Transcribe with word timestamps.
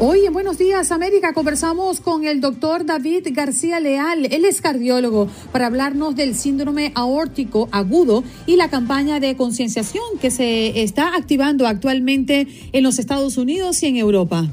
Hoy 0.00 0.26
en 0.26 0.32
Buenos 0.32 0.58
Días 0.58 0.92
América 0.92 1.32
conversamos 1.32 1.98
con 1.98 2.24
el 2.24 2.40
doctor 2.40 2.86
David 2.86 3.26
García 3.32 3.80
Leal. 3.80 4.26
Él 4.26 4.44
es 4.44 4.60
cardiólogo 4.60 5.28
para 5.50 5.66
hablarnos 5.66 6.14
del 6.14 6.36
síndrome 6.36 6.92
aórtico 6.94 7.68
agudo 7.72 8.22
y 8.46 8.54
la 8.54 8.70
campaña 8.70 9.18
de 9.18 9.36
concienciación 9.36 10.04
que 10.20 10.30
se 10.30 10.84
está 10.84 11.16
activando 11.16 11.66
actualmente 11.66 12.46
en 12.70 12.84
los 12.84 13.00
Estados 13.00 13.38
Unidos 13.38 13.82
y 13.82 13.86
en 13.86 13.96
Europa. 13.96 14.46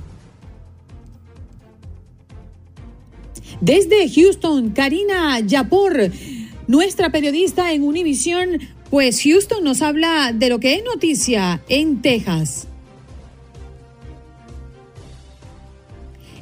Desde 3.62 4.10
Houston, 4.10 4.72
Karina 4.72 5.40
Yapor, 5.42 6.10
nuestra 6.66 7.12
periodista 7.12 7.72
en 7.72 7.84
Univision, 7.84 8.62
pues 8.90 9.22
Houston 9.22 9.64
nos 9.64 9.84
habla 9.84 10.34
de 10.34 10.50
lo 10.50 10.60
que 10.60 10.74
es 10.74 10.84
noticia 10.84 11.62
en 11.70 12.02
Texas. 12.02 12.68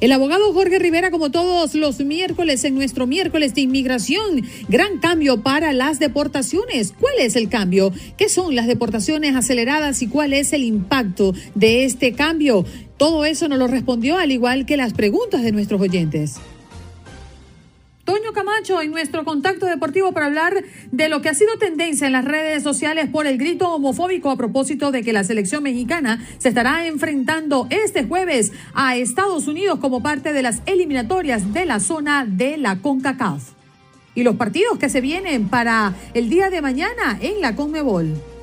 El 0.00 0.12
abogado 0.12 0.52
Jorge 0.52 0.78
Rivera, 0.78 1.10
como 1.10 1.30
todos 1.30 1.74
los 1.74 2.00
miércoles 2.00 2.64
en 2.64 2.74
nuestro 2.74 3.06
miércoles 3.06 3.54
de 3.54 3.62
inmigración, 3.62 4.42
gran 4.68 4.98
cambio 4.98 5.42
para 5.42 5.72
las 5.72 5.98
deportaciones. 5.98 6.92
¿Cuál 6.98 7.14
es 7.20 7.36
el 7.36 7.48
cambio? 7.48 7.92
¿Qué 8.16 8.28
son 8.28 8.54
las 8.54 8.66
deportaciones 8.66 9.36
aceleradas 9.36 10.02
y 10.02 10.08
cuál 10.08 10.32
es 10.32 10.52
el 10.52 10.64
impacto 10.64 11.32
de 11.54 11.84
este 11.84 12.12
cambio? 12.12 12.64
Todo 12.96 13.24
eso 13.24 13.48
nos 13.48 13.58
lo 13.58 13.66
respondió 13.66 14.18
al 14.18 14.32
igual 14.32 14.66
que 14.66 14.76
las 14.76 14.92
preguntas 14.92 15.42
de 15.42 15.52
nuestros 15.52 15.80
oyentes. 15.80 16.36
Toño 18.04 18.34
Camacho 18.34 18.82
en 18.82 18.90
nuestro 18.90 19.24
contacto 19.24 19.64
deportivo 19.64 20.12
para 20.12 20.26
hablar 20.26 20.62
de 20.92 21.08
lo 21.08 21.22
que 21.22 21.30
ha 21.30 21.34
sido 21.34 21.56
tendencia 21.58 22.06
en 22.06 22.12
las 22.12 22.26
redes 22.26 22.62
sociales 22.62 23.08
por 23.08 23.26
el 23.26 23.38
grito 23.38 23.72
homofóbico 23.72 24.30
a 24.30 24.36
propósito 24.36 24.90
de 24.90 25.02
que 25.02 25.14
la 25.14 25.24
selección 25.24 25.62
mexicana 25.62 26.22
se 26.36 26.50
estará 26.50 26.86
enfrentando 26.86 27.66
este 27.70 28.04
jueves 28.04 28.52
a 28.74 28.96
Estados 28.96 29.48
Unidos 29.48 29.78
como 29.78 30.02
parte 30.02 30.34
de 30.34 30.42
las 30.42 30.60
eliminatorias 30.66 31.54
de 31.54 31.64
la 31.64 31.80
zona 31.80 32.26
de 32.28 32.58
la 32.58 32.76
CONCACAF. 32.80 33.52
Y 34.14 34.22
los 34.22 34.36
partidos 34.36 34.78
que 34.78 34.90
se 34.90 35.00
vienen 35.00 35.48
para 35.48 35.94
el 36.12 36.28
día 36.28 36.50
de 36.50 36.60
mañana 36.60 37.18
en 37.22 37.40
la 37.40 37.56
CONMEBOL. 37.56 38.33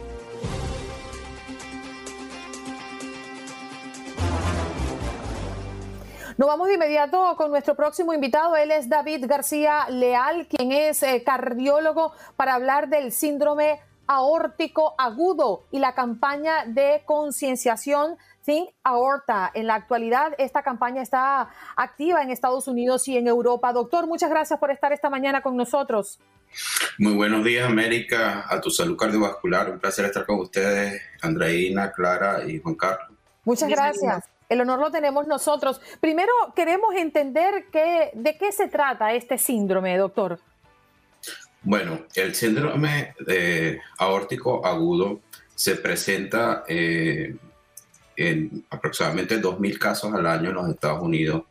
Nos 6.38 6.48
vamos 6.48 6.68
de 6.68 6.76
inmediato 6.76 7.36
con 7.36 7.52
nuestro 7.52 7.76
próximo 7.76 8.14
invitado. 8.14 8.56
Él 8.56 8.72
es 8.72 8.88
David 8.88 9.26
García 9.28 9.88
Leal, 9.90 10.48
quien 10.48 10.72
es 10.72 11.04
eh, 11.04 11.24
cardiólogo 11.26 12.14
para 12.36 12.56
hablar 12.56 12.90
del 12.90 13.12
síndrome 13.12 13.80
aórtico 14.08 14.96
agudo 14.98 15.66
y 15.72 15.80
la 15.80 15.94
campaña 15.94 16.66
de 16.66 17.02
concienciación 17.06 18.18
Think 18.46 18.70
Aorta. 18.84 19.52
En 19.54 19.68
la 19.68 19.76
actualidad, 19.76 20.34
esta 20.38 20.64
campaña 20.64 21.02
está 21.02 21.50
activa 21.76 22.22
en 22.22 22.30
Estados 22.30 22.68
Unidos 22.68 23.08
y 23.08 23.18
en 23.18 23.28
Europa. 23.28 23.72
Doctor, 23.74 24.08
muchas 24.08 24.30
gracias 24.30 24.60
por 24.60 24.72
estar 24.72 24.92
esta 24.92 25.10
mañana 25.10 25.42
con 25.42 25.56
nosotros. 25.56 26.20
Muy 26.98 27.14
buenos 27.14 27.44
días, 27.44 27.66
América, 27.66 28.46
a 28.50 28.60
tu 28.60 28.70
salud 28.70 28.98
cardiovascular. 28.98 29.70
Un 29.70 29.80
placer 29.80 30.06
estar 30.06 30.26
con 30.26 30.40
ustedes, 30.40 31.02
Andreina, 31.22 31.92
Clara 31.92 32.44
y 32.46 32.60
Juan 32.60 32.76
Carlos. 32.76 33.18
Muchas 33.44 33.70
gracias. 33.70 34.31
El 34.52 34.60
honor 34.60 34.80
lo 34.80 34.92
tenemos 34.92 35.28
nosotros. 35.28 35.80
Primero 36.02 36.30
queremos 36.54 36.94
entender 36.94 37.68
qué, 37.72 38.12
de 38.14 38.38
qué 38.38 38.52
se 38.52 38.68
trata 38.68 39.14
este 39.14 39.38
síndrome, 39.38 39.98
doctor. 39.98 40.40
Bueno, 41.62 42.02
el 42.16 42.36
síndrome 42.36 43.16
aórtico 43.98 44.66
agudo 44.66 45.22
se 45.56 45.76
presenta 45.78 46.66
eh, 46.68 47.34
en 48.18 48.66
aproximadamente 48.70 49.42
2.000 49.42 49.78
casos 49.78 50.14
al 50.14 50.26
año 50.26 50.50
en 50.50 50.56
los 50.56 50.70
Estados 50.70 51.02
Unidos. 51.02 51.44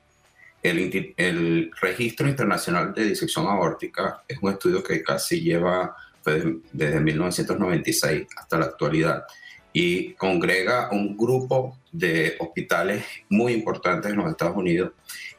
El, 0.62 1.70
Registro 1.80 2.28
Internacional 2.28 2.92
de 2.92 3.04
Disección 3.04 3.46
Aórtica 3.46 4.24
es 4.28 4.36
un 4.42 4.52
estudio 4.52 4.82
que 4.82 5.02
casi 5.02 5.40
lleva 5.40 5.96
desde 6.22 7.00
1996 7.00 8.26
hasta 8.36 8.58
la 8.58 8.66
actualidad 8.66 9.24
y 9.72 10.14
congrega 10.14 10.88
un 10.90 11.16
grupo 11.16 11.78
de 11.92 12.36
hospitales 12.40 13.04
muy 13.28 13.52
importantes 13.52 14.10
en 14.10 14.18
los 14.18 14.30
Estados 14.30 14.56
Unidos 14.56 14.92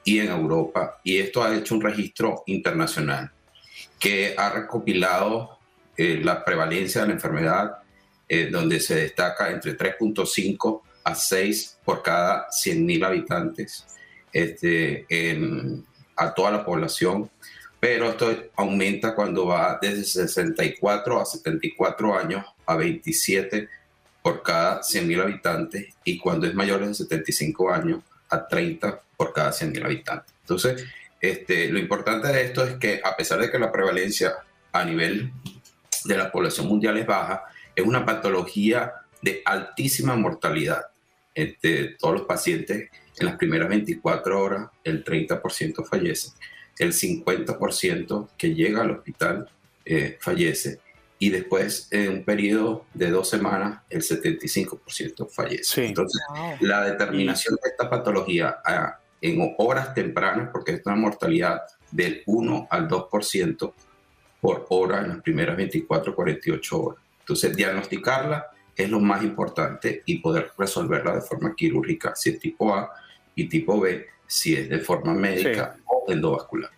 y 0.03 0.19
en 0.19 0.29
Europa. 0.29 0.99
Y 1.03 1.17
esto 1.17 1.43
ha 1.43 1.55
hecho 1.55 1.75
un 1.75 1.81
registro 1.81 2.43
internacional 2.47 3.31
que 3.99 4.33
ha 4.37 4.49
recopilado 4.49 5.57
eh, 5.97 6.19
la 6.23 6.43
prevalencia 6.43 7.01
de 7.01 7.07
la 7.07 7.13
enfermedad, 7.13 7.77
eh, 8.27 8.49
donde 8.49 8.79
se 8.79 8.95
destaca 8.95 9.51
entre 9.51 9.77
3.5 9.77 10.81
a 11.03 11.15
6 11.15 11.79
por 11.83 12.01
cada 12.01 12.47
100.000 12.49 13.05
habitantes 13.05 13.85
este, 14.31 15.05
a 16.15 16.33
toda 16.33 16.51
la 16.51 16.65
población. 16.65 17.29
Pero 17.79 18.09
esto 18.09 18.31
aumenta 18.55 19.15
cuando 19.15 19.47
va 19.47 19.79
desde 19.81 20.03
64 20.03 21.19
a 21.19 21.25
74 21.25 22.15
años 22.15 22.45
a 22.65 22.75
27 22.75 23.67
por 24.21 24.43
cada 24.43 24.81
100.000 24.81 25.21
habitantes 25.21 25.95
y 26.03 26.17
cuando 26.17 26.47
es 26.47 26.53
mayor 26.53 26.85
de 26.85 26.93
75 26.93 27.71
años 27.71 28.01
a 28.29 28.47
30 28.47 29.01
por 29.17 29.33
cada 29.33 29.51
100.000 29.51 29.85
habitantes. 29.85 30.33
Entonces, 30.41 30.85
este, 31.19 31.69
lo 31.69 31.79
importante 31.79 32.27
de 32.27 32.43
esto 32.43 32.63
es 32.63 32.75
que 32.75 33.01
a 33.03 33.15
pesar 33.15 33.39
de 33.39 33.51
que 33.51 33.59
la 33.59 33.71
prevalencia 33.71 34.33
a 34.71 34.83
nivel 34.83 35.31
de 36.05 36.17
la 36.17 36.31
población 36.31 36.67
mundial 36.67 36.97
es 36.97 37.05
baja, 37.05 37.43
es 37.75 37.85
una 37.85 38.05
patología 38.05 38.93
de 39.21 39.41
altísima 39.45 40.15
mortalidad. 40.15 40.87
Este, 41.33 41.95
todos 41.99 42.15
los 42.15 42.27
pacientes 42.27 42.89
en 43.19 43.25
las 43.25 43.37
primeras 43.37 43.69
24 43.69 44.41
horas, 44.41 44.69
el 44.83 45.03
30% 45.03 45.85
fallece, 45.85 46.31
el 46.79 46.93
50% 46.93 48.29
que 48.37 48.53
llega 48.53 48.81
al 48.81 48.91
hospital 48.91 49.49
eh, 49.85 50.17
fallece 50.19 50.79
y 51.21 51.29
después 51.29 51.87
en 51.91 52.09
un 52.09 52.23
periodo 52.23 52.87
de 52.95 53.11
dos 53.11 53.29
semanas 53.29 53.83
el 53.91 54.01
75% 54.01 55.29
fallece. 55.29 55.85
Entonces, 55.85 56.19
la 56.61 56.83
determinación 56.83 57.59
de 57.61 57.69
esta 57.69 57.87
patología 57.87 58.57
ah, 58.65 58.97
en 59.21 59.53
horas 59.59 59.93
tempranas, 59.93 60.49
porque 60.51 60.71
es 60.71 60.81
una 60.83 60.95
mortalidad 60.95 61.61
del 61.91 62.23
1 62.25 62.67
al 62.71 62.87
2% 62.87 63.73
por 64.41 64.66
hora 64.69 65.01
en 65.01 65.09
las 65.09 65.22
primeras 65.22 65.55
24 65.55 66.16
48 66.16 66.81
horas. 66.81 67.03
Entonces, 67.19 67.55
diagnosticarla 67.55 68.47
es 68.75 68.90
lo 68.90 68.99
más 68.99 69.22
importante 69.22 70.01
y 70.07 70.17
poder 70.17 70.49
resolverla 70.57 71.13
de 71.13 71.22
forma 71.22 71.53
quirúrgica, 71.55 72.16
si 72.16 72.31
es 72.31 72.40
tipo 72.40 72.73
A, 72.73 72.90
y 73.35 73.47
tipo 73.47 73.79
B, 73.79 74.07
si 74.25 74.55
es 74.55 74.67
de 74.67 74.79
forma 74.79 75.13
médica 75.13 75.78
o 75.85 76.11
endovascular. 76.11 76.72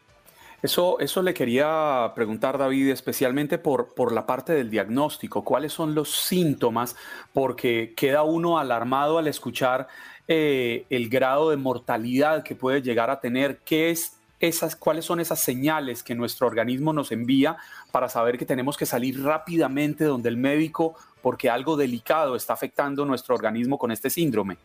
Eso, 0.64 0.98
eso 1.02 1.22
le 1.22 1.34
quería 1.34 2.14
preguntar, 2.16 2.58
David, 2.58 2.88
especialmente 2.88 3.58
por, 3.58 3.94
por 3.94 4.14
la 4.14 4.26
parte 4.26 4.54
del 4.54 4.70
diagnóstico. 4.70 5.44
¿Cuáles 5.44 5.74
son 5.74 5.94
los 5.94 6.10
síntomas? 6.10 6.96
Porque 7.34 7.94
queda 7.98 8.24
uno 8.24 8.58
alarmado 8.58 9.18
al 9.18 9.28
escuchar 9.28 9.90
eh, 10.30 10.86
el 10.90 11.10
grado 11.10 11.50
de 11.50 11.58
mortalidad 11.58 12.44
que 12.44 12.56
puede 12.56 12.82
llegar 12.82 13.10
a 13.10 13.20
tener. 13.20 13.58
¿Qué 13.66 13.90
es 13.90 14.16
esas, 14.40 14.78
¿Cuáles 14.78 15.04
son 15.04 15.20
esas 15.20 15.42
señales 15.42 16.02
que 16.02 16.16
nuestro 16.16 16.48
organismo 16.48 16.94
nos 16.94 17.12
envía 17.12 17.58
para 17.92 18.08
saber 18.08 18.38
que 18.38 18.46
tenemos 18.46 18.78
que 18.78 18.86
salir 18.86 19.22
rápidamente 19.22 20.06
donde 20.06 20.30
el 20.30 20.38
médico 20.38 20.96
porque 21.22 21.50
algo 21.50 21.76
delicado 21.76 22.38
está 22.38 22.54
afectando 22.54 23.04
nuestro 23.04 23.36
organismo 23.36 23.78
con 23.78 23.92
este 23.92 24.10
síndrome? 24.10 24.58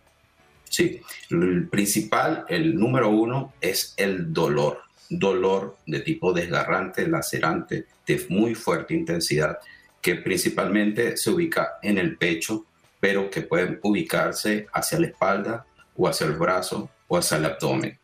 Sí, 0.69 1.01
el 1.31 1.69
principal, 1.69 2.45
el 2.49 2.77
número 2.77 3.09
uno, 3.09 3.53
es 3.61 3.95
el 3.97 4.33
dolor 4.33 4.88
dolor 5.09 5.77
de 5.87 6.01
tipo 6.01 6.33
desgarrante, 6.33 7.09
lacerante, 7.09 7.87
de 8.07 8.27
muy 8.29 8.55
fuerte 8.55 8.95
intensidad, 8.95 9.59
que 10.01 10.17
principalmente 10.17 11.17
se 11.17 11.31
ubica 11.31 11.79
en 11.83 11.99
el 11.99 12.17
pecho, 12.17 12.67
pero 13.01 13.31
que 13.31 13.43
puede 13.43 13.79
ubicarse 13.83 14.67
hacia 14.73 15.01
la 15.01 15.07
espalda 15.07 15.67
o 15.97 16.09
hacia 16.09 16.27
el 16.27 16.35
brazo 16.35 16.91
o 17.07 17.17
hacia 17.17 17.39
el 17.39 17.47
abdomen. 17.47 17.99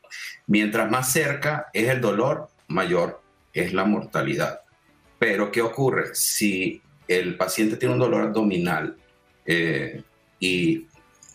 Mientras 0.46 0.90
más 0.90 1.12
cerca 1.12 1.66
es 1.72 1.88
el 1.88 2.00
dolor, 2.00 2.48
mayor 2.68 3.22
es 3.52 3.72
la 3.72 3.84
mortalidad. 3.84 4.60
Pero 5.18 5.50
¿qué 5.50 5.62
ocurre? 5.62 6.14
Si 6.14 6.82
el 7.06 7.36
paciente 7.36 7.76
tiene 7.76 7.94
un 7.94 8.00
dolor 8.00 8.22
abdominal 8.22 8.96
eh, 9.46 10.02
y 10.38 10.86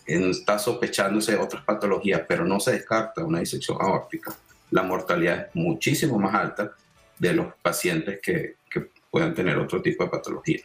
está 0.05 0.59
sospechándose 0.59 1.33
de 1.33 1.37
otras 1.37 1.63
patologías, 1.63 2.21
pero 2.27 2.45
no 2.45 2.59
se 2.59 2.71
descarta 2.71 3.23
una 3.23 3.39
disección 3.39 3.77
aórtica, 3.79 4.35
la 4.71 4.83
mortalidad 4.83 5.47
es 5.47 5.55
muchísimo 5.55 6.19
más 6.19 6.33
alta 6.35 6.71
de 7.17 7.33
los 7.33 7.47
pacientes 7.61 8.19
que, 8.21 8.55
que 8.69 8.89
puedan 9.09 9.33
tener 9.33 9.57
otro 9.57 9.81
tipo 9.81 10.03
de 10.03 10.09
patologías. 10.09 10.63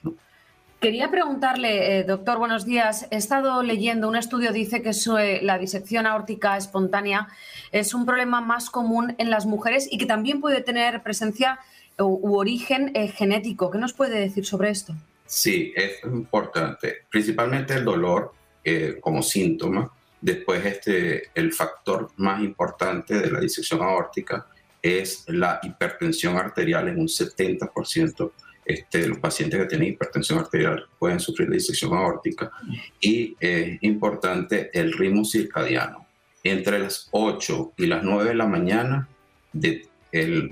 Quería 0.84 1.10
preguntarle, 1.10 2.00
eh, 2.00 2.04
doctor, 2.04 2.36
buenos 2.36 2.66
días. 2.66 3.06
He 3.10 3.16
estado 3.16 3.62
leyendo, 3.62 4.06
un 4.06 4.16
estudio 4.16 4.52
dice 4.52 4.82
que 4.82 5.40
la 5.40 5.58
disección 5.58 6.06
aórtica 6.06 6.58
espontánea 6.58 7.28
es 7.72 7.94
un 7.94 8.04
problema 8.04 8.42
más 8.42 8.68
común 8.68 9.14
en 9.16 9.30
las 9.30 9.46
mujeres 9.46 9.88
y 9.90 9.96
que 9.96 10.04
también 10.04 10.42
puede 10.42 10.60
tener 10.60 11.02
presencia 11.02 11.58
u, 11.98 12.36
origen 12.36 12.90
eh, 12.94 13.08
genético. 13.08 13.70
¿Qué 13.70 13.78
nos 13.78 13.94
puede 13.94 14.20
decir 14.20 14.44
sobre 14.44 14.68
esto? 14.68 14.94
Sí, 15.24 15.72
es 15.74 16.04
importante. 16.04 17.06
Principalmente 17.08 17.72
el 17.72 17.84
dolor 17.86 18.34
eh, 18.62 18.98
como 19.00 19.22
síntoma. 19.22 19.90
Después, 20.24 20.64
este, 20.64 21.24
el 21.34 21.52
factor 21.52 22.10
más 22.16 22.42
importante 22.42 23.18
de 23.18 23.30
la 23.30 23.40
disección 23.40 23.82
aórtica 23.82 24.46
es 24.80 25.24
la 25.28 25.60
hipertensión 25.62 26.38
arterial 26.38 26.88
en 26.88 26.98
un 26.98 27.08
70% 27.08 28.32
este, 28.64 29.06
los 29.06 29.18
pacientes 29.18 29.60
que 29.60 29.66
tienen 29.66 29.88
hipertensión 29.88 30.38
arterial 30.38 30.86
pueden 30.98 31.20
sufrir 31.20 31.50
de 31.50 31.56
disección 31.56 31.92
aórtica 31.92 32.50
y 32.98 33.36
es 33.38 33.76
importante 33.82 34.70
el 34.72 34.94
ritmo 34.94 35.26
circadiano. 35.26 36.06
Entre 36.42 36.78
las 36.78 37.08
8 37.10 37.74
y 37.76 37.86
las 37.86 38.02
9 38.02 38.30
de 38.30 38.34
la 38.34 38.46
mañana, 38.46 39.06
de 39.52 39.86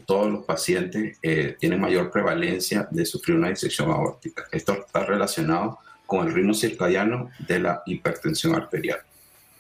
todos 0.05 0.31
los 0.31 0.45
pacientes 0.45 1.19
eh, 1.23 1.57
tienen 1.59 1.81
mayor 1.81 2.11
prevalencia 2.11 2.87
de 2.91 3.07
sufrir 3.07 3.39
una 3.39 3.49
disección 3.49 3.91
aórtica. 3.91 4.45
Esto 4.53 4.75
está 4.75 5.07
relacionado 5.07 5.79
con 6.05 6.29
el 6.29 6.35
ritmo 6.35 6.53
circadiano 6.53 7.31
de 7.49 7.61
la 7.61 7.83
hipertensión 7.87 8.55
arterial. 8.55 9.01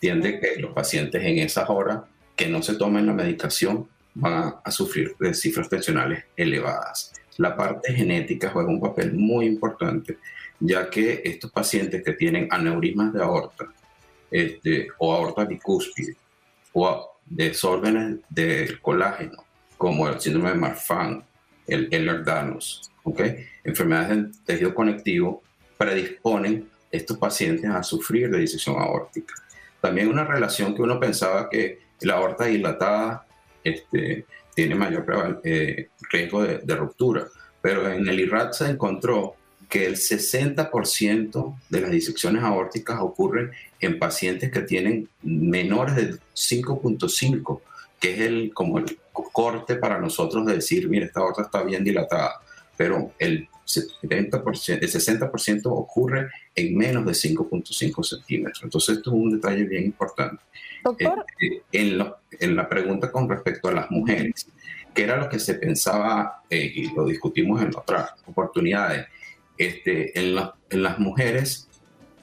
Tiende 0.02 0.40
que 0.40 0.60
los 0.60 0.72
pacientes 0.72 1.22
en 1.24 1.38
esas 1.38 1.70
horas 1.70 2.02
que 2.34 2.48
no 2.48 2.60
se 2.60 2.74
tomen 2.74 3.06
la 3.06 3.12
medicación 3.12 3.88
van 4.14 4.56
a 4.64 4.70
sufrir 4.72 5.14
de 5.20 5.32
cifras 5.32 5.68
tensionales 5.68 6.24
elevadas 6.36 7.12
la 7.38 7.56
parte 7.56 7.92
genética 7.92 8.50
juega 8.50 8.68
un 8.68 8.80
papel 8.80 9.12
muy 9.14 9.46
importante, 9.46 10.18
ya 10.60 10.88
que 10.88 11.22
estos 11.24 11.50
pacientes 11.50 12.02
que 12.04 12.12
tienen 12.12 12.48
aneurismas 12.50 13.12
de 13.12 13.22
aorta 13.22 13.72
este, 14.30 14.88
o 14.98 15.12
aorta 15.12 15.44
bicúspide 15.44 16.16
o 16.72 17.10
desórdenes 17.26 18.20
del 18.28 18.80
colágeno, 18.80 19.44
como 19.76 20.08
el 20.08 20.20
síndrome 20.20 20.50
de 20.50 20.56
Marfan, 20.56 21.24
el 21.66 21.90
Ehlers-Danlos, 21.90 22.90
¿okay? 23.04 23.46
enfermedades 23.64 24.08
del 24.08 24.44
tejido 24.44 24.74
conectivo, 24.74 25.42
predisponen 25.76 26.68
estos 26.90 27.16
pacientes 27.18 27.68
a 27.70 27.82
sufrir 27.82 28.30
de 28.30 28.38
disección 28.38 28.76
aórtica. 28.78 29.34
También 29.82 30.08
una 30.08 30.24
relación 30.24 30.76
que 30.76 30.82
uno 30.82 31.00
pensaba 31.00 31.50
que 31.50 31.80
la 32.02 32.14
aorta 32.14 32.44
dilatada 32.44 33.26
este, 33.64 34.26
tiene 34.54 34.76
mayor 34.76 35.40
eh, 35.42 35.88
riesgo 36.08 36.44
de, 36.44 36.76
ruptura. 36.76 37.26
Pero 37.60 37.90
en 37.90 38.08
el 38.08 38.20
IRAT 38.20 38.52
se 38.52 38.70
encontró 38.70 39.34
que 39.68 39.84
el 39.84 39.96
60% 39.96 41.56
de 41.68 41.80
las 41.80 41.90
disecciones 41.90 42.44
aórticas 42.44 43.00
ocurren 43.00 43.50
en 43.80 43.98
pacientes 43.98 44.52
que 44.52 44.60
tienen 44.60 45.08
menores 45.22 45.96
de 45.96 46.12
5.5, 46.34 47.60
que 47.98 48.14
es 48.14 48.20
el, 48.20 48.54
como 48.54 48.78
el 48.78 48.98
corte 49.12 49.74
para 49.74 49.98
nosotros 49.98 50.46
de 50.46 50.54
decir, 50.54 50.88
mira, 50.88 51.06
esta 51.06 51.20
aorta 51.20 51.42
está 51.42 51.64
bien 51.64 51.82
dilatada, 51.82 52.40
pero 52.76 53.12
el, 53.18 53.48
70%, 53.66 54.78
el 54.80 54.90
60% 54.90 55.60
ocurre 55.66 56.30
en 56.54 56.76
menos 56.76 57.06
de 57.06 57.12
5.5 57.12 58.04
centímetros. 58.04 58.62
Entonces, 58.62 58.96
esto 58.98 59.10
es 59.10 59.16
un 59.16 59.30
detalle 59.30 59.64
bien 59.64 59.84
importante. 59.84 60.42
Doctor. 60.84 61.24
Eh, 61.40 61.62
en, 61.72 62.04
en, 62.40 62.56
la 62.56 62.68
pregunta 62.68 63.10
con 63.10 63.28
respecto 63.28 63.68
a 63.68 63.72
las 63.72 63.90
mujeres, 63.90 64.48
que 64.92 65.02
era 65.02 65.16
lo 65.16 65.28
que 65.28 65.38
se 65.38 65.54
pensaba, 65.54 66.42
eh, 66.50 66.72
y 66.74 66.94
lo 66.94 67.06
discutimos 67.06 67.62
en 67.62 67.68
otras 67.74 68.10
oportunidades, 68.26 69.06
este, 69.56 70.18
en, 70.18 70.38
en 70.70 70.82
las 70.82 70.98
mujeres, 70.98 71.68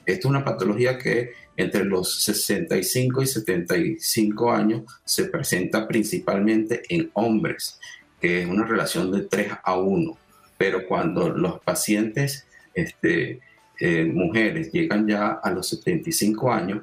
esta 0.04 0.20
es 0.20 0.24
una 0.24 0.44
patología 0.44 0.98
que 0.98 1.32
entre 1.56 1.84
los 1.84 2.22
65 2.22 3.22
y 3.22 3.26
75 3.26 4.50
años 4.50 4.82
se 5.04 5.26
presenta 5.26 5.86
principalmente 5.86 6.82
en 6.88 7.10
hombres, 7.14 7.78
que 8.20 8.42
es 8.42 8.48
una 8.48 8.66
relación 8.66 9.10
de 9.12 9.22
3 9.22 9.52
a 9.62 9.76
1. 9.76 10.18
Pero 10.60 10.86
cuando 10.86 11.30
los 11.30 11.58
pacientes, 11.60 12.46
este, 12.74 13.40
eh, 13.80 14.04
mujeres, 14.04 14.70
llegan 14.70 15.08
ya 15.08 15.40
a 15.42 15.50
los 15.52 15.70
75 15.70 16.52
años, 16.52 16.82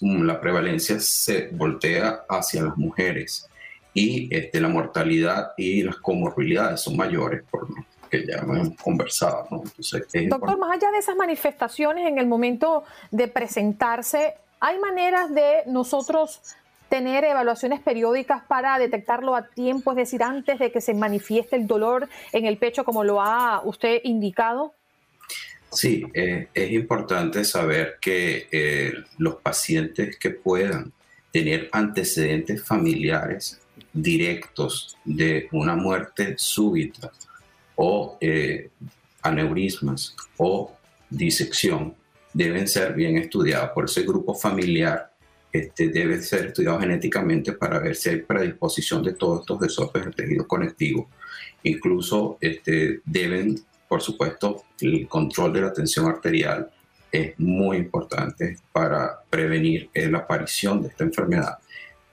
la 0.00 0.40
prevalencia 0.40 0.98
se 0.98 1.46
voltea 1.52 2.24
hacia 2.28 2.64
las 2.64 2.76
mujeres 2.76 3.48
y 3.94 4.34
este, 4.34 4.60
la 4.60 4.68
mortalidad 4.68 5.52
y 5.56 5.84
las 5.84 5.94
comorbilidades 5.98 6.80
son 6.80 6.96
mayores 6.96 7.44
por 7.48 7.70
lo 7.70 7.76
que 8.10 8.26
ya 8.26 8.38
hemos 8.38 8.70
conversado. 8.82 9.46
Doctor, 10.28 10.58
más 10.58 10.76
allá 10.76 10.90
de 10.90 10.98
esas 10.98 11.14
manifestaciones 11.14 12.08
en 12.08 12.18
el 12.18 12.26
momento 12.26 12.82
de 13.12 13.28
presentarse, 13.28 14.34
¿hay 14.58 14.80
maneras 14.80 15.32
de 15.32 15.62
nosotros 15.66 16.40
tener 16.88 17.24
evaluaciones 17.24 17.80
periódicas 17.80 18.42
para 18.44 18.78
detectarlo 18.78 19.34
a 19.34 19.48
tiempo, 19.48 19.90
es 19.92 19.96
decir, 19.96 20.22
antes 20.22 20.58
de 20.58 20.70
que 20.70 20.80
se 20.80 20.94
manifieste 20.94 21.56
el 21.56 21.66
dolor 21.66 22.08
en 22.32 22.46
el 22.46 22.58
pecho 22.58 22.84
como 22.84 23.04
lo 23.04 23.20
ha 23.20 23.60
usted 23.64 24.00
indicado? 24.04 24.74
Sí, 25.72 26.04
eh, 26.14 26.48
es 26.54 26.72
importante 26.72 27.44
saber 27.44 27.96
que 28.00 28.48
eh, 28.50 28.94
los 29.18 29.36
pacientes 29.36 30.16
que 30.16 30.30
puedan 30.30 30.92
tener 31.32 31.68
antecedentes 31.72 32.64
familiares 32.64 33.60
directos 33.92 34.96
de 35.04 35.48
una 35.52 35.74
muerte 35.74 36.34
súbita 36.38 37.10
o 37.74 38.16
eh, 38.20 38.70
aneurismas 39.22 40.14
o 40.38 40.72
disección 41.10 41.94
deben 42.32 42.68
ser 42.68 42.94
bien 42.94 43.18
estudiados. 43.18 43.70
Por 43.70 43.86
ese 43.86 44.02
grupo 44.02 44.34
familiar 44.34 45.12
este, 45.58 45.88
debe 45.88 46.20
ser 46.22 46.46
estudiado 46.46 46.80
genéticamente 46.80 47.52
para 47.52 47.78
ver 47.78 47.96
si 47.96 48.10
hay 48.10 48.22
predisposición 48.22 49.02
de 49.02 49.14
todos 49.14 49.40
estos 49.40 49.60
desórdenes 49.60 50.06
del 50.06 50.14
tejido 50.14 50.46
conectivo. 50.46 51.08
Incluso 51.62 52.38
este, 52.40 53.00
deben 53.04 53.56
por 53.88 54.02
supuesto, 54.02 54.64
el 54.80 55.06
control 55.08 55.52
de 55.52 55.60
la 55.60 55.72
tensión 55.72 56.06
arterial 56.06 56.70
es 57.10 57.38
muy 57.38 57.76
importante 57.76 58.58
para 58.72 59.20
prevenir 59.30 59.90
la 59.94 60.18
aparición 60.18 60.82
de 60.82 60.88
esta 60.88 61.04
enfermedad. 61.04 61.58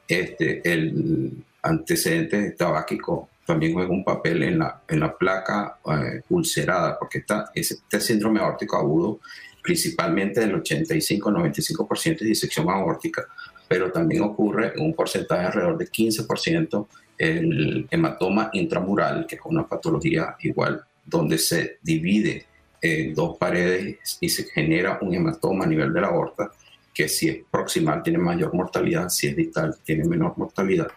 Este, 0.08 0.62
el 0.72 1.44
antecedente 1.62 2.52
tabáquico 2.52 3.30
también 3.46 3.74
juega 3.74 3.90
un 3.90 4.04
papel 4.04 4.44
en 4.44 4.60
la, 4.60 4.82
en 4.88 5.00
la 5.00 5.18
placa 5.18 5.80
eh, 5.86 6.22
ulcerada, 6.30 6.98
porque 6.98 7.20
esta, 7.20 7.52
este 7.54 8.00
síndrome 8.00 8.40
aórtico 8.40 8.78
agudo, 8.78 9.20
principalmente 9.63 10.41
del 10.41 10.62
85-95% 10.62 12.20
de 12.20 12.25
disección 12.25 12.70
aórtica, 12.70 13.25
pero 13.67 13.91
también 13.91 14.22
ocurre 14.22 14.74
un 14.77 14.93
porcentaje 14.93 15.48
alrededor 15.48 15.77
de 15.77 15.88
15% 15.88 16.88
el 17.17 17.88
hematoma 17.89 18.50
intramural, 18.53 19.25
que 19.25 19.36
es 19.36 19.41
una 19.46 19.67
patología 19.67 20.36
igual 20.41 20.84
donde 21.05 21.38
se 21.38 21.77
divide 21.82 22.46
en 22.82 23.13
dos 23.13 23.38
paredes 23.38 24.17
y 24.20 24.29
se 24.29 24.43
genera 24.43 25.00
un 25.01 25.13
hematoma 25.13 25.63
a 25.63 25.67
nivel 25.67 25.93
de 25.93 26.01
la 26.01 26.08
aorta, 26.08 26.51
que 26.93 27.08
si 27.08 27.29
es 27.29 27.38
proximal 27.50 28.03
tiene 28.03 28.20
mayor 28.20 28.53
mortalidad, 28.53 29.10
si 29.10 29.27
es 29.27 29.36
distal 29.36 29.75
tiene 29.84 30.03
menor 30.05 30.34
mortalidad, 30.38 30.89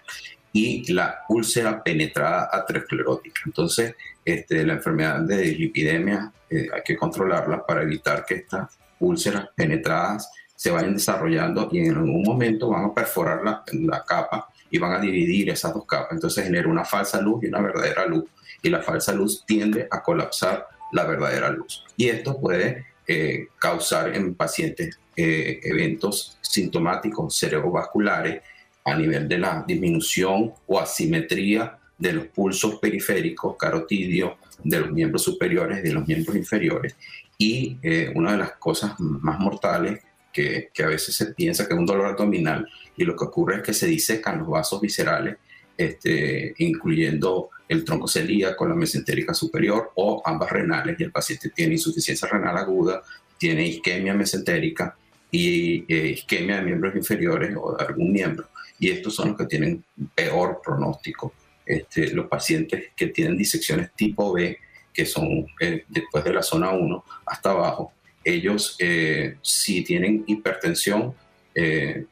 y 0.56 0.90
la 0.90 1.24
úlcera 1.28 1.82
penetrada 1.82 2.48
aterosclerótica. 2.50 3.42
Entonces, 3.44 3.94
este, 4.24 4.64
la 4.64 4.72
enfermedad 4.72 5.20
de 5.20 5.44
lipidemia 5.44 6.32
eh, 6.48 6.68
hay 6.72 6.80
que 6.82 6.96
controlarla 6.96 7.66
para 7.66 7.82
evitar 7.82 8.24
que 8.24 8.36
estas 8.36 8.78
úlceras 9.00 9.48
penetradas 9.54 10.30
se 10.54 10.70
vayan 10.70 10.94
desarrollando 10.94 11.68
y 11.70 11.80
en 11.80 11.96
algún 11.96 12.22
momento 12.22 12.70
van 12.70 12.86
a 12.86 12.94
perforar 12.94 13.44
la, 13.44 13.62
la 13.70 14.02
capa 14.02 14.48
y 14.70 14.78
van 14.78 14.92
a 14.92 14.98
dividir 14.98 15.50
esas 15.50 15.74
dos 15.74 15.84
capas. 15.84 16.12
Entonces 16.12 16.44
genera 16.44 16.68
una 16.68 16.86
falsa 16.86 17.20
luz 17.20 17.44
y 17.44 17.48
una 17.48 17.60
verdadera 17.60 18.06
luz 18.06 18.24
y 18.62 18.70
la 18.70 18.80
falsa 18.80 19.12
luz 19.12 19.44
tiende 19.46 19.86
a 19.90 20.02
colapsar 20.02 20.68
la 20.92 21.04
verdadera 21.04 21.50
luz. 21.50 21.84
Y 21.98 22.08
esto 22.08 22.40
puede 22.40 22.86
eh, 23.06 23.48
causar 23.58 24.16
en 24.16 24.34
pacientes 24.34 24.98
eh, 25.14 25.60
eventos 25.64 26.38
sintomáticos 26.40 27.38
cerebrovasculares 27.38 28.42
a 28.86 28.96
nivel 28.96 29.28
de 29.28 29.38
la 29.38 29.64
disminución 29.66 30.52
o 30.66 30.78
asimetría 30.78 31.76
de 31.98 32.12
los 32.12 32.26
pulsos 32.26 32.76
periféricos 32.76 33.56
carotidios 33.56 34.34
de 34.62 34.80
los 34.80 34.92
miembros 34.92 35.22
superiores 35.22 35.80
y 35.80 35.88
de 35.88 35.92
los 35.92 36.06
miembros 36.06 36.36
inferiores. 36.36 36.94
Y 37.36 37.78
eh, 37.82 38.12
una 38.14 38.32
de 38.32 38.38
las 38.38 38.52
cosas 38.52 38.94
más 38.98 39.40
mortales 39.40 40.00
que, 40.32 40.70
que, 40.72 40.84
a 40.84 40.86
veces 40.86 41.16
se 41.16 41.34
piensa 41.34 41.66
que 41.66 41.74
es 41.74 41.80
un 41.80 41.84
dolor 41.84 42.06
abdominal 42.06 42.66
y 42.96 43.04
lo 43.04 43.16
que 43.16 43.24
ocurre 43.24 43.56
es 43.56 43.62
que 43.62 43.74
se 43.74 43.86
disecan 43.86 44.38
los 44.38 44.48
vasos 44.48 44.80
viscerales, 44.80 45.36
este, 45.76 46.54
incluyendo 46.58 47.50
el 47.68 47.84
tronco 47.84 48.06
celíaco, 48.06 48.68
la 48.68 48.74
mesentérica 48.76 49.34
superior 49.34 49.90
o 49.96 50.22
ambas 50.24 50.50
renales 50.50 50.96
y 50.98 51.02
el 51.02 51.10
paciente 51.10 51.50
tiene 51.50 51.72
insuficiencia 51.74 52.28
renal 52.28 52.56
aguda, 52.56 53.02
tiene 53.36 53.66
isquemia 53.66 54.14
mesentérica 54.14 54.96
y 55.30 55.84
eh, 55.92 56.10
isquemia 56.10 56.56
de 56.56 56.62
miembros 56.62 56.94
inferiores 56.94 57.54
o 57.60 57.76
de 57.76 57.84
algún 57.84 58.12
miembro. 58.12 58.48
Y 58.78 58.90
estos 58.90 59.14
son 59.14 59.28
los 59.28 59.38
que 59.38 59.46
tienen 59.46 59.84
peor 60.14 60.60
pronóstico. 60.62 61.32
Este, 61.64 62.12
los 62.12 62.28
pacientes 62.28 62.90
que 62.94 63.08
tienen 63.08 63.36
disecciones 63.36 63.92
tipo 63.94 64.32
B, 64.32 64.58
que 64.92 65.04
son 65.04 65.46
eh, 65.60 65.84
después 65.88 66.24
de 66.24 66.32
la 66.32 66.42
zona 66.42 66.70
1 66.70 67.04
hasta 67.26 67.50
abajo, 67.50 67.92
ellos 68.24 68.76
eh, 68.78 69.36
si 69.42 69.82
tienen 69.82 70.24
hipertensión, 70.26 71.14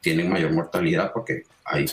tienen 0.01 0.27
mayor 0.27 0.51
mortalidad 0.53 1.13
porque 1.13 1.43
hay 1.63 1.85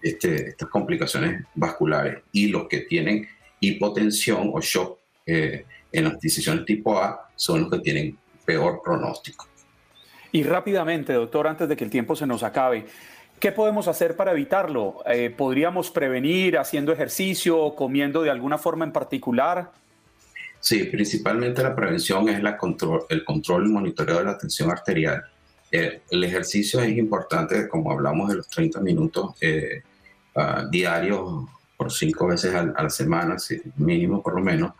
este, 0.00 0.50
estas 0.50 0.68
complicaciones 0.68 1.44
vasculares. 1.56 2.22
Y 2.30 2.46
los 2.46 2.68
que 2.68 2.82
tienen 2.82 3.26
hipotensión 3.58 4.52
o 4.54 4.60
shock 4.60 5.00
en 5.26 6.04
las 6.04 6.20
disecciones 6.20 6.64
tipo 6.64 6.96
A 6.98 7.30
son 7.34 7.62
los 7.62 7.70
que 7.70 7.78
tienen 7.80 8.16
peor 8.44 8.80
pronóstico. 8.82 9.48
Y 10.32 10.44
rápidamente, 10.44 11.12
doctor, 11.12 11.46
antes 11.48 11.68
de 11.68 11.76
que 11.76 11.84
el 11.84 11.90
tiempo 11.90 12.14
se 12.14 12.26
nos 12.26 12.42
acabe, 12.42 12.86
¿qué 13.40 13.52
podemos 13.52 13.88
hacer 13.88 14.16
para 14.16 14.32
evitarlo? 14.32 15.02
Eh, 15.06 15.30
¿Podríamos 15.30 15.90
prevenir 15.90 16.58
haciendo 16.58 16.92
ejercicio 16.92 17.58
o 17.58 17.74
comiendo 17.74 18.22
de 18.22 18.30
alguna 18.30 18.58
forma 18.58 18.84
en 18.84 18.92
particular? 18.92 19.72
Sí, 20.60 20.84
principalmente 20.84 21.62
la 21.62 21.74
prevención 21.74 22.28
es 22.28 22.42
la 22.42 22.56
control, 22.56 23.04
el 23.08 23.24
control 23.24 23.66
y 23.66 23.70
monitoreo 23.70 24.18
de 24.18 24.24
la 24.24 24.36
tensión 24.36 24.70
arterial. 24.70 25.24
Eh, 25.72 26.02
el 26.10 26.22
ejercicio 26.22 26.80
es 26.80 26.96
importante, 26.96 27.66
como 27.66 27.90
hablamos 27.90 28.28
de 28.28 28.36
los 28.36 28.48
30 28.48 28.80
minutos 28.80 29.36
eh, 29.40 29.82
uh, 30.34 30.68
diarios 30.68 31.48
por 31.76 31.90
cinco 31.90 32.26
veces 32.26 32.54
a, 32.54 32.64
la 32.64 32.90
semana, 32.90 33.36
mínimo 33.76 34.22
por 34.22 34.34
lo 34.34 34.42
menos, 34.42 34.72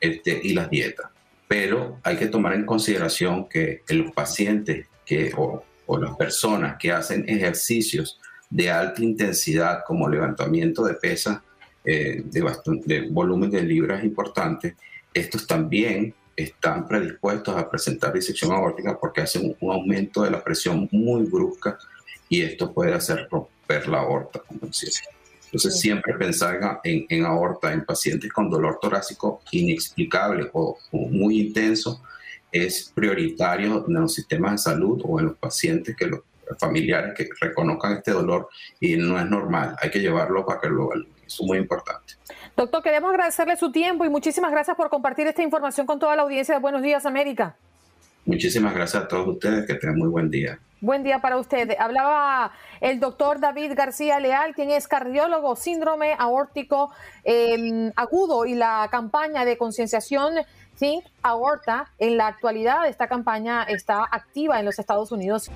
este, 0.00 0.40
y 0.42 0.54
las 0.54 0.68
dietas. 0.68 1.06
Pero 1.46 1.98
hay 2.02 2.16
que 2.16 2.26
tomar 2.26 2.54
en 2.54 2.66
consideración 2.66 3.48
que 3.48 3.82
los 3.90 4.10
pacientes 4.12 4.88
que, 5.06 5.32
o, 5.36 5.62
las 5.96 6.16
personas 6.16 6.76
que 6.78 6.92
hacen 6.92 7.24
ejercicios 7.26 8.20
de 8.50 8.70
alta 8.70 9.02
intensidad 9.02 9.80
como 9.86 10.08
levantamiento 10.08 10.84
de 10.84 10.94
pesas 10.94 11.40
eh, 11.84 12.22
de, 12.24 13.08
volumen 13.10 13.50
de 13.50 13.62
libras 13.62 14.04
importantes, 14.04 14.74
estos 15.14 15.46
también 15.46 16.14
están 16.36 16.86
predispuestos 16.86 17.56
a 17.56 17.68
presentar 17.68 18.12
disección 18.12 18.52
aórtica 18.52 18.98
porque 18.98 19.22
hacen 19.22 19.56
un, 19.60 19.72
aumento 19.72 20.22
de 20.22 20.30
la 20.30 20.44
presión 20.44 20.88
muy 20.92 21.24
brusca 21.24 21.78
y 22.28 22.42
esto 22.42 22.72
puede 22.72 22.92
hacer 22.92 23.26
romper 23.30 23.88
la 23.88 24.00
aorta. 24.00 24.42
Entonces, 24.50 25.00
siempre 25.80 26.14
pensar 26.14 26.80
en, 26.84 27.06
en, 27.08 27.24
aorta 27.24 27.72
en 27.72 27.84
pacientes 27.84 28.30
con 28.30 28.50
dolor 28.50 28.78
torácico 28.80 29.40
inexplicable 29.50 30.50
o 30.52 30.78
muy 30.92 31.40
intenso 31.40 32.02
es 32.50 32.92
prioritario 32.94 33.84
en 33.86 33.94
los 33.94 34.14
sistemas 34.14 34.52
de 34.52 34.58
salud 34.58 35.00
o 35.04 35.20
en 35.20 35.26
los 35.26 35.36
pacientes 35.36 35.96
que 35.96 36.06
los 36.06 36.20
familiares 36.58 37.14
que 37.14 37.28
reconozcan 37.40 37.92
este 37.92 38.12
dolor 38.12 38.48
y 38.80 38.96
no 38.96 39.18
es 39.18 39.26
normal, 39.26 39.76
hay 39.80 39.90
que 39.90 40.00
llevarlo 40.00 40.46
para 40.46 40.60
que 40.60 40.68
lo 40.68 40.84
evalúen. 40.84 41.12
Eso 41.26 41.42
es 41.42 41.46
muy 41.46 41.58
importante. 41.58 42.14
Doctor, 42.56 42.82
queremos 42.82 43.10
agradecerle 43.10 43.56
su 43.56 43.70
tiempo 43.70 44.04
y 44.04 44.08
muchísimas 44.08 44.50
gracias 44.50 44.76
por 44.76 44.88
compartir 44.88 45.26
esta 45.26 45.42
información 45.42 45.86
con 45.86 45.98
toda 45.98 46.16
la 46.16 46.22
audiencia 46.22 46.54
de 46.54 46.60
Buenos 46.60 46.82
Días 46.82 47.04
América. 47.04 47.56
Muchísimas 48.24 48.74
gracias 48.74 49.04
a 49.04 49.08
todos 49.08 49.28
ustedes, 49.28 49.66
que 49.66 49.74
tengan 49.74 49.98
muy 49.98 50.08
buen 50.08 50.30
día. 50.30 50.58
Buen 50.80 51.02
día 51.02 51.20
para 51.20 51.38
usted. 51.38 51.74
Hablaba 51.78 52.52
el 52.80 53.00
doctor 53.00 53.40
David 53.40 53.72
García 53.74 54.20
Leal, 54.20 54.54
quien 54.54 54.70
es 54.70 54.86
cardiólogo, 54.86 55.56
síndrome 55.56 56.14
aórtico 56.16 56.92
em, 57.24 57.90
agudo 57.96 58.46
y 58.46 58.54
la 58.54 58.88
campaña 58.90 59.44
de 59.44 59.58
concienciación 59.58 60.34
Think 60.78 61.04
Aorta. 61.22 61.92
En 61.98 62.16
la 62.16 62.28
actualidad, 62.28 62.86
esta 62.86 63.08
campaña 63.08 63.64
está 63.64 64.04
activa 64.04 64.58
en 64.58 64.64
los 64.64 64.78
Estados 64.78 65.10
Unidos. 65.10 65.50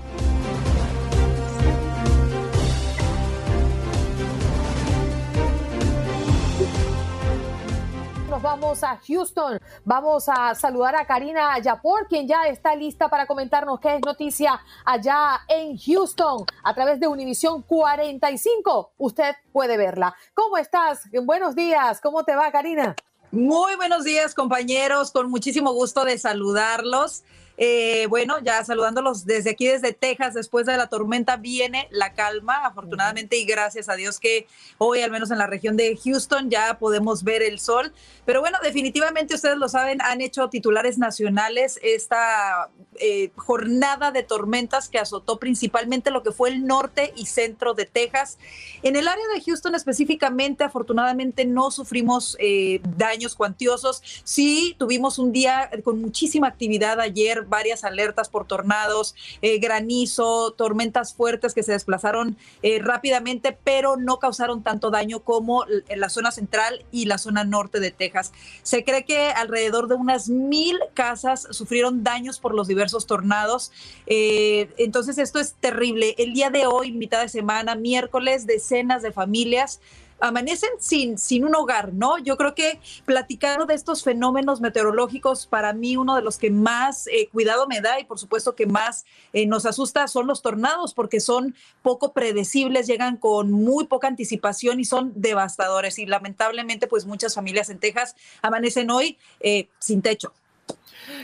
Nos 8.28 8.40
vamos 8.40 8.82
a 8.82 8.98
Houston. 9.06 9.58
Vamos 9.84 10.26
a 10.26 10.54
saludar 10.54 10.96
a 10.96 11.04
Karina 11.04 11.58
Yapor, 11.58 12.08
quien 12.08 12.26
ya 12.26 12.46
está 12.46 12.74
lista 12.74 13.08
para 13.08 13.26
comentarnos 13.26 13.78
qué 13.78 13.96
es 13.96 14.00
noticia 14.00 14.58
allá 14.86 15.42
en 15.48 15.76
Houston 15.76 16.46
a 16.64 16.74
través 16.74 16.98
de 16.98 17.06
Univisión 17.06 17.62
45. 17.62 18.92
Usted 18.96 19.34
puede 19.52 19.76
verla. 19.76 20.14
¿Cómo 20.34 20.56
estás? 20.56 21.02
Buenos 21.24 21.54
días. 21.54 22.00
¿Cómo 22.00 22.24
te 22.24 22.34
va, 22.34 22.50
Karina? 22.50 22.96
Muy 23.32 23.76
buenos 23.76 24.04
días, 24.04 24.34
compañeros. 24.34 25.10
Con 25.10 25.30
muchísimo 25.30 25.72
gusto 25.72 26.04
de 26.04 26.18
saludarlos. 26.18 27.24
Eh, 27.64 28.08
bueno, 28.08 28.40
ya 28.42 28.64
saludándolos 28.64 29.24
desde 29.24 29.50
aquí, 29.50 29.68
desde 29.68 29.92
Texas, 29.92 30.34
después 30.34 30.66
de 30.66 30.76
la 30.76 30.88
tormenta 30.88 31.36
viene 31.36 31.86
la 31.92 32.12
calma, 32.12 32.66
afortunadamente, 32.66 33.36
y 33.36 33.44
gracias 33.44 33.88
a 33.88 33.94
Dios 33.94 34.18
que 34.18 34.48
hoy, 34.78 35.00
al 35.00 35.12
menos 35.12 35.30
en 35.30 35.38
la 35.38 35.46
región 35.46 35.76
de 35.76 35.96
Houston, 35.96 36.50
ya 36.50 36.76
podemos 36.80 37.22
ver 37.22 37.40
el 37.40 37.60
sol. 37.60 37.92
Pero 38.24 38.40
bueno, 38.40 38.58
definitivamente 38.64 39.36
ustedes 39.36 39.58
lo 39.58 39.68
saben, 39.68 40.02
han 40.02 40.20
hecho 40.20 40.48
titulares 40.48 40.98
nacionales 40.98 41.78
esta 41.84 42.68
eh, 42.98 43.30
jornada 43.36 44.10
de 44.10 44.24
tormentas 44.24 44.88
que 44.88 44.98
azotó 44.98 45.38
principalmente 45.38 46.10
lo 46.10 46.24
que 46.24 46.32
fue 46.32 46.50
el 46.50 46.66
norte 46.66 47.12
y 47.16 47.26
centro 47.26 47.74
de 47.74 47.86
Texas. 47.86 48.38
En 48.82 48.96
el 48.96 49.06
área 49.06 49.24
de 49.36 49.40
Houston 49.40 49.76
específicamente, 49.76 50.64
afortunadamente, 50.64 51.44
no 51.44 51.70
sufrimos 51.70 52.36
eh, 52.40 52.80
daños 52.96 53.36
cuantiosos. 53.36 54.02
Sí, 54.24 54.74
tuvimos 54.80 55.20
un 55.20 55.30
día 55.30 55.70
con 55.84 56.00
muchísima 56.00 56.48
actividad 56.48 56.98
ayer 56.98 57.46
varias 57.52 57.84
alertas 57.84 58.30
por 58.30 58.46
tornados, 58.46 59.14
eh, 59.42 59.58
granizo, 59.58 60.52
tormentas 60.52 61.12
fuertes 61.12 61.52
que 61.52 61.62
se 61.62 61.72
desplazaron 61.72 62.38
eh, 62.62 62.78
rápidamente, 62.80 63.56
pero 63.62 63.96
no 63.98 64.18
causaron 64.18 64.62
tanto 64.62 64.90
daño 64.90 65.20
como 65.20 65.66
en 65.68 66.00
la 66.00 66.08
zona 66.08 66.32
central 66.32 66.86
y 66.90 67.04
la 67.04 67.18
zona 67.18 67.44
norte 67.44 67.78
de 67.78 67.90
Texas. 67.90 68.32
Se 68.62 68.84
cree 68.84 69.04
que 69.04 69.28
alrededor 69.28 69.86
de 69.86 69.96
unas 69.96 70.30
mil 70.30 70.78
casas 70.94 71.46
sufrieron 71.50 72.02
daños 72.02 72.40
por 72.40 72.54
los 72.54 72.68
diversos 72.68 73.06
tornados. 73.06 73.70
Eh, 74.06 74.70
entonces 74.78 75.18
esto 75.18 75.38
es 75.38 75.52
terrible. 75.52 76.14
El 76.16 76.32
día 76.32 76.48
de 76.48 76.66
hoy, 76.66 76.92
mitad 76.92 77.20
de 77.20 77.28
semana, 77.28 77.74
miércoles, 77.74 78.46
decenas 78.46 79.02
de 79.02 79.12
familias 79.12 79.78
amanecen 80.22 80.70
sin, 80.78 81.18
sin 81.18 81.44
un 81.44 81.54
hogar, 81.54 81.92
¿no? 81.92 82.16
Yo 82.18 82.36
creo 82.36 82.54
que 82.54 82.78
platicando 83.04 83.66
de 83.66 83.74
estos 83.74 84.04
fenómenos 84.04 84.60
meteorológicos, 84.60 85.46
para 85.46 85.72
mí 85.72 85.96
uno 85.96 86.14
de 86.14 86.22
los 86.22 86.38
que 86.38 86.50
más 86.50 87.08
eh, 87.08 87.28
cuidado 87.32 87.66
me 87.66 87.80
da 87.80 87.98
y 87.98 88.04
por 88.04 88.20
supuesto 88.20 88.54
que 88.54 88.66
más 88.66 89.04
eh, 89.32 89.46
nos 89.46 89.66
asusta 89.66 90.06
son 90.06 90.28
los 90.28 90.40
tornados, 90.40 90.94
porque 90.94 91.18
son 91.18 91.56
poco 91.82 92.12
predecibles, 92.12 92.86
llegan 92.86 93.16
con 93.16 93.50
muy 93.50 93.86
poca 93.86 94.06
anticipación 94.06 94.78
y 94.78 94.84
son 94.84 95.12
devastadores. 95.16 95.98
Y 95.98 96.06
lamentablemente, 96.06 96.86
pues 96.86 97.04
muchas 97.04 97.34
familias 97.34 97.68
en 97.68 97.80
Texas 97.80 98.14
amanecen 98.42 98.90
hoy 98.90 99.18
eh, 99.40 99.68
sin 99.80 100.02
techo. 100.02 100.32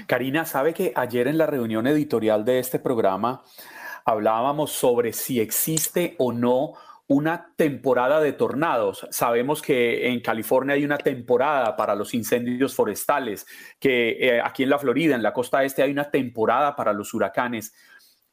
Karina, 0.09 0.45
sabe 0.45 0.75
que 0.75 0.93
ayer 0.97 1.29
en 1.29 1.39
la 1.39 1.47
reunión 1.47 1.87
editorial 1.87 2.45
de 2.45 2.59
este 2.59 2.81
programa 2.81 3.45
hablábamos 4.05 4.73
sobre 4.73 5.13
si 5.13 5.39
existe 5.39 6.17
o 6.19 6.33
no 6.33 6.75
una 7.09 7.55
temporada 7.57 8.21
de 8.21 8.35
tornados. 8.35 9.07
Sabemos 9.11 9.63
que 9.63 10.09
en 10.09 10.21
California 10.21 10.75
hay 10.75 10.85
una 10.85 10.99
temporada 10.99 11.75
para 11.75 11.95
los 11.95 12.13
incendios 12.13 12.75
forestales, 12.75 13.47
que 13.81 14.11
eh, 14.21 14.41
aquí 14.43 14.63
en 14.63 14.71
la 14.71 14.79
Florida, 14.79 15.15
en 15.15 15.23
la 15.23 15.33
costa 15.33 15.65
este, 15.65 15.83
hay 15.83 15.91
una 15.91 16.11
temporada 16.11 16.77
para 16.77 16.93
los 16.93 17.13
huracanes. 17.15 17.75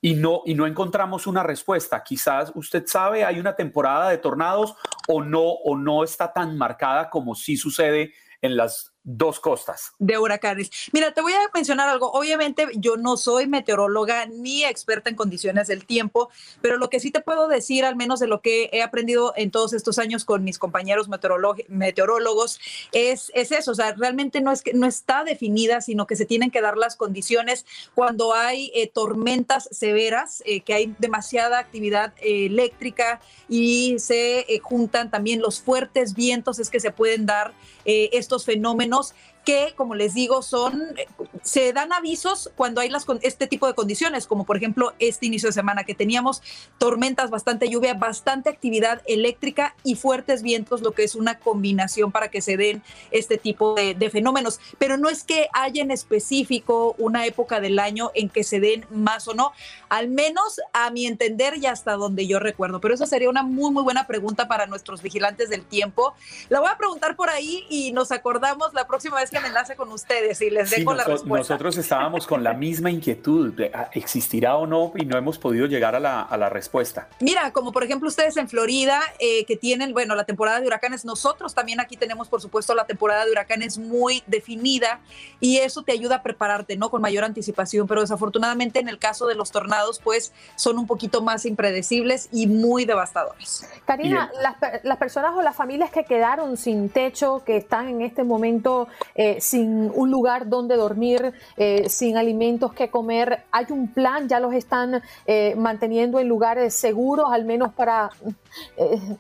Y 0.02 0.16
no, 0.16 0.42
y 0.46 0.54
no 0.54 0.68
encontramos 0.68 1.26
una 1.26 1.42
respuesta. 1.42 2.04
Quizás 2.04 2.52
usted 2.54 2.84
sabe, 2.86 3.24
hay 3.24 3.40
una 3.40 3.56
temporada 3.56 4.10
de 4.10 4.18
tornados 4.18 4.76
o 5.08 5.24
no, 5.24 5.42
o 5.42 5.78
no 5.78 6.04
está 6.04 6.32
tan 6.32 6.58
marcada 6.58 7.10
como 7.10 7.34
sí 7.34 7.58
sucede 7.58 8.14
en 8.42 8.58
las 8.58 8.95
dos 9.06 9.40
costas. 9.40 9.94
De 10.00 10.18
huracanes. 10.18 10.72
Mira, 10.92 11.14
te 11.14 11.22
voy 11.22 11.32
a 11.32 11.40
mencionar 11.54 11.88
algo. 11.88 12.12
Obviamente 12.12 12.68
yo 12.74 12.98
no 12.98 13.18
soy 13.18 13.48
meteoróloga 13.48 14.26
ni 14.26 14.66
experta 14.66 15.12
en 15.12 15.16
condiciones 15.16 15.68
del 15.68 15.86
tiempo, 15.86 16.30
pero 16.62 16.78
lo 16.78 16.90
que 16.90 17.00
sí 17.00 17.12
te 17.12 17.22
puedo 17.22 17.48
decir, 17.48 17.86
al 17.86 17.96
menos 17.96 18.20
de 18.20 18.28
lo 18.28 18.42
que 18.42 18.70
he 18.74 18.82
aprendido 18.82 19.34
en 19.38 19.52
todos 19.52 19.74
estos 19.74 20.00
años 20.00 20.26
con 20.26 20.44
mis 20.44 20.58
compañeros 20.58 21.08
meteorólogos, 21.08 22.60
es, 22.92 23.32
es 23.36 23.52
eso. 23.52 23.72
O 23.72 23.76
sea, 23.76 23.94
realmente 23.94 24.42
no, 24.42 24.52
es 24.52 24.64
que, 24.64 24.74
no 24.74 24.88
está 24.88 25.24
definida, 25.24 25.82
sino 25.82 26.08
que 26.08 26.16
se 26.16 26.26
tienen 26.26 26.50
que 26.50 26.62
dar 26.62 26.76
las 26.76 26.96
condiciones 26.96 27.66
cuando 27.94 28.34
hay 28.34 28.72
eh, 28.74 28.88
tormentas 28.88 29.70
severas, 29.72 30.42
eh, 30.48 30.62
que 30.62 30.74
hay 30.74 30.96
demasiada 30.98 31.60
actividad 31.60 32.14
eh, 32.22 32.48
eléctrica 32.48 33.22
y 33.48 34.00
se 34.00 34.48
juntan 34.64 35.12
también 35.12 35.42
los 35.42 35.62
fuertes 35.62 36.16
vientos, 36.16 36.58
es 36.58 36.72
que 36.72 36.80
se 36.80 36.90
pueden 36.90 37.28
dar 37.28 37.54
estos 37.86 38.46
fenómenos 38.46 38.95
mexicanos 38.96 39.14
que, 39.46 39.74
como 39.76 39.96
les 39.96 40.14
digo, 40.14 40.42
son, 40.42 40.96
se 41.44 41.72
dan 41.72 41.94
avisos 41.94 42.52
cuando 42.56 42.82
hay 42.82 42.90
las, 42.90 43.06
este 43.22 43.48
tipo 43.48 43.68
de 43.68 43.76
condiciones, 43.76 44.26
como 44.28 44.44
por 44.44 44.58
ejemplo 44.58 44.94
este 45.00 45.28
inicio 45.28 45.50
de 45.50 45.54
semana 45.54 45.84
que 45.84 45.94
teníamos 45.94 46.42
tormentas, 46.80 47.30
bastante 47.30 47.70
lluvia, 47.70 47.94
bastante 47.94 48.50
actividad 48.50 49.02
eléctrica 49.06 49.76
y 49.84 49.96
fuertes 49.96 50.42
vientos, 50.42 50.82
lo 50.82 50.92
que 50.92 51.04
es 51.04 51.16
una 51.16 51.40
combinación 51.40 52.12
para 52.12 52.30
que 52.30 52.42
se 52.42 52.58
den 52.58 52.84
este 53.12 53.38
tipo 53.38 53.76
de, 53.76 54.10
fenómenos. 54.10 54.60
Pero 54.78 54.98
no 54.98 55.10
es 55.10 55.24
que 55.24 55.48
haya 55.54 55.82
en 55.82 55.92
específico 55.92 56.96
una 56.98 57.26
época 57.26 57.60
del 57.60 57.80
año 57.80 58.12
en 58.16 58.30
que 58.30 58.44
se 58.44 58.60
den 58.60 58.86
más 58.90 59.28
o 59.28 59.36
no, 59.36 59.52
al 59.90 60.10
menos 60.10 60.60
a 60.74 60.90
mi 60.90 61.06
entender 61.06 61.58
y 61.58 61.68
hasta 61.68 61.94
donde 61.94 62.26
yo 62.26 62.40
recuerdo. 62.40 62.82
Pero 62.82 62.96
eso 62.96 63.06
sería 63.06 63.30
una 63.30 63.44
muy, 63.44 63.72
muy 63.72 63.84
buena 63.84 64.08
pregunta 64.08 64.48
para 64.48 64.66
nuestros 64.66 65.04
vigilantes 65.04 65.50
del 65.50 65.64
tiempo. 65.64 66.16
La 66.50 66.60
voy 66.60 66.70
a 66.70 66.78
preguntar 66.78 67.16
por 67.16 67.30
ahí 67.30 67.66
y 67.70 67.92
nos 67.92 68.12
acordamos 68.12 68.74
la 68.74 68.88
próxima 68.88 69.18
vez 69.18 69.30
me 69.40 69.48
enlace 69.48 69.76
con 69.76 69.92
ustedes 69.92 70.42
y 70.42 70.50
les 70.50 70.70
dejo 70.70 70.94
la 70.94 71.04
respuesta. 71.04 71.54
Nosotros 71.54 71.78
estábamos 71.78 72.28
con 72.28 72.44
la 72.44 72.54
misma 72.54 72.92
inquietud, 72.92 73.54
ah, 73.74 73.90
¿existirá 73.94 74.56
o 74.58 74.68
no? 74.68 74.94
Y 74.96 75.06
no 75.06 75.18
hemos 75.18 75.38
podido 75.38 75.66
llegar 75.66 75.96
a 75.96 76.00
la, 76.00 76.22
a 76.22 76.38
la 76.38 76.50
respuesta. 76.50 77.08
Mira, 77.20 77.52
como 77.52 77.72
por 77.72 77.84
ejemplo 77.84 78.08
ustedes 78.08 78.38
en 78.38 78.48
Florida, 78.48 79.02
eh, 79.20 79.46
que 79.46 79.56
tienen, 79.56 79.94
bueno, 79.94 80.16
la 80.16 80.26
temporada 80.26 80.60
de 80.60 80.68
huracanes, 80.68 81.06
nosotros 81.06 81.54
también 81.54 81.80
aquí 81.80 81.98
tenemos, 81.98 82.28
por 82.28 82.42
supuesto, 82.42 82.76
la 82.76 82.86
temporada 82.86 83.26
de 83.26 83.32
huracanes 83.32 83.78
muy 83.78 84.24
definida 84.28 85.00
y 85.40 85.58
eso 85.58 85.84
te 85.84 85.92
ayuda 85.92 86.18
a 86.18 86.24
prepararte, 86.24 86.78
¿no? 86.78 86.90
Con 86.90 87.02
mayor 87.02 87.24
anticipación, 87.24 87.88
pero 87.88 88.02
desafortunadamente 88.02 88.80
en 88.80 88.90
el 88.90 89.00
caso 89.00 89.28
de 89.28 89.36
los 89.36 89.52
tornados, 89.52 90.00
pues 90.00 90.34
son 90.56 90.78
un 90.78 90.88
poquito 90.88 91.22
más 91.22 91.46
impredecibles 91.46 92.30
y 92.32 92.48
muy 92.48 92.86
devastadores. 92.86 93.68
Karina, 93.86 94.32
las, 94.42 94.56
las 94.84 94.98
personas 94.98 95.34
o 95.36 95.42
las 95.42 95.56
familias 95.56 95.92
que 95.92 96.06
quedaron 96.06 96.58
sin 96.58 96.90
techo, 96.90 97.44
que 97.46 97.58
están 97.58 97.88
en 97.88 98.02
este 98.02 98.24
momento 98.24 98.88
eh, 99.16 99.25
sin 99.40 99.92
un 99.94 100.12
lugar 100.12 100.50
donde 100.50 100.76
dormir, 100.76 101.34
eh, 101.58 101.90
sin 101.90 102.18
alimentos 102.18 102.74
que 102.74 102.90
comer. 102.90 103.44
¿Hay 103.52 103.66
un 103.70 103.88
plan? 103.88 104.28
¿Ya 104.28 104.40
los 104.40 104.54
están 104.54 105.02
eh, 105.26 105.56
manteniendo 105.58 106.20
en 106.20 106.28
lugares 106.28 106.74
seguros, 106.74 107.28
al 107.32 107.46
menos 107.46 107.74
para 107.74 108.10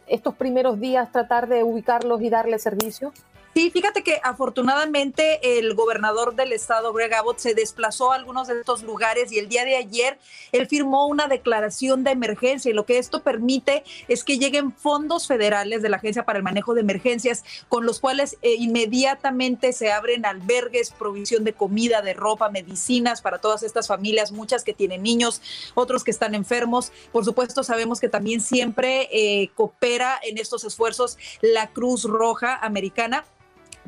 estos 0.07 0.35
primeros 0.35 0.79
días 0.79 1.12
tratar 1.12 1.47
de 1.47 1.63
ubicarlos 1.63 2.21
y 2.21 2.29
darles 2.29 2.63
servicio? 2.63 3.12
Sí, 3.57 3.71
fíjate 3.71 4.03
que 4.03 4.19
afortunadamente 4.21 5.57
el 5.57 5.75
gobernador 5.75 6.35
del 6.35 6.51
estado, 6.51 6.91
Greg 6.91 7.13
Abbott, 7.13 7.38
se 7.38 7.53
desplazó 7.53 8.12
a 8.12 8.15
algunos 8.15 8.50
de 8.50 8.59
estos 8.59 8.83
lugares 8.83 9.31
y 9.31 9.39
el 9.39 9.47
día 9.47 9.63
de 9.63 9.77
ayer 9.77 10.19
él 10.51 10.67
firmó 10.67 11.07
una 11.07 11.29
declaración 11.29 12.03
de 12.03 12.12
emergencia 12.12 12.69
y 12.69 12.74
lo 12.74 12.85
que 12.85 12.97
esto 12.97 13.24
permite 13.24 13.85
es 14.09 14.25
que 14.25 14.39
lleguen 14.39 14.74
fondos 14.74 15.25
federales 15.25 15.81
de 15.81 15.88
la 15.88 15.95
Agencia 15.95 16.25
para 16.25 16.35
el 16.35 16.43
Manejo 16.43 16.74
de 16.74 16.81
Emergencias 16.81 17.45
con 17.69 17.85
los 17.85 18.01
cuales 18.01 18.38
eh, 18.41 18.55
inmediatamente 18.55 19.71
se 19.71 19.89
abren 19.89 20.25
albergues, 20.25 20.91
provisión 20.91 21.45
de 21.45 21.53
comida, 21.53 22.01
de 22.01 22.13
ropa, 22.13 22.50
medicinas 22.50 23.21
para 23.21 23.39
todas 23.39 23.63
estas 23.63 23.88
familias, 23.88 24.33
muchas 24.33 24.65
que 24.65 24.74
tienen 24.74 25.01
niños, 25.01 25.41
otros 25.75 26.03
que 26.03 26.12
están 26.12 26.35
enfermos. 26.35 26.91
Por 27.13 27.24
supuesto, 27.24 27.63
sabemos 27.63 28.01
que 28.01 28.09
también 28.09 28.41
siempre 28.41 29.07
eh, 29.13 29.50
coopera 29.55 30.19
en 30.24 30.39
estos 30.39 30.65
esfuerzos 30.65 31.17
la 31.39 31.67
Cruz 31.67 32.03
Roja 32.03 32.53
Americana 32.57 33.24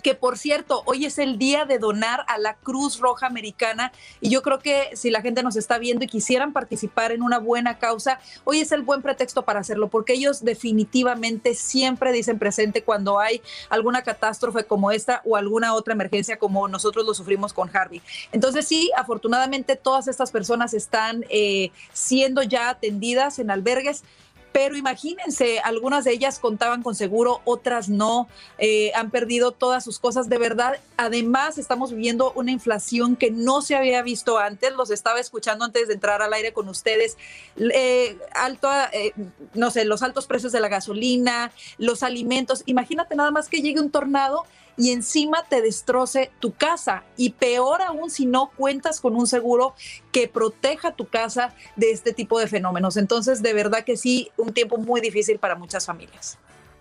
que 0.08 0.16
por 0.16 0.38
cierto, 0.38 0.84
hoy 0.86 1.04
es 1.04 1.18
el 1.18 1.38
día 1.38 1.66
de 1.66 1.80
donar 1.80 2.24
a 2.30 2.38
la 2.38 2.54
Cruz 2.54 2.98
Roja 2.98 3.28
Americana 3.28 3.92
y 4.22 4.30
yo 4.30 4.42
creo 4.42 4.60
que 4.60 4.96
si 4.96 5.12
la 5.12 5.22
gente 5.22 5.44
nos 5.44 5.58
está 5.58 5.80
viendo 5.80 6.06
y 6.06 6.08
quisieran 6.08 6.54
participar 6.54 7.12
en 7.12 7.22
una 7.22 7.40
buena 7.40 7.78
causa, 7.78 8.22
hoy 8.46 8.62
es 8.62 8.72
el 8.72 8.84
buen 8.84 9.02
pretexto 9.02 9.44
para 9.44 9.60
hacerlo, 9.60 9.90
porque 9.90 10.14
ellos 10.14 10.46
definitivamente 10.46 11.56
siempre 11.56 12.14
dicen 12.14 12.40
presente 12.40 12.84
cuando 12.84 13.20
hay 13.20 13.42
alguna 13.68 14.02
catástrofe 14.02 14.64
como 14.64 14.92
esta 14.92 15.22
o 15.26 15.36
alguna 15.36 15.74
otra 15.74 15.94
emergencia 15.94 16.40
como 16.40 16.70
nosotros 16.70 17.06
lo 17.06 17.14
sufrimos 17.14 17.52
con 17.52 17.70
Harvey. 17.76 18.02
Entonces 18.32 18.66
sí, 18.66 18.90
afortunadamente 18.96 19.76
todas 19.76 20.08
estas 20.08 20.32
personas 20.32 20.74
están 20.74 21.26
eh, 21.30 21.72
siendo 21.91 22.43
ya 22.43 22.70
atendidas 22.70 23.39
en 23.39 23.52
albergues 23.52 24.06
pero 24.51 24.75
imagínense, 24.75 25.60
algunas 25.60 26.03
de 26.03 26.13
ellas 26.13 26.39
contaban 26.39 26.83
con 26.83 26.95
seguro, 26.95 27.41
otras 27.45 27.89
no, 27.89 28.27
eh, 28.57 28.91
han 28.95 29.12
perdido 29.12 29.51
todas 29.51 29.83
sus 29.83 29.99
cosas 29.99 30.29
de 30.29 30.38
verdad. 30.38 30.79
Además, 30.97 31.57
estamos 31.57 31.91
viviendo 31.91 32.31
una 32.33 32.51
inflación 32.51 33.15
que 33.15 33.31
no 33.31 33.62
se 33.62 33.75
había 33.75 34.01
visto 34.01 34.38
antes, 34.38 34.73
los 34.73 34.89
estaba 34.89 35.19
escuchando 35.19 35.65
antes 35.65 35.88
de 35.88 35.93
entrar 35.93 36.21
al 36.21 36.33
aire 36.33 36.53
con 36.53 36.69
ustedes. 36.69 37.17
Eh, 37.57 38.17
alto, 38.33 38.69
eh, 38.93 39.13
no 39.53 39.71
sé, 39.71 39.86
los 39.86 40.01
altos 40.03 40.25
precios 40.25 40.51
de 40.51 40.60
la 40.60 40.69
gasolina, 40.69 41.51
los 41.77 42.03
alimentos. 42.03 42.63
Imagínate 42.65 43.15
nada 43.15 43.31
más 43.31 43.49
que 43.49 43.62
llegue 43.62 43.79
un 43.79 43.91
tornado 43.91 44.45
y 44.78 44.92
encima 44.92 45.44
te 45.50 45.62
destroce 45.62 46.32
tu 46.40 46.54
casa. 46.54 47.04
Y 47.18 47.32
peor 47.32 47.82
aún 47.82 48.10
si 48.10 48.26
no 48.26 48.52
cuentas 48.56 49.02
con 49.02 49.16
un 49.16 49.28
seguro 49.28 49.74
que 50.12 50.28
proteja 50.28 50.94
tu 50.94 51.08
casa 51.08 51.54
de 51.76 51.92
este 51.92 52.13
tipo 52.13 52.40
de 52.40 52.48
fenómenos. 52.48 52.96
Entonces, 52.96 53.42
de 53.42 53.54
verdad 53.54 53.84
que 53.84 53.98
sí, 53.98 54.32
un 54.38 54.54
tiempo 54.54 54.78
muy 54.78 55.02
difícil 55.02 55.40
para 55.40 55.56
muchas 55.56 55.86
familias. 55.86 56.38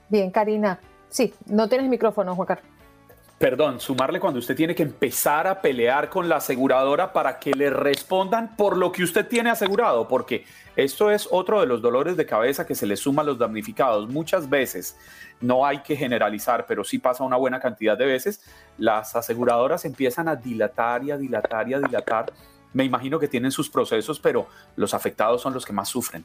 Bien, 0.09 0.31
Karina. 0.31 0.79
Sí, 1.09 1.33
no 1.47 1.69
tienes 1.69 1.89
micrófono, 1.89 2.37
Juan 2.37 2.47
Carlos 2.47 2.76
perdón, 3.39 3.81
sumarle 3.81 4.19
cuando 4.19 4.39
usted 4.39 4.57
tiene 4.57 4.75
que 4.75 4.83
empezar 4.83 5.47
a 5.47 5.61
pelear 5.61 6.09
con 6.09 6.29
la 6.29 6.37
aseguradora 6.37 7.13
para 7.13 7.39
que 7.39 7.53
le 7.53 7.69
respondan 7.69 8.57
por 8.57 8.77
lo 8.77 8.93
que 8.93 9.03
usted 9.03 9.29
tiene 9.29 9.51
asegurado, 9.51 10.09
porque 10.09 10.47
esto 10.75 11.11
es 11.11 11.29
otro 11.31 11.61
de 11.61 11.67
los 11.67 11.83
dolores 11.83 12.17
de 12.17 12.25
cabeza 12.25 12.67
que 12.67 12.75
se 12.75 12.87
le 12.87 12.97
suma 12.97 13.23
a 13.23 13.25
los 13.27 13.39
damnificados. 13.39 14.09
Muchas 14.09 14.49
veces, 14.49 14.97
no 15.41 15.67
hay 15.67 15.81
que 15.81 15.97
generalizar, 15.97 16.65
pero 16.67 16.83
sí 16.83 16.99
pasa 16.99 17.25
una 17.25 17.37
buena 17.37 17.61
cantidad 17.61 17.99
de 17.99 18.07
veces, 18.07 18.43
las 18.79 19.15
aseguradoras 19.15 19.85
empiezan 19.85 20.29
a 20.29 20.37
dilatar 20.37 21.05
y 21.05 21.11
a 21.11 21.19
dilatar 21.19 21.69
y 21.69 21.75
a 21.75 21.81
dilatar. 21.81 22.33
Me 22.73 22.85
imagino 22.85 23.19
que 23.19 23.29
tienen 23.29 23.51
sus 23.51 23.69
procesos, 23.69 24.19
pero 24.19 24.47
los 24.77 24.95
afectados 24.95 25.43
son 25.43 25.53
los 25.53 25.67
que 25.67 25.73
más 25.73 25.89
sufren. 25.89 26.25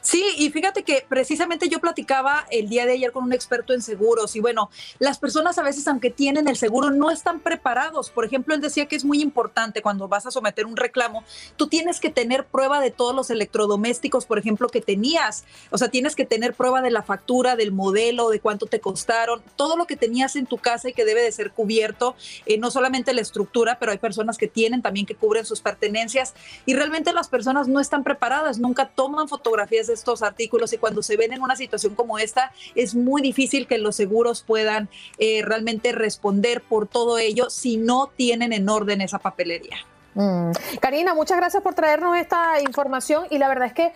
Sí, 0.00 0.24
y 0.38 0.50
fíjate 0.50 0.84
que 0.84 1.04
precisamente 1.08 1.68
yo 1.68 1.80
platicaba 1.80 2.46
el 2.50 2.68
día 2.68 2.86
de 2.86 2.92
ayer 2.92 3.12
con 3.12 3.24
un 3.24 3.32
experto 3.32 3.72
en 3.74 3.82
seguros 3.82 4.36
y 4.36 4.40
bueno, 4.40 4.70
las 4.98 5.18
personas 5.18 5.58
a 5.58 5.62
veces 5.62 5.88
aunque 5.88 6.10
tienen 6.10 6.48
el 6.48 6.56
seguro 6.56 6.90
no 6.90 7.10
están 7.10 7.40
preparados. 7.40 8.10
Por 8.10 8.24
ejemplo, 8.24 8.54
él 8.54 8.60
decía 8.60 8.86
que 8.86 8.96
es 8.96 9.04
muy 9.04 9.20
importante 9.20 9.82
cuando 9.82 10.08
vas 10.08 10.26
a 10.26 10.30
someter 10.30 10.66
un 10.66 10.76
reclamo, 10.76 11.24
tú 11.56 11.66
tienes 11.66 12.00
que 12.00 12.10
tener 12.10 12.46
prueba 12.46 12.80
de 12.80 12.90
todos 12.90 13.14
los 13.14 13.30
electrodomésticos, 13.30 14.24
por 14.24 14.38
ejemplo, 14.38 14.68
que 14.68 14.80
tenías. 14.80 15.44
O 15.70 15.78
sea, 15.78 15.88
tienes 15.88 16.14
que 16.14 16.24
tener 16.24 16.54
prueba 16.54 16.80
de 16.80 16.90
la 16.90 17.02
factura, 17.02 17.56
del 17.56 17.72
modelo, 17.72 18.30
de 18.30 18.40
cuánto 18.40 18.66
te 18.66 18.80
costaron, 18.80 19.42
todo 19.56 19.76
lo 19.76 19.86
que 19.86 19.96
tenías 19.96 20.36
en 20.36 20.46
tu 20.46 20.58
casa 20.58 20.90
y 20.90 20.92
que 20.92 21.04
debe 21.04 21.22
de 21.22 21.32
ser 21.32 21.50
cubierto, 21.50 22.14
eh, 22.46 22.56
no 22.58 22.70
solamente 22.70 23.14
la 23.14 23.20
estructura, 23.20 23.78
pero 23.80 23.92
hay 23.92 23.98
personas 23.98 24.38
que 24.38 24.46
tienen 24.46 24.80
también 24.80 25.06
que 25.06 25.16
cubren 25.16 25.44
sus 25.44 25.60
pertenencias 25.60 26.34
y 26.66 26.74
realmente 26.74 27.12
las 27.12 27.28
personas 27.28 27.68
no 27.68 27.80
están 27.80 28.04
preparadas, 28.04 28.58
nunca 28.58 28.88
toman 28.88 29.28
fotografías 29.28 29.71
estos 29.78 30.22
artículos 30.22 30.72
y 30.72 30.78
cuando 30.78 31.02
se 31.02 31.16
ven 31.16 31.32
en 31.32 31.42
una 31.42 31.56
situación 31.56 31.94
como 31.94 32.18
esta, 32.18 32.52
es 32.74 32.94
muy 32.94 33.22
difícil 33.22 33.66
que 33.66 33.78
los 33.78 33.96
seguros 33.96 34.42
puedan 34.42 34.88
eh, 35.18 35.42
realmente 35.44 35.92
responder 35.92 36.62
por 36.62 36.86
todo 36.86 37.18
ello 37.18 37.50
si 37.50 37.76
no 37.76 38.10
tienen 38.16 38.52
en 38.52 38.68
orden 38.68 39.00
esa 39.00 39.18
papelería. 39.18 39.76
Mm. 40.14 40.50
Karina, 40.80 41.14
muchas 41.14 41.38
gracias 41.38 41.62
por 41.62 41.74
traernos 41.74 42.16
esta 42.16 42.60
información 42.60 43.26
y 43.30 43.38
la 43.38 43.48
verdad 43.48 43.68
es 43.68 43.72
que 43.72 43.92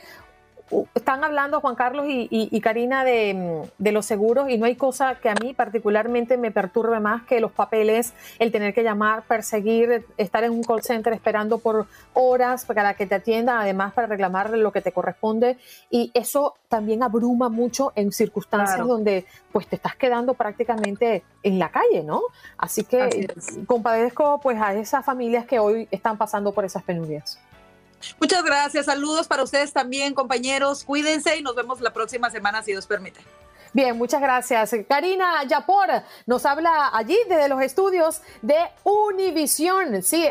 están 0.94 1.22
hablando 1.22 1.60
Juan 1.60 1.76
Carlos 1.76 2.06
y, 2.08 2.60
Karina 2.60 3.04
de, 3.04 3.68
los 3.78 4.06
seguros 4.06 4.50
y 4.50 4.58
no 4.58 4.66
hay 4.66 4.74
cosa 4.74 5.14
que 5.16 5.28
a 5.28 5.34
mí 5.34 5.54
particularmente 5.54 6.36
me 6.36 6.50
perturbe 6.50 6.98
más 6.98 7.22
que 7.24 7.40
los 7.40 7.52
papeles, 7.52 8.12
el 8.38 8.50
tener 8.50 8.74
que 8.74 8.82
llamar, 8.82 9.22
perseguir, 9.24 10.04
estar 10.16 10.42
en 10.42 10.52
un 10.52 10.64
call 10.64 10.82
center 10.82 11.12
esperando 11.12 11.58
por 11.58 11.86
horas 12.14 12.64
para 12.64 12.94
que 12.94 13.06
te 13.06 13.14
atiendan, 13.14 13.58
además 13.58 13.92
para 13.94 14.08
reclamar 14.08 14.50
lo 14.50 14.72
que 14.72 14.80
te 14.80 14.92
corresponde 14.92 15.56
y 15.90 16.10
eso 16.14 16.54
también 16.68 17.02
abruma 17.02 17.48
mucho 17.48 17.92
en 17.94 18.10
circunstancias 18.10 18.86
donde 18.86 19.24
pues 19.52 19.68
te 19.68 19.76
estás 19.76 19.94
quedando 19.94 20.34
prácticamente 20.34 21.22
en 21.42 21.58
la 21.58 21.70
calle, 21.70 22.02
¿no? 22.02 22.22
Así 22.58 22.84
que 22.84 23.28
compadezco 23.66 24.40
pues 24.42 24.60
a 24.60 24.74
esas 24.74 25.04
familias 25.04 25.46
que 25.46 25.60
hoy 25.60 25.86
están 25.90 26.18
pasando 26.18 26.52
por 26.52 26.64
esas 26.64 26.82
penurias. 26.82 27.38
Muchas 28.20 28.44
gracias, 28.44 28.86
saludos 28.86 29.26
para 29.26 29.42
ustedes 29.42 29.72
también, 29.72 30.14
compañeros. 30.14 30.84
Cuídense 30.84 31.36
y 31.36 31.42
nos 31.42 31.54
vemos 31.54 31.80
la 31.80 31.92
próxima 31.92 32.30
semana, 32.30 32.62
si 32.62 32.72
Dios 32.72 32.86
permite. 32.86 33.20
Bien, 33.72 33.96
muchas 33.96 34.20
gracias. 34.20 34.74
Karina 34.88 35.44
Yapor 35.44 35.88
nos 36.24 36.46
habla 36.46 36.90
allí 36.94 37.18
desde 37.28 37.48
los 37.48 37.60
estudios 37.60 38.22
de 38.40 38.56
Univisión. 38.84 40.02
Sí. 40.02 40.30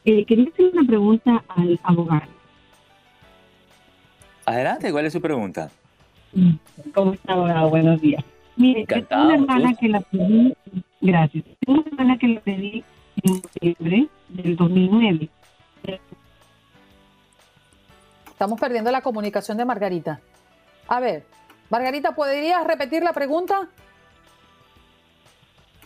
Eh, 0.05 0.25
quería 0.25 0.49
hacer 0.51 0.69
una 0.73 0.85
pregunta 0.85 1.43
al 1.47 1.79
abogado. 1.83 2.31
Adelante, 4.45 4.91
¿cuál 4.91 5.05
es 5.05 5.13
su 5.13 5.21
pregunta? 5.21 5.71
¿Cómo 6.93 7.13
está, 7.13 7.33
abogado? 7.33 7.69
Buenos 7.69 8.01
días. 8.01 8.23
Mire, 8.55 8.85
tengo 8.85 9.23
una 9.23 9.35
hermana 9.35 9.73
que 9.79 9.87
la 9.87 10.01
pedí, 10.01 10.53
gracias, 11.01 11.43
tengo 11.65 11.79
una 11.79 11.89
hermana 11.89 12.17
que 12.19 12.27
la 12.27 12.41
pedí 12.41 12.83
en 13.23 13.41
noviembre 13.41 14.07
del 14.29 14.55
2009. 14.55 15.29
Estamos 18.27 18.59
perdiendo 18.59 18.91
la 18.91 19.01
comunicación 19.01 19.57
de 19.57 19.65
Margarita. 19.65 20.19
A 20.87 20.99
ver, 20.99 21.23
Margarita, 21.69 22.13
¿podrías 22.13 22.65
repetir 22.67 23.03
la 23.03 23.13
pregunta? 23.13 23.69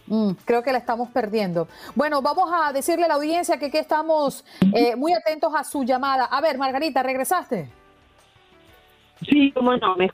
Mm, 0.08 0.32
creo 0.46 0.64
que 0.64 0.72
la 0.72 0.78
estamos 0.78 1.10
perdiendo. 1.10 1.68
Bueno, 1.96 2.22
vamos 2.22 2.50
a 2.52 2.72
decirle 2.72 3.06
a 3.06 3.08
la 3.10 3.16
audiencia 3.16 3.58
que, 3.58 3.70
que 3.70 3.80
estamos 3.80 4.44
eh, 4.74 4.96
muy 4.96 5.14
atentos 5.14 5.54
a 5.56 5.64
su 5.64 5.84
llamada. 5.84 6.26
A 6.26 6.42
ver, 6.42 6.58
Margarita, 6.58 7.04
¿regresaste? 7.04 7.70
Sí, 9.28 9.52
cómo 9.52 9.76
no. 9.76 9.96
Me 9.96 10.10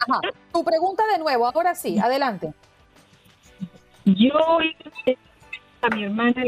Tu 0.51 0.63
pregunta 0.63 1.03
de 1.11 1.19
nuevo, 1.19 1.45
ahora 1.45 1.75
sí, 1.75 1.99
adelante. 1.99 2.53
Yo 4.05 4.33
a 5.81 5.89
mi 5.95 6.03
hermana 6.03 6.43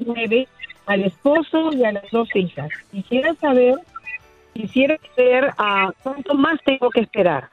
nueve, 0.00 0.48
al 0.86 1.04
esposo 1.04 1.72
y 1.72 1.84
a 1.84 1.92
las 1.92 2.10
dos 2.10 2.28
hijas. 2.34 2.70
Quisiera 2.90 3.34
saber, 3.34 3.76
quisiera 4.54 4.98
saber 5.14 5.44
a 5.46 5.54
ah, 5.58 5.92
cuánto 6.02 6.34
más 6.34 6.58
tengo 6.64 6.90
que 6.90 7.00
esperar. 7.00 7.50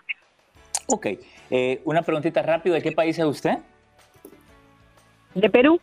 Ok, 0.87 1.07
eh, 1.51 1.81
una 1.85 2.01
preguntita 2.01 2.41
rápida, 2.41 2.75
¿de 2.75 2.81
qué 2.81 2.91
país 2.91 3.19
es 3.19 3.25
usted? 3.25 3.57
De 5.35 5.49
Perú. 5.49 5.79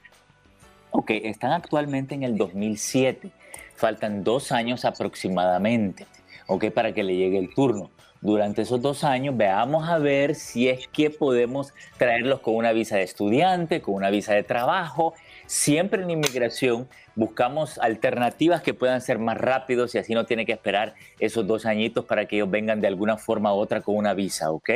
Ok, 0.91 1.11
están 1.11 1.53
actualmente 1.53 2.15
en 2.15 2.23
el 2.23 2.37
2007. 2.37 3.31
Faltan 3.75 4.25
dos 4.25 4.53
años 4.53 4.85
aproximadamente, 4.85 6.07
ok, 6.47 6.71
para 6.71 6.93
que 6.93 7.03
le 7.03 7.17
llegue 7.17 7.39
el 7.39 7.55
turno 7.55 7.91
durante 8.21 8.63
esos 8.63 8.81
dos 8.83 9.05
años, 9.05 9.37
veamos 9.37 9.89
a 9.89 9.99
ver 9.99 10.35
si 10.35 10.69
es 10.69 10.89
que 10.89 11.11
podemos 11.11 11.73
traerlos 11.97 12.41
con 12.41 12.57
una 12.57 12.73
visa 12.73 12.97
de 12.97 13.03
estudiante, 13.03 13.81
con 13.81 13.95
una 13.95 14.11
visa 14.11 14.35
de 14.35 14.43
trabajo. 14.43 15.15
Siempre 15.47 16.03
en 16.03 16.11
inmigración 16.11 16.89
buscamos 17.15 17.79
alternativas 17.79 18.63
que 18.63 18.75
puedan 18.75 19.01
ser 19.01 19.19
más 19.19 19.39
rápidos 19.39 19.95
y 19.95 19.99
así 19.99 20.15
no 20.15 20.27
tiene 20.27 20.45
que 20.45 20.53
esperar 20.53 20.95
esos 21.21 21.47
dos 21.47 21.67
añitos 21.67 22.05
para 22.05 22.27
que 22.27 22.37
ellos 22.37 22.51
vengan 22.51 22.81
de 22.81 22.89
alguna 22.89 23.17
forma 23.17 23.55
u 23.55 23.59
otra 23.59 23.81
con 23.81 23.97
una 23.97 24.13
visa, 24.13 24.51
¿ok? 24.51 24.71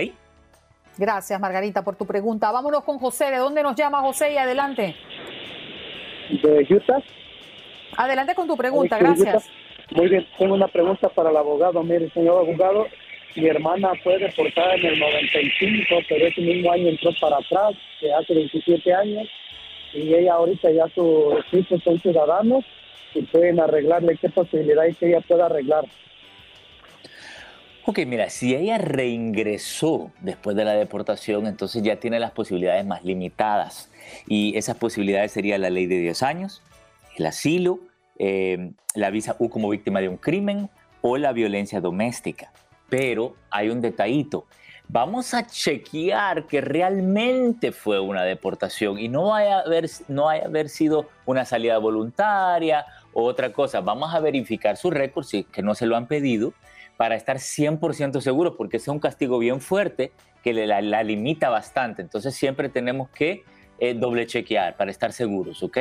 Gracias, 0.98 1.40
Margarita, 1.40 1.83
por 1.83 1.96
tu 1.96 2.07
pregunta. 2.07 2.50
Vámonos 2.50 2.85
con 2.85 2.98
José. 2.98 3.31
¿De 3.31 3.38
dónde 3.38 3.62
nos 3.62 3.74
llama 3.74 4.00
José? 4.00 4.33
Y 4.33 4.37
adelante. 4.37 4.96
De 6.31 6.66
Utah. 6.68 7.03
Adelante 7.96 8.35
con 8.35 8.46
tu 8.46 8.57
pregunta, 8.57 8.98
gracias. 8.98 9.48
Muy 9.90 10.09
bien, 10.09 10.26
tengo 10.38 10.55
una 10.55 10.68
pregunta 10.68 11.09
para 11.09 11.31
el 11.31 11.37
abogado. 11.37 11.83
Mire, 11.83 12.09
señor 12.11 12.38
abogado, 12.38 12.87
mi 13.35 13.46
hermana 13.46 13.90
fue 14.03 14.18
deportada 14.18 14.74
en 14.74 14.87
el 14.87 14.98
95, 15.00 15.94
pero 16.09 16.26
ese 16.26 16.40
mismo 16.40 16.70
año 16.70 16.88
entró 16.88 17.11
para 17.20 17.38
atrás, 17.38 17.74
que 17.98 18.12
hace 18.12 18.35
27 18.35 18.94
años, 18.94 19.29
y 19.92 20.14
ella 20.14 20.35
ahorita 20.35 20.70
ya 20.70 20.87
sus 20.94 21.35
hijos 21.53 21.83
son 21.83 21.98
ciudadanos 21.98 22.64
y 23.14 23.22
pueden 23.22 23.59
arreglarle. 23.59 24.16
¿Qué 24.16 24.29
posibilidad 24.29 24.85
hay 24.85 24.94
que 24.94 25.09
ella 25.09 25.20
pueda 25.20 25.46
arreglar? 25.46 25.85
Ok, 27.90 27.98
mira, 28.07 28.31
si 28.31 28.55
ella 28.55 28.79
reingresó 28.79 30.12
después 30.20 30.57
de 30.57 30.64
la 30.64 30.74
deportación, 30.74 31.48
entonces 31.48 31.83
ya 31.83 31.96
tiene 31.96 32.20
las 32.20 32.31
posibilidades 32.31 32.87
más 32.87 33.05
limitadas. 33.05 33.90
Y 34.29 34.57
esas 34.57 34.76
posibilidades 34.76 35.33
serían 35.33 35.61
la 35.61 35.70
ley 35.70 35.87
de 35.87 35.98
10 35.98 36.22
años, 36.22 36.62
el 37.16 37.26
asilo, 37.26 37.81
eh, 38.16 38.70
la 38.94 39.11
visa 39.11 39.35
U 39.40 39.48
como 39.48 39.70
víctima 39.70 40.00
de 40.00 40.09
un 40.09 40.18
crimen 40.18 40.70
o 41.00 41.16
la 41.16 41.33
violencia 41.33 41.81
doméstica. 41.81 42.53
pero 42.88 43.35
hay 43.50 43.70
un 43.70 43.81
detallito. 43.81 44.46
Vamos 44.87 45.35
a 45.35 45.44
chequear 45.44 46.46
que 46.46 46.61
realmente 46.61 47.72
fue 47.72 47.98
una 47.98 48.22
deportación 48.22 49.00
y 49.00 49.09
no 49.09 49.35
haya 49.35 49.61
haber, 49.61 49.90
no 50.07 50.29
haya 50.29 50.46
haber 50.46 50.68
sido 50.68 51.09
una 51.26 51.44
salida 51.44 51.79
voluntaria 51.79 52.87
o 53.12 53.24
otra 53.24 53.53
cosa. 53.53 53.81
Vamos 53.81 54.14
a 54.14 54.20
verificar 54.20 54.76
su 54.76 54.92
récord, 54.92 55.24
si 55.24 55.42
que 55.42 55.62
no 55.62 55.74
se 55.74 55.87
lo 55.87 55.96
han 55.96 56.07
pedido, 56.07 56.53
para 57.00 57.16
estar 57.16 57.38
100% 57.38 58.20
seguros, 58.20 58.56
porque 58.58 58.76
es 58.76 58.86
un 58.86 58.98
castigo 58.98 59.38
bien 59.38 59.62
fuerte 59.62 60.12
que 60.44 60.52
la, 60.52 60.82
la 60.82 61.02
limita 61.02 61.48
bastante. 61.48 62.02
Entonces 62.02 62.34
siempre 62.34 62.68
tenemos 62.68 63.08
que 63.08 63.42
eh, 63.78 63.94
doble 63.94 64.26
chequear 64.26 64.76
para 64.76 64.90
estar 64.90 65.14
seguros, 65.14 65.62
¿ok? 65.62 65.78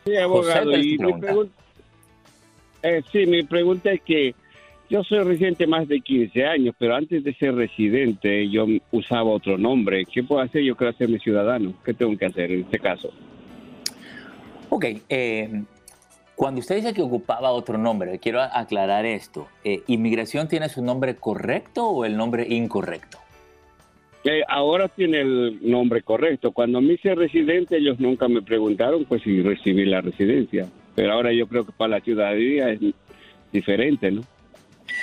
Sí, 0.06 0.18
abogado. 0.18 0.66
¿cuál 0.66 0.76
es 0.76 0.82
tu 0.82 0.88
y 0.88 0.98
mi 0.98 1.14
pregunta? 1.20 1.54
Eh, 2.84 3.02
sí, 3.12 3.26
mi 3.26 3.44
pregunta 3.44 3.92
es 3.92 4.02
que 4.02 4.36
yo 4.90 5.04
soy 5.04 5.20
residente 5.20 5.68
más 5.68 5.88
de 5.88 6.00
15 6.00 6.46
años, 6.46 6.76
pero 6.78 6.96
antes 6.96 7.24
de 7.24 7.34
ser 7.34 7.56
residente 7.56 8.50
yo 8.50 8.66
usaba 8.92 9.32
otro 9.32 9.58
nombre. 9.58 10.06
¿Qué 10.06 10.24
puedo 10.24 10.42
hacer? 10.42 10.64
Yo 10.64 10.76
quiero 10.76 10.92
hacerme 10.92 11.20
ciudadano. 11.20 11.74
¿Qué 11.84 11.94
tengo 11.94 12.18
que 12.18 12.26
hacer 12.26 12.52
en 12.52 12.62
este 12.62 12.80
caso? 12.80 13.12
Ok, 14.70 14.86
eh, 15.10 15.64
cuando 16.36 16.60
usted 16.60 16.76
dice 16.76 16.94
que 16.94 17.02
ocupaba 17.02 17.52
otro 17.52 17.78
nombre, 17.78 18.20
quiero 18.20 18.42
aclarar 18.42 19.06
esto. 19.06 19.48
Eh, 19.64 19.82
¿Inmigración 19.88 20.48
tiene 20.48 20.70
su 20.70 20.84
nombre 20.84 21.16
correcto 21.16 21.88
o 21.88 22.06
el 22.06 22.16
nombre 22.16 22.46
incorrecto? 22.48 23.18
Eh, 24.24 24.44
ahora 24.48 24.88
tiene 24.88 25.22
el 25.22 25.60
nombre 25.62 26.02
correcto. 26.02 26.52
Cuando 26.52 26.80
me 26.80 26.94
hice 26.94 27.16
residente 27.16 27.78
ellos 27.78 28.00
nunca 28.00 28.28
me 28.28 28.42
preguntaron 28.42 29.06
pues 29.06 29.22
si 29.24 29.42
recibí 29.42 29.86
la 29.86 30.02
residencia. 30.02 30.68
Pero 30.98 31.14
ahora 31.14 31.32
yo 31.32 31.48
creo 31.48 31.64
que 31.64 31.72
para 31.72 31.90
la 31.90 32.02
ciudadanía 32.02 32.72
es 32.72 32.80
diferente, 33.52 34.10
¿no? 34.10 34.24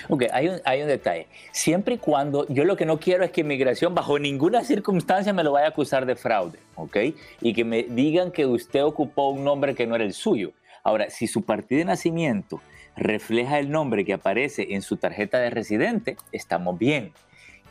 Ok, 0.09 0.25
hay 0.33 0.49
un, 0.49 0.57
hay 0.65 0.83
un 0.83 0.89
detalle. 0.89 1.29
Siempre 1.53 1.95
y 1.95 1.99
cuando, 1.99 2.49
yo 2.49 2.65
lo 2.65 2.75
que 2.75 2.85
no 2.85 2.99
quiero 2.99 3.23
es 3.23 3.31
que 3.31 3.43
inmigración 3.43 3.95
bajo 3.95 4.19
ninguna 4.19 4.65
circunstancia 4.65 5.33
me 5.33 5.45
lo 5.45 5.53
vaya 5.53 5.67
a 5.67 5.69
acusar 5.69 6.05
de 6.05 6.17
fraude, 6.17 6.59
¿ok? 6.75 6.97
Y 7.41 7.55
que 7.55 7.65
me 7.65 7.85
digan 7.85 8.33
que 8.33 8.45
usted 8.45 8.83
ocupó 8.83 9.29
un 9.29 9.45
nombre 9.45 9.77
que 9.77 9.87
no 9.87 9.95
era 9.95 10.03
el 10.03 10.15
suyo. 10.15 10.51
Ahora, 10.83 11.11
si 11.11 11.29
su 11.29 11.43
partida 11.43 11.79
de 11.79 11.85
nacimiento 11.85 12.61
refleja 12.97 13.61
el 13.61 13.71
nombre 13.71 14.05
que 14.05 14.15
aparece 14.15 14.75
en 14.75 14.83
su 14.83 14.97
tarjeta 14.97 15.39
de 15.39 15.51
residente, 15.51 16.17
estamos 16.33 16.77
bien. 16.77 17.13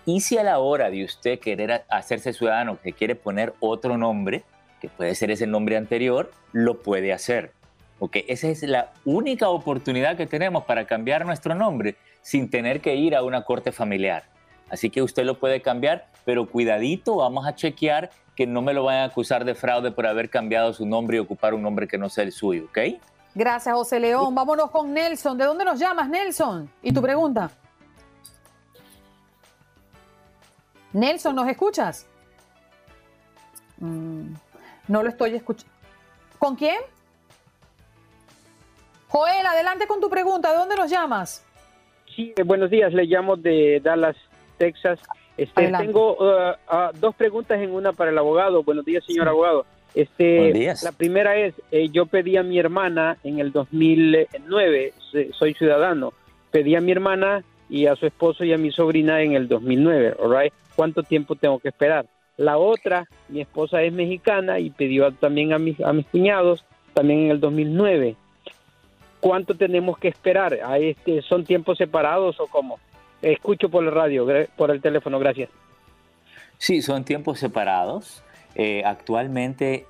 Y 0.06 0.22
si 0.22 0.38
a 0.38 0.44
la 0.44 0.60
hora 0.60 0.90
de 0.90 1.04
usted 1.04 1.40
querer 1.40 1.84
hacerse 1.90 2.32
ciudadano, 2.32 2.80
que 2.82 2.94
quiere 2.94 3.16
poner 3.16 3.54
otro 3.60 3.98
nombre, 3.98 4.44
que 4.80 4.88
puede 4.88 5.14
ser 5.14 5.30
ese 5.30 5.46
nombre 5.46 5.76
anterior, 5.76 6.32
lo 6.54 6.82
puede 6.82 7.12
hacer. 7.12 7.52
¿Ok? 8.04 8.18
Esa 8.28 8.50
es 8.50 8.64
la 8.64 8.92
única 9.06 9.48
oportunidad 9.48 10.18
que 10.18 10.28
tenemos 10.28 10.66
para 10.66 10.86
cambiar 10.86 11.26
nuestro 11.26 11.56
nombre 11.56 11.96
sin 12.22 12.50
tener 12.50 12.82
que 12.82 12.96
ir 12.96 13.16
a 13.16 13.24
una 13.24 13.46
corte 13.46 13.72
familiar. 13.72 14.26
Así 14.70 14.90
que 14.90 15.02
usted 15.02 15.24
lo 15.24 15.40
puede 15.40 15.62
cambiar, 15.62 16.08
pero 16.26 16.50
cuidadito, 16.50 17.16
vamos 17.16 17.48
a 17.48 17.56
chequear 17.56 18.10
que 18.36 18.46
no 18.46 18.62
me 18.62 18.74
lo 18.74 18.84
vayan 18.84 19.04
a 19.04 19.06
acusar 19.06 19.46
de 19.46 19.56
fraude 19.56 19.92
por 19.92 20.06
haber 20.06 20.30
cambiado 20.30 20.74
su 20.74 20.86
nombre 20.86 21.16
y 21.16 21.20
ocupar 21.22 21.54
un 21.54 21.62
nombre 21.62 21.88
que 21.88 21.98
no 21.98 22.10
sea 22.10 22.26
el 22.26 22.34
suyo, 22.34 22.66
¿ok? 22.66 23.00
Gracias, 23.36 23.74
José 23.74 24.02
León. 24.02 24.36
Vámonos 24.36 24.70
con 24.70 24.94
Nelson. 24.94 25.38
¿De 25.38 25.46
dónde 25.46 25.64
nos 25.64 25.80
llamas, 25.80 26.10
Nelson? 26.10 26.70
Y 26.82 26.92
tu 26.92 27.02
pregunta. 27.02 27.52
Nelson, 30.92 31.36
¿nos 31.36 31.48
escuchas? 31.48 32.06
Mm, 33.78 34.34
no 34.90 35.04
lo 35.04 35.10
estoy 35.10 35.36
escuchando. 35.36 35.74
¿Con 36.38 36.58
quién? 36.58 36.82
Joel, 39.14 39.46
adelante 39.46 39.86
con 39.86 40.02
tu 40.02 40.10
pregunta. 40.10 40.52
¿De 40.52 40.58
dónde 40.58 40.76
nos 40.76 40.90
llamas? 40.90 41.46
Sí, 42.16 42.34
eh, 42.36 42.42
buenos 42.42 42.72
días, 42.72 42.92
le 42.94 43.06
llamo 43.06 43.36
de 43.36 43.80
Dallas, 43.80 44.16
Texas. 44.58 45.00
Este, 45.38 45.72
tengo 45.72 46.16
uh, 46.16 46.56
ah, 46.68 46.92
dos 47.00 47.14
preguntas 47.14 47.62
en 47.62 47.76
una 47.76 47.94
para 47.94 48.10
el 48.10 48.18
abogado. 48.18 48.64
Buenos 48.64 48.84
días, 48.86 49.06
señor 49.06 49.30
abogado. 49.30 49.68
Este, 49.94 50.38
Buenos 50.38 50.54
días. 50.60 50.84
La 50.84 50.94
primera 50.94 51.38
es, 51.38 51.54
eh, 51.70 51.90
yo 51.90 52.08
pedí 52.08 52.38
a 52.38 52.44
mi 52.44 52.58
hermana 52.58 53.18
en 53.24 53.38
el 53.38 53.52
2009, 53.52 54.94
se- 55.12 55.32
soy 55.34 55.54
ciudadano, 55.54 56.12
pedí 56.50 56.76
a 56.76 56.82
mi 56.82 56.92
hermana 56.92 57.44
y 57.70 57.86
a 57.86 57.96
su 57.96 58.08
esposo 58.08 58.44
y 58.44 58.52
a 58.52 58.58
mi 58.58 58.72
sobrina 58.72 59.22
en 59.22 59.34
el 59.34 59.48
2009, 59.48 60.16
all 60.24 60.36
right? 60.36 60.54
¿Cuánto 60.76 61.04
tiempo 61.04 61.36
tengo 61.36 61.60
que 61.60 61.68
esperar? 61.68 62.08
La 62.38 62.58
otra, 62.58 63.08
mi 63.30 63.42
esposa 63.42 63.84
es 63.84 63.94
mexicana 63.94 64.58
y 64.58 64.72
pidió 64.72 65.12
también 65.12 65.54
a 65.54 65.60
mis, 65.60 65.80
a 65.82 65.94
mis 65.94 66.08
cuñados 66.08 66.66
también 66.96 67.26
en 67.26 67.30
el 67.30 67.40
2009. 67.40 68.16
¿Cuánto 69.24 69.56
tenemos 69.56 69.98
que 69.98 70.10
esperar? 70.10 70.60
¿A 70.66 70.78
este, 70.80 71.22
¿Son 71.22 71.46
tiempos 71.46 71.78
separados 71.78 72.42
o 72.42 72.48
cómo? 72.48 72.78
Escucho 73.22 73.70
por 73.70 73.82
la 73.82 73.90
radio, 73.90 74.28
por 74.58 74.70
el 74.70 74.82
teléfono, 74.82 75.18
gracias. 75.18 75.50
Sí, 76.58 76.82
son 76.82 77.06
tiempos 77.06 77.40
separados. 77.40 78.22
Eh, 78.56 78.84
actualmente, 78.86 79.86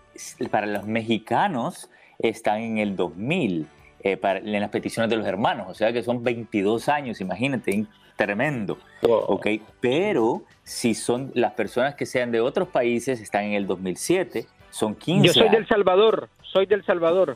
para 0.52 0.68
los 0.68 0.86
mexicanos, 0.86 1.90
están 2.20 2.62
en 2.62 2.78
el 2.78 2.96
2000, 2.96 3.66
eh, 4.04 4.18
para, 4.18 4.38
en 4.38 4.52
las 4.62 4.70
peticiones 4.70 5.10
de 5.10 5.16
los 5.16 5.26
hermanos, 5.26 5.66
o 5.68 5.74
sea 5.74 5.92
que 5.92 6.04
son 6.04 6.24
22 6.24 6.88
años, 6.88 7.20
imagínate, 7.20 7.88
tremendo. 8.16 8.78
¿ok? 9.02 9.48
Pero 9.82 10.44
si 10.64 10.94
son 10.94 11.32
las 11.34 11.54
personas 11.54 11.96
que 11.96 12.06
sean 12.06 12.32
de 12.32 12.40
otros 12.40 12.68
países, 12.68 13.20
están 13.20 13.46
en 13.46 13.54
el 13.54 13.66
2007, 13.66 14.46
son 14.70 14.94
15 14.94 15.26
Yo 15.26 15.34
soy 15.34 15.42
años. 15.42 15.54
del 15.54 15.68
Salvador, 15.68 16.30
soy 16.44 16.68
del 16.68 16.86
Salvador. 16.86 17.36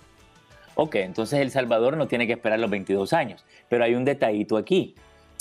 Ok, 0.80 0.96
entonces 0.96 1.40
El 1.40 1.50
Salvador 1.50 1.98
no 1.98 2.08
tiene 2.08 2.28
que 2.28 2.34
esperar 2.34 2.60
los 2.60 2.70
22 2.70 3.12
años, 3.12 3.44
pero 3.68 3.84
hay 3.84 3.96
un 3.96 4.06
detallito 4.06 4.58
aquí. 4.58 4.94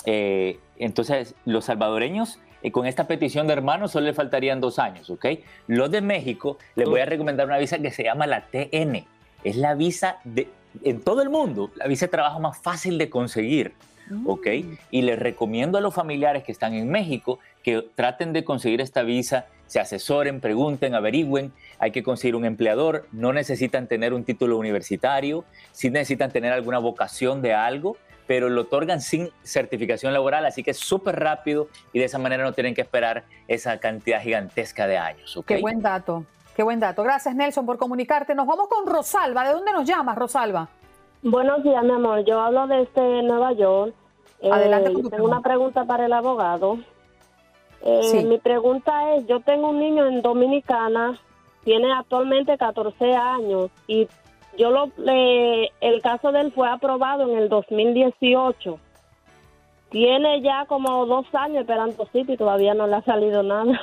Eh, 0.06 0.58
entonces, 0.78 1.34
los 1.44 1.66
salvadoreños 1.66 2.38
eh, 2.62 2.72
con 2.72 2.86
esta 2.86 3.06
petición 3.06 3.46
de 3.46 3.52
hermanos 3.52 3.92
solo 3.92 4.06
le 4.06 4.14
faltarían 4.14 4.62
dos 4.62 4.78
años, 4.78 5.10
¿ok? 5.10 5.26
Los 5.66 5.90
de 5.90 6.00
México, 6.00 6.56
les 6.74 6.88
voy 6.88 7.00
a 7.00 7.04
recomendar 7.04 7.46
una 7.46 7.58
visa 7.58 7.78
que 7.78 7.90
se 7.90 8.04
llama 8.04 8.26
la 8.26 8.46
TN. 8.46 9.04
Es 9.44 9.56
la 9.56 9.74
visa 9.74 10.20
de, 10.24 10.48
en 10.82 11.02
todo 11.02 11.20
el 11.20 11.28
mundo, 11.28 11.70
la 11.76 11.86
visa 11.86 12.06
de 12.06 12.12
trabajo 12.12 12.40
más 12.40 12.56
fácil 12.58 12.96
de 12.96 13.10
conseguir, 13.10 13.74
¿ok? 14.24 14.46
Y 14.90 15.02
les 15.02 15.18
recomiendo 15.18 15.76
a 15.76 15.82
los 15.82 15.92
familiares 15.94 16.44
que 16.44 16.52
están 16.52 16.72
en 16.72 16.88
México 16.88 17.40
que 17.62 17.86
traten 17.94 18.32
de 18.32 18.42
conseguir 18.42 18.80
esta 18.80 19.02
visa, 19.02 19.46
se 19.66 19.80
asesoren, 19.80 20.40
pregunten, 20.40 20.94
averigüen. 20.94 21.52
Hay 21.78 21.90
que 21.90 22.02
conseguir 22.02 22.36
un 22.36 22.44
empleador, 22.44 23.06
no 23.12 23.32
necesitan 23.32 23.86
tener 23.86 24.14
un 24.14 24.24
título 24.24 24.58
universitario, 24.58 25.44
sí 25.72 25.90
necesitan 25.90 26.30
tener 26.30 26.52
alguna 26.52 26.78
vocación 26.78 27.42
de 27.42 27.54
algo, 27.54 27.96
pero 28.26 28.48
lo 28.48 28.62
otorgan 28.62 29.00
sin 29.00 29.30
certificación 29.42 30.12
laboral, 30.12 30.46
así 30.46 30.62
que 30.62 30.72
es 30.72 30.78
súper 30.78 31.18
rápido 31.20 31.68
y 31.92 31.98
de 31.98 32.06
esa 32.06 32.18
manera 32.18 32.44
no 32.44 32.52
tienen 32.52 32.74
que 32.74 32.80
esperar 32.80 33.24
esa 33.46 33.78
cantidad 33.78 34.20
gigantesca 34.20 34.86
de 34.86 34.98
años. 34.98 35.38
Qué 35.46 35.60
buen 35.60 35.80
dato. 35.80 36.24
Qué 36.56 36.62
buen 36.62 36.80
dato. 36.80 37.02
Gracias, 37.02 37.34
Nelson, 37.34 37.66
por 37.66 37.76
comunicarte. 37.76 38.34
Nos 38.34 38.46
vamos 38.46 38.68
con 38.68 38.86
Rosalba. 38.86 39.46
¿De 39.46 39.52
dónde 39.52 39.72
nos 39.72 39.86
llamas, 39.86 40.16
Rosalba? 40.16 40.68
Buenos 41.22 41.62
días, 41.62 41.84
mi 41.84 41.92
amor. 41.92 42.24
Yo 42.24 42.40
hablo 42.40 42.66
desde 42.66 43.22
Nueva 43.22 43.52
York. 43.52 43.94
Eh, 44.40 44.50
Adelante 44.50 44.92
con 44.92 45.02
yo 45.02 45.08
tu 45.08 45.10
tengo 45.10 45.28
una 45.28 45.42
pregunta 45.42 45.84
para 45.84 46.06
el 46.06 46.12
abogado. 46.14 46.78
Eh, 47.82 48.00
Sí. 48.10 48.24
Mi 48.24 48.38
pregunta 48.38 49.14
es, 49.14 49.26
yo 49.26 49.40
tengo 49.40 49.68
un 49.68 49.78
niño 49.78 50.06
en 50.06 50.22
Dominicana, 50.22 51.18
tiene 51.66 51.92
actualmente 51.92 52.56
14 52.56 53.12
años 53.16 53.72
y 53.88 54.06
yo 54.56 54.70
lo, 54.70 54.92
el 55.04 56.00
caso 56.00 56.30
de 56.30 56.42
él 56.42 56.52
fue 56.52 56.70
aprobado 56.70 57.28
en 57.28 57.36
el 57.36 57.48
2018. 57.48 58.78
Tiene 59.90 60.42
ya 60.42 60.66
como 60.66 61.04
dos 61.06 61.26
años 61.34 61.62
esperando 61.62 62.06
sitio 62.12 62.34
y 62.34 62.36
todavía 62.36 62.72
no 62.72 62.86
le 62.86 62.94
ha 62.94 63.02
salido 63.02 63.42
nada. 63.42 63.80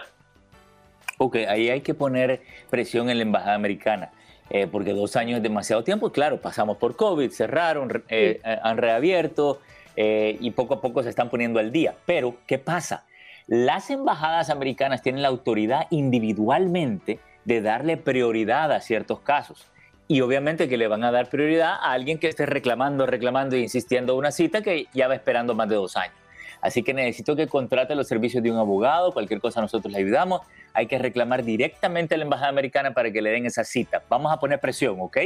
Ok, 1.17 1.35
ahí 1.47 1.69
hay 1.69 1.81
que 1.81 1.93
poner 1.93 2.41
presión 2.69 3.09
en 3.09 3.17
la 3.17 3.23
embajada 3.23 3.55
americana, 3.55 4.11
eh, 4.49 4.65
porque 4.65 4.93
dos 4.93 5.17
años 5.17 5.37
es 5.37 5.43
demasiado 5.43 5.83
tiempo. 5.83 6.09
Claro, 6.09 6.37
pasamos 6.39 6.77
por 6.77 6.95
COVID, 6.95 7.29
cerraron, 7.31 8.03
eh, 8.07 8.39
eh, 8.43 8.59
han 8.63 8.77
reabierto 8.77 9.59
eh, 9.97 10.37
y 10.39 10.51
poco 10.51 10.75
a 10.75 10.81
poco 10.81 11.03
se 11.03 11.09
están 11.09 11.29
poniendo 11.29 11.59
al 11.59 11.73
día. 11.73 11.95
Pero, 12.05 12.37
¿qué 12.47 12.59
pasa? 12.59 13.05
Las 13.45 13.89
embajadas 13.89 14.49
americanas 14.49 15.01
tienen 15.01 15.21
la 15.21 15.27
autoridad 15.27 15.87
individualmente 15.89 17.19
de 17.45 17.61
darle 17.61 17.97
prioridad 17.97 18.71
a 18.71 18.81
ciertos 18.81 19.19
casos. 19.19 19.65
Y 20.07 20.21
obviamente 20.21 20.67
que 20.67 20.77
le 20.77 20.87
van 20.87 21.03
a 21.03 21.11
dar 21.11 21.29
prioridad 21.29 21.73
a 21.73 21.91
alguien 21.91 22.19
que 22.19 22.27
esté 22.27 22.45
reclamando, 22.45 23.05
reclamando 23.05 23.55
e 23.55 23.59
insistiendo 23.59 24.15
una 24.15 24.31
cita 24.31 24.61
que 24.61 24.87
ya 24.93 25.07
va 25.07 25.15
esperando 25.15 25.55
más 25.55 25.69
de 25.69 25.75
dos 25.75 25.95
años. 25.95 26.15
Así 26.61 26.81
que 26.81 26.93
necesito 26.93 27.35
que 27.35 27.47
contrate 27.47 27.93
los 27.93 28.07
servicios 28.07 28.41
de 28.41 28.49
un 28.49 28.57
abogado, 28.57 29.11
cualquier 29.11 29.41
cosa 29.41 29.59
nosotros 29.59 29.91
le 29.91 29.99
ayudamos. 29.99 30.41
Hay 30.73 30.87
que 30.87 30.97
reclamar 30.97 31.43
directamente 31.43 32.15
a 32.15 32.17
la 32.17 32.23
Embajada 32.23 32.49
Americana 32.49 32.93
para 32.93 33.11
que 33.11 33.21
le 33.21 33.31
den 33.31 33.45
esa 33.45 33.65
cita. 33.65 34.01
Vamos 34.07 34.31
a 34.31 34.37
poner 34.37 34.59
presión, 34.59 34.95
¿ok? 34.99 35.17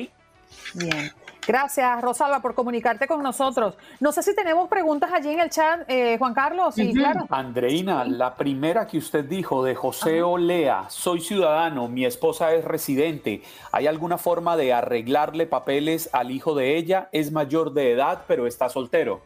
Bien. 0.73 1.11
Gracias, 1.47 2.01
Rosalba, 2.01 2.41
por 2.41 2.53
comunicarte 2.53 3.07
con 3.07 3.23
nosotros. 3.23 3.75
No 4.01 4.11
sé 4.11 4.21
si 4.21 4.35
tenemos 4.35 4.67
preguntas 4.67 5.09
allí 5.13 5.29
en 5.29 5.39
el 5.39 5.49
chat, 5.49 5.81
eh, 5.87 6.17
Juan 6.17 6.33
Carlos. 6.33 6.75
Sí, 6.75 6.93
claro. 6.93 7.25
Andreina, 7.29 8.03
la 8.03 8.35
primera 8.35 8.85
que 8.85 8.97
usted 8.97 9.23
dijo 9.23 9.63
de 9.63 9.73
José 9.73 10.21
Olea, 10.21 10.89
soy 10.89 11.21
ciudadano, 11.21 11.87
mi 11.87 12.03
esposa 12.05 12.53
es 12.53 12.65
residente. 12.65 13.43
¿Hay 13.71 13.87
alguna 13.87 14.17
forma 14.17 14.57
de 14.57 14.73
arreglarle 14.73 15.45
papeles 15.45 16.09
al 16.11 16.31
hijo 16.31 16.53
de 16.53 16.75
ella? 16.75 17.07
Es 17.13 17.31
mayor 17.31 17.71
de 17.71 17.93
edad, 17.93 18.23
pero 18.27 18.45
está 18.45 18.67
soltero. 18.67 19.21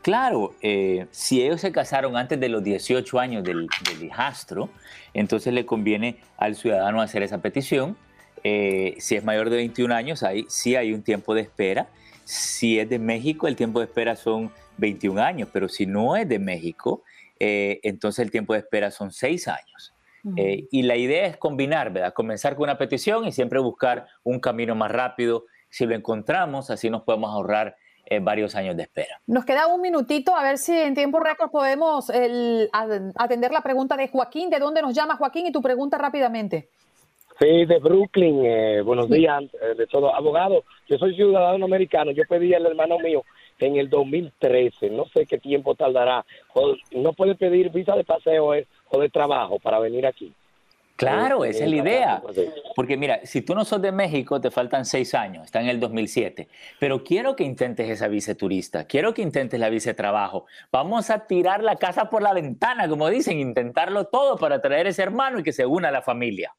Claro, 0.00 0.54
eh, 0.62 1.06
si 1.10 1.42
ellos 1.42 1.60
se 1.60 1.70
casaron 1.70 2.16
antes 2.16 2.40
de 2.40 2.48
los 2.48 2.64
18 2.64 3.18
años 3.18 3.44
del, 3.44 3.68
del 3.84 4.04
hijastro, 4.04 4.70
entonces 5.12 5.52
le 5.52 5.66
conviene 5.66 6.18
al 6.38 6.56
ciudadano 6.56 7.02
hacer 7.02 7.22
esa 7.22 7.38
petición. 7.38 7.98
Eh, 8.44 8.96
si 8.98 9.16
es 9.16 9.24
mayor 9.24 9.50
de 9.50 9.56
21 9.56 9.94
años, 9.94 10.22
ahí 10.22 10.44
sí 10.48 10.76
hay 10.76 10.92
un 10.92 11.02
tiempo 11.02 11.34
de 11.34 11.42
espera. 11.42 11.88
Si 12.24 12.78
es 12.78 12.88
de 12.88 12.98
México, 12.98 13.48
el 13.48 13.56
tiempo 13.56 13.80
de 13.80 13.86
espera 13.86 14.16
son 14.16 14.50
21 14.78 15.20
años, 15.20 15.48
pero 15.52 15.68
si 15.68 15.86
no 15.86 16.16
es 16.16 16.28
de 16.28 16.38
México, 16.38 17.02
eh, 17.38 17.80
entonces 17.82 18.20
el 18.24 18.30
tiempo 18.30 18.52
de 18.52 18.60
espera 18.60 18.90
son 18.90 19.12
6 19.12 19.48
años. 19.48 19.94
Eh, 20.36 20.68
y 20.70 20.82
la 20.82 20.96
idea 20.96 21.24
es 21.26 21.38
combinar, 21.38 21.90
¿verdad? 21.92 22.12
Comenzar 22.12 22.54
con 22.54 22.64
una 22.64 22.76
petición 22.76 23.26
y 23.26 23.32
siempre 23.32 23.58
buscar 23.58 24.06
un 24.22 24.38
camino 24.38 24.74
más 24.74 24.90
rápido. 24.90 25.46
Si 25.70 25.86
lo 25.86 25.94
encontramos, 25.94 26.68
así 26.70 26.90
nos 26.90 27.02
podemos 27.04 27.30
ahorrar 27.32 27.74
eh, 28.04 28.18
varios 28.18 28.54
años 28.54 28.76
de 28.76 28.82
espera. 28.82 29.20
Nos 29.26 29.44
queda 29.46 29.66
un 29.68 29.80
minutito 29.80 30.34
a 30.36 30.42
ver 30.42 30.58
si 30.58 30.76
en 30.76 30.94
tiempo 30.94 31.20
récord 31.20 31.50
podemos 31.50 32.10
el- 32.10 32.68
atender 33.16 33.50
la 33.52 33.62
pregunta 33.62 33.96
de 33.96 34.08
Joaquín. 34.08 34.50
¿De 34.50 34.58
dónde 34.58 34.82
nos 34.82 34.94
llama 34.94 35.16
Joaquín? 35.16 35.46
Y 35.46 35.52
tu 35.52 35.62
pregunta 35.62 35.96
rápidamente. 35.96 36.68
Sí, 37.40 37.64
de 37.64 37.78
Brooklyn. 37.78 38.44
eh, 38.44 38.82
buenos 38.82 39.08
días, 39.08 39.42
eh, 39.62 39.74
de 39.76 39.86
todo. 39.86 40.14
Abogado, 40.14 40.64
yo 40.88 40.98
soy 40.98 41.14
ciudadano 41.14 41.64
americano. 41.64 42.10
Yo 42.10 42.24
pedí 42.28 42.52
al 42.52 42.66
hermano 42.66 42.98
mío 42.98 43.24
en 43.58 43.76
el 43.76 43.88
2013. 43.88 44.90
No 44.90 45.06
sé 45.06 45.24
qué 45.26 45.38
tiempo 45.38 45.74
tardará. 45.74 46.24
O- 46.52 46.74
no 46.92 47.12
puede 47.14 47.34
pedir 47.36 47.70
visa 47.70 47.96
de 47.96 48.04
paseo 48.04 48.54
eh, 48.54 48.66
o 48.90 49.00
de 49.00 49.08
trabajo 49.08 49.58
para 49.58 49.78
venir 49.78 50.06
aquí. 50.06 50.32
Claro, 50.96 51.46
Eh, 51.46 51.48
esa 51.50 51.64
es 51.64 51.70
la 51.70 51.76
idea. 51.76 52.22
sí. 52.34 52.44
Porque 52.76 52.98
mira, 52.98 53.20
si 53.24 53.40
tú 53.40 53.54
no 53.54 53.64
sos 53.64 53.80
de 53.80 53.90
México, 53.90 54.38
te 54.38 54.50
faltan 54.50 54.84
seis 54.84 55.14
años, 55.14 55.46
está 55.46 55.62
en 55.62 55.68
el 55.68 55.80
2007. 55.80 56.46
Pero 56.78 57.02
quiero 57.02 57.36
que 57.36 57.44
intentes 57.44 57.88
esa 57.88 58.06
visa 58.08 58.34
turista, 58.34 58.84
quiero 58.84 59.14
que 59.14 59.22
intentes 59.22 59.58
la 59.58 59.70
visa 59.70 59.90
de 59.90 59.94
trabajo. 59.94 60.44
Vamos 60.70 61.08
a 61.08 61.26
tirar 61.26 61.62
la 61.62 61.76
casa 61.76 62.10
por 62.10 62.20
la 62.22 62.34
ventana, 62.34 62.86
como 62.86 63.08
dicen, 63.08 63.38
intentarlo 63.40 64.04
todo 64.08 64.36
para 64.36 64.60
traer 64.60 64.88
ese 64.88 65.02
hermano 65.02 65.38
y 65.38 65.42
que 65.42 65.52
se 65.52 65.64
una 65.64 65.88
a 65.88 65.92
la 65.92 66.02
familia. 66.02 66.52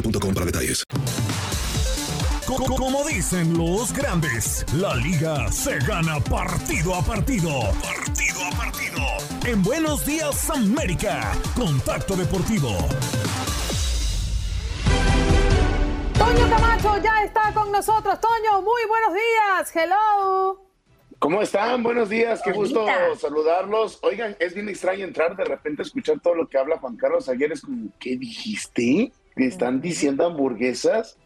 boostmobile.com 0.00 0.34
para 0.34 0.46
detalles. 0.46 0.84
Co- 2.46 2.56
co- 2.56 2.76
Como 2.76 3.04
dicen 3.04 3.56
los 3.56 3.92
grandes, 3.92 4.64
la 4.74 4.94
liga 4.96 5.50
se 5.50 5.78
gana 5.80 6.20
partido 6.20 6.94
a 6.94 7.02
partido. 7.02 7.50
Partido 7.82 8.44
a 8.44 8.50
partido. 8.56 9.02
En 9.46 9.62
Buenos 9.62 10.04
Días 10.06 10.48
América, 10.50 11.32
Contacto 11.56 12.14
Deportivo. 12.16 12.70
Toño 16.16 16.48
Camacho 16.50 17.02
ya 17.02 17.24
está 17.24 17.52
con 17.52 17.72
nosotros. 17.72 18.18
Toño, 18.20 18.62
muy 18.62 18.82
buenos 18.88 19.14
días. 19.14 19.74
Hello. 19.74 20.62
¿Cómo 21.18 21.40
están? 21.42 21.82
Buenos 21.82 22.08
días, 22.10 22.40
qué 22.44 22.52
gusto 22.52 22.86
saludarlos. 23.18 23.98
Oigan, 24.02 24.36
es 24.38 24.54
bien 24.54 24.68
extraño 24.68 25.04
entrar 25.04 25.34
de 25.34 25.44
repente 25.44 25.82
a 25.82 25.84
escuchar 25.86 26.20
todo 26.20 26.34
lo 26.34 26.46
que 26.46 26.58
habla 26.58 26.78
Juan 26.78 26.96
Carlos 26.96 27.28
ayer. 27.28 27.50
Es 27.52 27.62
como, 27.62 27.88
¿qué 27.98 28.16
dijiste? 28.16 29.12
¿Me 29.36 29.46
están 29.46 29.80
diciendo 29.82 30.26
hamburguesas? 30.26 31.18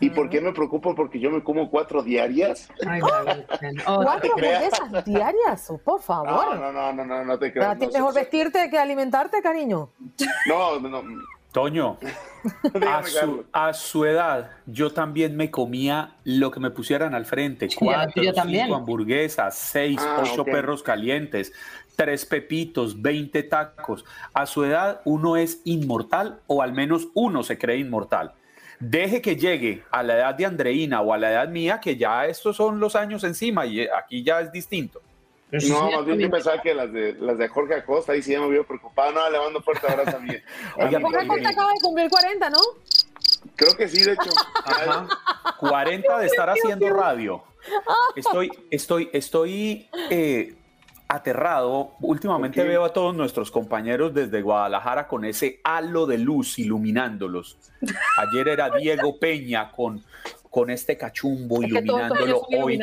¿Y 0.00 0.08
por 0.08 0.30
qué 0.30 0.40
me 0.40 0.52
preocupo? 0.52 0.94
Porque 0.94 1.20
yo 1.20 1.30
me 1.30 1.44
como 1.44 1.70
cuatro 1.70 2.02
diarias. 2.02 2.68
¿Cuatro 2.78 3.44
no 3.86 4.20
te 4.20 4.30
creas. 4.30 4.72
hamburguesas 4.80 5.04
diarias? 5.04 5.70
Oh, 5.70 5.76
por 5.76 6.00
favor. 6.00 6.26
No, 6.30 6.54
no, 6.54 6.72
no, 6.72 6.92
no, 6.94 7.04
no, 7.04 7.24
no 7.26 7.38
te 7.38 7.50
Para 7.50 7.76
creas. 7.76 7.78
ti 7.78 7.86
no, 7.88 7.92
mejor 7.92 8.14
so- 8.14 8.18
vestirte 8.20 8.70
que 8.70 8.78
alimentarte, 8.78 9.42
cariño. 9.42 9.90
No, 10.46 10.80
no, 10.80 11.02
Toño, 11.52 11.96
a 12.86 13.02
su, 13.02 13.44
a 13.52 13.72
su 13.72 14.04
edad, 14.04 14.50
yo 14.66 14.92
también 14.92 15.34
me 15.34 15.50
comía 15.50 16.16
lo 16.24 16.50
que 16.50 16.60
me 16.60 16.70
pusieran 16.70 17.14
al 17.14 17.24
frente. 17.24 17.68
Cuatro, 17.74 18.22
yo 18.22 18.34
también. 18.34 18.66
cinco 18.66 18.76
hamburguesas, 18.76 19.56
seis, 19.56 19.98
Ah, 20.00 20.18
ocho 20.22 20.42
ok. 20.42 20.50
perros 20.50 20.82
calientes, 20.82 21.52
tres 21.98 22.24
pepitos, 22.24 23.02
20 23.02 23.42
tacos. 23.42 24.04
A 24.32 24.46
su 24.46 24.64
edad, 24.64 25.00
uno 25.04 25.36
es 25.36 25.62
inmortal 25.64 26.38
o 26.46 26.62
al 26.62 26.72
menos 26.72 27.08
uno 27.12 27.42
se 27.42 27.58
cree 27.58 27.78
inmortal. 27.78 28.34
Deje 28.78 29.20
que 29.20 29.34
llegue 29.34 29.82
a 29.90 30.04
la 30.04 30.14
edad 30.14 30.34
de 30.36 30.46
Andreina 30.46 31.00
o 31.00 31.12
a 31.12 31.18
la 31.18 31.32
edad 31.32 31.48
mía, 31.48 31.80
que 31.80 31.96
ya 31.96 32.26
estos 32.26 32.54
son 32.54 32.78
los 32.78 32.94
años 32.94 33.24
encima 33.24 33.66
y 33.66 33.80
eh, 33.80 33.88
aquí 33.92 34.22
ya 34.22 34.40
es 34.40 34.52
distinto. 34.52 35.02
No, 35.50 35.90
más 35.90 36.06
bien 36.06 36.20
yo 36.20 36.30
pensaba 36.30 36.62
que 36.62 36.72
las 36.72 36.92
de, 36.92 37.14
las 37.14 37.36
de 37.36 37.48
Jorge 37.48 37.74
Acosta, 37.74 38.12
ahí 38.12 38.22
sí 38.22 38.30
ya 38.30 38.38
me 38.38 38.46
había 38.46 38.62
preocupado. 38.62 39.10
No, 39.10 39.28
le 39.28 39.38
mando 39.40 39.60
fuerte 39.60 39.90
abrazo 39.90 40.18
a 40.18 40.20
mí. 40.20 40.30
a 40.80 40.86
mi- 40.86 41.02
Jorge 41.02 41.18
Acosta 41.18 41.48
acaba 41.48 41.72
de 41.72 41.80
cumplir 41.82 42.08
40, 42.08 42.50
¿no? 42.50 42.58
Creo 43.56 43.76
que 43.76 43.88
sí, 43.88 44.04
de 44.04 44.12
hecho. 44.12 44.30
40 45.58 46.18
de 46.20 46.26
estar 46.26 46.48
haciendo 46.48 46.88
radio. 46.90 47.42
Estoy, 48.14 48.50
estoy, 48.70 49.10
estoy 49.12 49.88
eh, 50.10 50.57
aterrado. 51.08 51.92
Últimamente 52.00 52.62
veo 52.62 52.84
a 52.84 52.92
todos 52.92 53.14
nuestros 53.16 53.50
compañeros 53.50 54.12
desde 54.12 54.42
Guadalajara 54.42 55.08
con 55.08 55.24
ese 55.24 55.60
halo 55.64 56.06
de 56.06 56.18
luz 56.18 56.58
iluminándolos. 56.58 57.56
Ayer 58.18 58.48
era 58.48 58.70
Diego 58.78 59.18
Peña 59.18 59.72
con, 59.72 60.04
con 60.50 60.70
este 60.70 60.96
cachumbo 60.96 61.62
iluminándolo 61.62 62.42
hoy. 62.42 62.78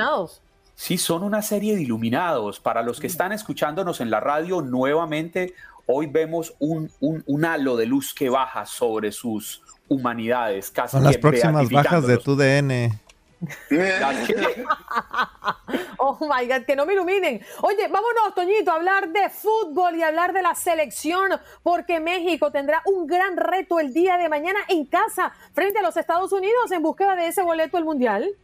Sí, 0.74 0.98
son 0.98 1.24
una 1.24 1.42
serie 1.42 1.76
de 1.76 1.84
iluminados. 1.84 2.60
Para 2.60 2.82
los 2.82 3.00
que 3.00 3.08
están 3.08 3.32
escuchándonos 3.32 4.02
en 4.02 4.10
la 4.10 4.20
radio 4.20 4.62
nuevamente, 4.62 5.54
hoy 5.86 6.08
vemos 6.08 6.54
un, 6.60 6.92
un, 7.00 7.46
halo 7.46 7.78
de 7.78 7.86
luz 7.86 8.14
que 8.14 8.30
baja 8.30 8.66
sobre 8.66 9.14
sus 9.14 9.62
humanidades. 9.88 10.72
Casi 10.72 10.98
son 10.98 11.04
las 11.06 11.18
próximas 11.18 11.70
bajas 11.70 12.06
de 12.06 12.18
tu 12.18 12.36
DN. 12.36 13.05
oh 15.98 16.18
my 16.22 16.48
God, 16.48 16.66
que 16.66 16.76
no 16.76 16.86
me 16.86 16.94
iluminen. 16.94 17.42
Oye, 17.62 17.88
vámonos, 17.88 18.34
Toñito, 18.34 18.72
a 18.72 18.76
hablar 18.76 19.10
de 19.10 19.30
fútbol 19.30 19.96
y 19.96 20.04
hablar 20.04 20.34
de 20.34 20.42
la 20.42 20.56
selección, 20.56 21.32
porque 21.64 22.00
México 22.00 22.52
tendrá 22.52 22.82
un 22.86 23.08
gran 23.08 23.38
reto 23.38 23.80
el 23.80 23.94
día 23.94 24.18
de 24.18 24.30
mañana 24.30 24.60
en 24.68 24.86
casa 24.86 25.34
frente 25.54 25.80
a 25.80 25.82
los 25.82 25.98
Estados 25.98 26.32
Unidos 26.32 26.72
en 26.72 26.82
búsqueda 26.82 27.16
de 27.16 27.28
ese 27.28 27.42
boleto 27.42 27.78
al 27.78 27.86
Mundial 27.86 28.36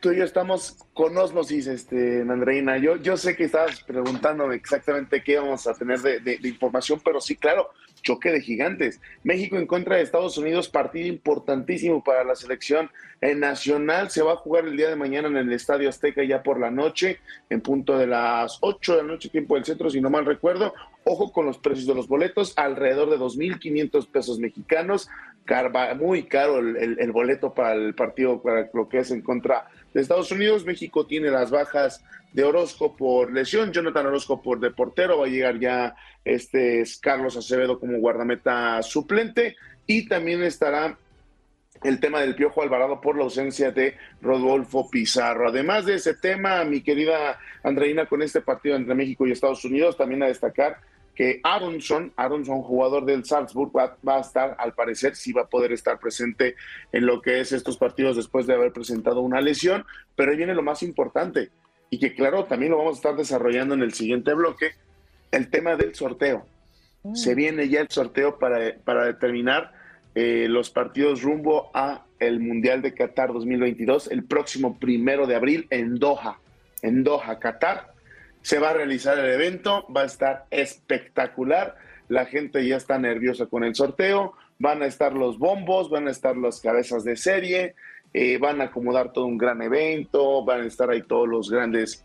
tú 0.00 0.12
y 0.12 0.18
yo 0.18 0.24
estamos 0.24 0.76
con 0.94 1.16
osmosis, 1.16 1.66
este, 1.66 2.22
Andreina. 2.22 2.78
Yo, 2.78 2.96
yo 2.96 3.16
sé 3.16 3.36
que 3.36 3.44
estabas 3.44 3.82
preguntando 3.82 4.50
exactamente 4.52 5.22
qué 5.22 5.38
vamos 5.38 5.66
a 5.66 5.74
tener 5.74 6.00
de, 6.00 6.38
información, 6.44 7.00
pero 7.04 7.20
sí, 7.20 7.36
claro, 7.36 7.70
choque 8.08 8.32
de 8.32 8.40
gigantes. 8.40 9.02
México 9.22 9.58
en 9.58 9.66
contra 9.66 9.96
de 9.96 10.02
Estados 10.02 10.38
Unidos, 10.38 10.70
partido 10.70 11.06
importantísimo 11.08 12.02
para 12.02 12.24
la 12.24 12.34
selección 12.34 12.90
nacional. 13.36 14.08
Se 14.08 14.22
va 14.22 14.32
a 14.32 14.36
jugar 14.36 14.64
el 14.64 14.78
día 14.78 14.88
de 14.88 14.96
mañana 14.96 15.28
en 15.28 15.36
el 15.36 15.52
Estadio 15.52 15.90
Azteca 15.90 16.24
ya 16.24 16.42
por 16.42 16.58
la 16.58 16.70
noche, 16.70 17.18
en 17.50 17.60
punto 17.60 17.98
de 17.98 18.06
las 18.06 18.56
8 18.62 18.96
de 18.96 19.02
la 19.02 19.08
noche, 19.08 19.28
tiempo 19.28 19.56
del 19.56 19.66
centro, 19.66 19.90
si 19.90 20.00
no 20.00 20.08
mal 20.08 20.24
recuerdo. 20.24 20.72
Ojo 21.04 21.30
con 21.30 21.44
los 21.44 21.58
precios 21.58 21.86
de 21.86 21.94
los 21.94 22.08
boletos, 22.08 22.54
alrededor 22.56 23.10
de 23.10 23.18
2.500 23.18 24.08
pesos 24.10 24.38
mexicanos. 24.38 25.10
muy 26.00 26.22
caro 26.22 26.60
el, 26.60 26.96
el 26.98 27.12
boleto 27.12 27.52
para 27.52 27.74
el 27.74 27.94
partido, 27.94 28.40
para 28.40 28.70
lo 28.72 28.88
que 28.88 29.00
es 29.00 29.10
en 29.10 29.20
contra 29.20 29.68
de 29.92 30.00
Estados 30.00 30.32
Unidos. 30.32 30.64
México 30.64 31.06
tiene 31.06 31.30
las 31.30 31.50
bajas 31.50 32.02
de 32.32 32.44
Orozco 32.44 32.96
por 32.96 33.32
lesión, 33.32 33.72
Jonathan 33.72 34.06
Orozco 34.06 34.42
por 34.42 34.60
de 34.60 34.70
portero, 34.70 35.18
va 35.18 35.26
a 35.26 35.28
llegar 35.28 35.58
ya 35.58 35.94
este 36.24 36.84
Carlos 37.00 37.36
Acevedo 37.36 37.80
como 37.80 37.98
guardameta 37.98 38.82
suplente 38.82 39.56
y 39.86 40.06
también 40.06 40.42
estará 40.42 40.98
el 41.82 42.00
tema 42.00 42.20
del 42.20 42.34
Piojo 42.34 42.62
Alvarado 42.62 43.00
por 43.00 43.16
la 43.16 43.24
ausencia 43.24 43.70
de 43.70 43.96
Rodolfo 44.20 44.90
Pizarro. 44.90 45.48
Además 45.48 45.86
de 45.86 45.94
ese 45.94 46.14
tema, 46.14 46.64
mi 46.64 46.82
querida 46.82 47.38
Andreina, 47.62 48.06
con 48.06 48.22
este 48.22 48.40
partido 48.40 48.76
entre 48.76 48.94
México 48.94 49.26
y 49.26 49.32
Estados 49.32 49.64
Unidos, 49.64 49.96
también 49.96 50.22
a 50.22 50.26
destacar 50.26 50.78
que 51.18 51.40
Aronson, 51.42 52.12
Aronson, 52.14 52.62
jugador 52.62 53.04
del 53.04 53.24
Salzburg, 53.24 53.72
va, 53.76 54.16
a 54.16 54.20
estar, 54.20 54.54
al 54.56 54.72
parecer, 54.74 55.16
sí 55.16 55.32
va 55.32 55.42
a 55.42 55.48
poder 55.48 55.72
estar 55.72 55.98
presente 55.98 56.54
en 56.92 57.06
lo 57.06 57.20
que 57.20 57.40
es 57.40 57.50
estos 57.50 57.76
partidos 57.76 58.16
después 58.16 58.46
de 58.46 58.54
haber 58.54 58.72
presentado 58.72 59.20
una 59.20 59.40
lesión, 59.40 59.84
pero 60.14 60.30
ahí 60.30 60.36
viene 60.36 60.54
lo 60.54 60.62
más 60.62 60.84
importante, 60.84 61.50
y 61.90 61.98
que 61.98 62.14
claro, 62.14 62.44
también 62.44 62.72
lo 62.72 62.78
vamos 62.78 62.94
a 62.94 62.96
estar 62.96 63.16
desarrollando 63.16 63.74
en 63.74 63.82
el 63.82 63.92
siguiente 63.92 64.34
bloque, 64.34 64.72
el 65.30 65.50
tema 65.50 65.76
del 65.76 65.94
sorteo. 65.94 66.46
Mm. 67.02 67.14
Se 67.14 67.34
viene 67.34 67.68
ya 67.68 67.80
el 67.80 67.88
sorteo 67.88 68.38
para, 68.38 68.74
para 68.84 69.04
determinar 69.06 69.72
eh, 70.14 70.46
los 70.48 70.70
partidos 70.70 71.22
rumbo 71.22 71.70
a 71.74 72.04
el 72.18 72.40
Mundial 72.40 72.82
de 72.82 72.94
Qatar 72.94 73.32
2022, 73.32 74.10
el 74.10 74.24
próximo 74.24 74.78
primero 74.78 75.26
de 75.26 75.36
abril 75.36 75.66
en 75.70 75.98
Doha, 75.98 76.40
en 76.82 77.04
Doha, 77.04 77.38
Qatar 77.38 77.92
se 78.42 78.58
va 78.58 78.70
a 78.70 78.74
realizar 78.74 79.18
el 79.18 79.30
evento, 79.30 79.86
va 79.94 80.02
a 80.02 80.06
estar 80.06 80.46
espectacular. 80.50 81.76
La 82.08 82.24
gente 82.26 82.66
ya 82.66 82.76
está 82.76 82.98
nerviosa 82.98 83.46
con 83.46 83.64
el 83.64 83.74
sorteo. 83.74 84.32
Van 84.58 84.82
a 84.82 84.86
estar 84.86 85.12
los 85.12 85.38
bombos, 85.38 85.90
van 85.90 86.08
a 86.08 86.10
estar 86.10 86.36
las 86.36 86.60
cabezas 86.60 87.04
de 87.04 87.16
serie, 87.16 87.74
eh, 88.12 88.38
van 88.38 88.60
a 88.60 88.64
acomodar 88.64 89.12
todo 89.12 89.26
un 89.26 89.38
gran 89.38 89.60
evento, 89.62 90.44
van 90.44 90.62
a 90.62 90.66
estar 90.66 90.90
ahí 90.90 91.02
todos 91.02 91.28
los 91.28 91.50
grandes 91.50 92.04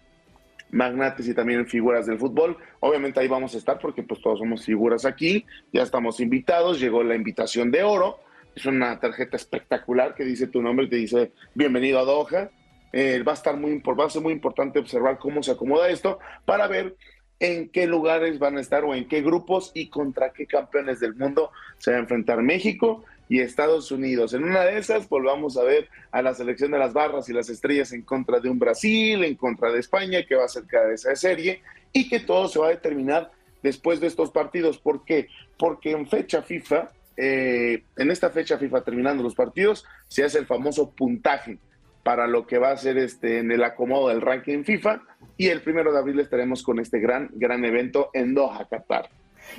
magnates 0.73 1.27
y 1.27 1.33
también 1.33 1.65
figuras 1.67 2.05
del 2.05 2.17
fútbol. 2.17 2.57
Obviamente 2.79 3.19
ahí 3.19 3.27
vamos 3.27 3.55
a 3.55 3.57
estar 3.57 3.79
porque 3.79 4.03
pues 4.03 4.21
todos 4.21 4.39
somos 4.39 4.65
figuras 4.65 5.05
aquí, 5.05 5.45
ya 5.71 5.83
estamos 5.83 6.19
invitados, 6.19 6.79
llegó 6.79 7.03
la 7.03 7.15
invitación 7.15 7.71
de 7.71 7.83
oro, 7.83 8.19
es 8.55 8.65
una 8.65 8.99
tarjeta 8.99 9.37
espectacular 9.37 10.13
que 10.13 10.23
dice 10.23 10.47
tu 10.47 10.61
nombre 10.61 10.87
te 10.87 10.97
dice 10.97 11.31
bienvenido 11.53 11.99
a 11.99 12.03
Doha. 12.03 12.49
Eh, 12.91 13.23
va 13.23 13.31
a 13.31 13.35
estar 13.35 13.57
muy 13.57 13.79
va 13.79 14.05
a 14.05 14.09
ser 14.09 14.21
muy 14.21 14.33
importante 14.33 14.77
observar 14.77 15.17
cómo 15.17 15.41
se 15.41 15.51
acomoda 15.51 15.89
esto 15.89 16.19
para 16.45 16.67
ver 16.67 16.95
en 17.39 17.69
qué 17.69 17.87
lugares 17.87 18.37
van 18.37 18.57
a 18.57 18.61
estar 18.61 18.83
o 18.83 18.93
en 18.93 19.07
qué 19.07 19.21
grupos 19.21 19.71
y 19.73 19.89
contra 19.89 20.31
qué 20.31 20.45
campeones 20.45 20.99
del 20.99 21.15
mundo 21.15 21.49
se 21.79 21.91
va 21.91 21.97
a 21.97 22.01
enfrentar 22.01 22.43
México 22.43 23.03
y 23.29 23.39
Estados 23.39 23.91
Unidos. 23.91 24.33
En 24.33 24.43
una 24.43 24.61
de 24.61 24.77
esas 24.77 25.07
volvamos 25.09 25.57
a 25.57 25.63
ver 25.63 25.89
a 26.11 26.21
la 26.21 26.33
selección 26.33 26.71
de 26.71 26.79
las 26.79 26.93
barras 26.93 27.29
y 27.29 27.33
las 27.33 27.49
estrellas 27.49 27.91
en 27.93 28.03
contra 28.03 28.39
de 28.39 28.49
un 28.49 28.59
Brasil, 28.59 29.23
en 29.23 29.35
contra 29.35 29.71
de 29.71 29.79
España, 29.79 30.23
que 30.27 30.35
va 30.35 30.45
a 30.45 30.49
ser 30.49 30.65
cabeza 30.65 31.09
de 31.09 31.15
serie 31.15 31.61
y 31.91 32.09
que 32.09 32.19
todo 32.19 32.47
se 32.47 32.59
va 32.59 32.67
a 32.67 32.71
determinar 32.71 33.31
después 33.61 33.99
de 33.99 34.07
estos 34.07 34.31
partidos. 34.31 34.77
¿Por 34.77 35.05
qué? 35.05 35.27
Porque 35.57 35.91
en 35.91 36.07
fecha 36.07 36.41
FIFA, 36.41 36.91
eh, 37.17 37.83
en 37.97 38.11
esta 38.11 38.29
fecha 38.29 38.57
FIFA 38.57 38.83
terminando 38.83 39.23
los 39.23 39.35
partidos, 39.35 39.85
se 40.07 40.23
hace 40.23 40.39
el 40.39 40.45
famoso 40.45 40.91
puntaje 40.91 41.57
para 42.03 42.27
lo 42.27 42.45
que 42.45 42.57
va 42.57 42.71
a 42.71 42.77
ser 42.77 42.97
este 42.97 43.39
en 43.39 43.51
el 43.51 43.63
acomodo 43.63 44.09
del 44.09 44.21
ranking 44.21 44.63
FIFA 44.63 45.01
y 45.37 45.47
el 45.47 45.61
primero 45.61 45.93
de 45.93 45.99
abril 45.99 46.19
estaremos 46.19 46.61
con 46.61 46.79
este 46.79 46.99
gran 46.99 47.29
gran 47.33 47.63
evento 47.63 48.09
en 48.13 48.33
Doha, 48.33 48.67
Qatar. 48.69 49.09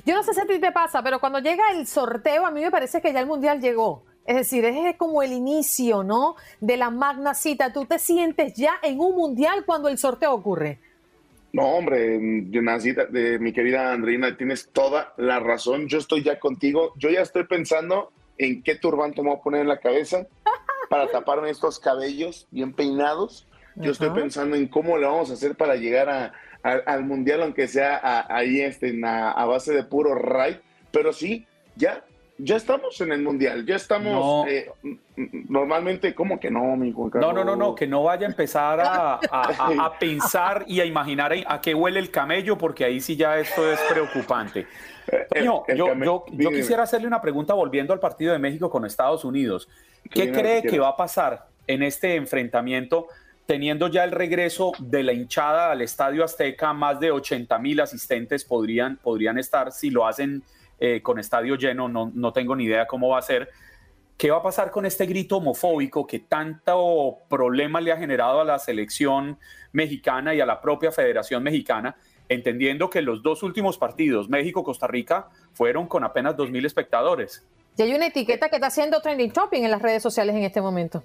Yo 0.04 0.14
no 0.14 0.22
sé 0.22 0.32
si 0.34 0.60
te 0.60 0.72
pasa, 0.72 1.02
pero 1.02 1.20
cuando 1.20 1.38
llega 1.38 1.70
el 1.72 1.86
sorteo 1.86 2.46
a 2.46 2.50
mí 2.50 2.60
me 2.60 2.70
parece 2.70 3.00
que 3.00 3.12
ya 3.12 3.20
el 3.20 3.26
mundial 3.26 3.60
llegó. 3.60 4.04
Es 4.26 4.36
decir, 4.36 4.64
es 4.64 4.96
como 4.96 5.22
el 5.22 5.32
inicio, 5.32 6.02
¿no? 6.02 6.36
De 6.60 6.76
la 6.76 6.90
magna 6.90 7.34
cita. 7.34 7.72
¿Tú 7.72 7.84
te 7.84 7.98
sientes 7.98 8.54
ya 8.54 8.74
en 8.82 8.98
un 8.98 9.14
mundial 9.14 9.64
cuando 9.66 9.88
el 9.88 9.98
sorteo 9.98 10.32
ocurre? 10.32 10.80
No, 11.52 11.66
hombre, 11.66 12.18
de, 12.18 13.06
de 13.10 13.38
mi 13.38 13.52
querida 13.52 13.92
Andreina, 13.92 14.36
tienes 14.36 14.70
toda 14.72 15.12
la 15.18 15.40
razón. 15.40 15.88
Yo 15.88 15.98
estoy 15.98 16.24
ya 16.24 16.40
contigo. 16.40 16.94
Yo 16.96 17.10
ya 17.10 17.20
estoy 17.20 17.44
pensando 17.44 18.12
en 18.38 18.62
qué 18.62 18.74
turbante 18.76 19.22
me 19.22 19.28
voy 19.28 19.38
a 19.38 19.42
poner 19.42 19.60
en 19.60 19.68
la 19.68 19.78
cabeza 19.78 20.26
para 20.88 21.10
taparme 21.10 21.50
estos 21.50 21.78
cabellos 21.78 22.46
bien 22.50 22.72
peinados. 22.72 23.46
Yo 23.76 23.92
estoy 23.92 24.10
pensando 24.10 24.56
en 24.56 24.68
cómo 24.68 24.96
le 24.98 25.06
vamos 25.06 25.30
a 25.30 25.34
hacer 25.34 25.56
para 25.56 25.76
llegar 25.76 26.08
a, 26.08 26.32
al 26.62 27.04
mundial, 27.04 27.42
aunque 27.42 27.68
sea 27.68 28.26
ahí 28.28 28.60
este, 28.60 28.98
a, 29.04 29.44
base 29.44 29.72
de 29.72 29.84
puro 29.84 30.14
raid. 30.14 30.56
Pero 30.90 31.12
sí, 31.12 31.46
ya, 31.76 32.04
ya 32.38 32.56
estamos 32.56 33.00
en 33.00 33.12
el 33.12 33.22
mundial, 33.22 33.66
ya 33.66 33.76
estamos 33.76 34.46
eh, 34.48 34.70
normalmente, 35.48 36.14
¿cómo 36.14 36.38
que 36.38 36.50
no, 36.50 36.76
mi 36.76 36.92
Juan 36.92 37.10
No, 37.14 37.32
no, 37.32 37.44
no, 37.44 37.56
no, 37.56 37.74
que 37.74 37.86
no 37.86 38.04
vaya 38.04 38.26
a 38.26 38.30
empezar 38.30 38.80
a, 38.80 39.14
a, 39.14 39.92
pensar 39.98 40.64
y 40.68 40.80
a 40.80 40.84
imaginar 40.84 41.32
a 41.46 41.60
qué 41.60 41.74
huele 41.74 41.98
el 41.98 42.10
camello, 42.10 42.56
porque 42.56 42.84
ahí 42.84 43.00
sí 43.00 43.16
ya 43.16 43.38
esto 43.38 43.70
es 43.70 43.80
preocupante. 43.90 44.66
yo, 45.42 45.64
yo, 45.74 46.24
yo, 46.30 46.50
quisiera 46.50 46.84
hacerle 46.84 47.06
una 47.06 47.20
pregunta 47.20 47.54
volviendo 47.54 47.92
al 47.92 48.00
partido 48.00 48.32
de 48.32 48.38
México 48.38 48.70
con 48.70 48.86
Estados 48.86 49.24
Unidos. 49.24 49.68
¿Qué 50.10 50.32
cree 50.32 50.62
que 50.62 50.78
va 50.78 50.90
a 50.90 50.96
pasar 50.96 51.46
en 51.66 51.82
este 51.82 52.14
enfrentamiento? 52.14 53.08
Teniendo 53.46 53.88
ya 53.88 54.04
el 54.04 54.12
regreso 54.12 54.72
de 54.78 55.02
la 55.02 55.12
hinchada 55.12 55.70
al 55.70 55.82
Estadio 55.82 56.24
Azteca, 56.24 56.72
más 56.72 56.98
de 56.98 57.10
80 57.10 57.58
mil 57.58 57.80
asistentes 57.80 58.44
podrían, 58.44 58.96
podrían 58.96 59.38
estar 59.38 59.70
si 59.72 59.90
lo 59.90 60.06
hacen 60.06 60.42
eh, 60.80 61.02
con 61.02 61.18
estadio 61.18 61.56
lleno, 61.56 61.88
no, 61.88 62.10
no 62.14 62.32
tengo 62.32 62.56
ni 62.56 62.64
idea 62.64 62.86
cómo 62.86 63.10
va 63.10 63.18
a 63.18 63.22
ser. 63.22 63.50
¿Qué 64.16 64.30
va 64.30 64.38
a 64.38 64.42
pasar 64.42 64.70
con 64.70 64.86
este 64.86 65.06
grito 65.06 65.38
homofóbico 65.38 66.06
que 66.06 66.20
tanto 66.20 67.18
problema 67.28 67.80
le 67.80 67.92
ha 67.92 67.96
generado 67.96 68.40
a 68.40 68.44
la 68.44 68.58
selección 68.58 69.38
mexicana 69.72 70.34
y 70.34 70.40
a 70.40 70.46
la 70.46 70.60
propia 70.60 70.92
Federación 70.92 71.42
Mexicana? 71.42 71.96
entendiendo 72.28 72.90
que 72.90 73.02
los 73.02 73.22
dos 73.22 73.42
últimos 73.42 73.78
partidos, 73.78 74.28
México-Costa 74.28 74.86
Rica, 74.86 75.28
fueron 75.52 75.86
con 75.86 76.04
apenas 76.04 76.36
2.000 76.36 76.66
espectadores. 76.66 77.46
Y 77.76 77.82
hay 77.82 77.94
una 77.94 78.06
etiqueta 78.06 78.48
que 78.48 78.56
está 78.56 78.68
haciendo 78.68 79.00
trending 79.00 79.32
topping 79.32 79.64
en 79.64 79.70
las 79.70 79.82
redes 79.82 80.02
sociales 80.02 80.34
en 80.34 80.44
este 80.44 80.60
momento. 80.60 81.04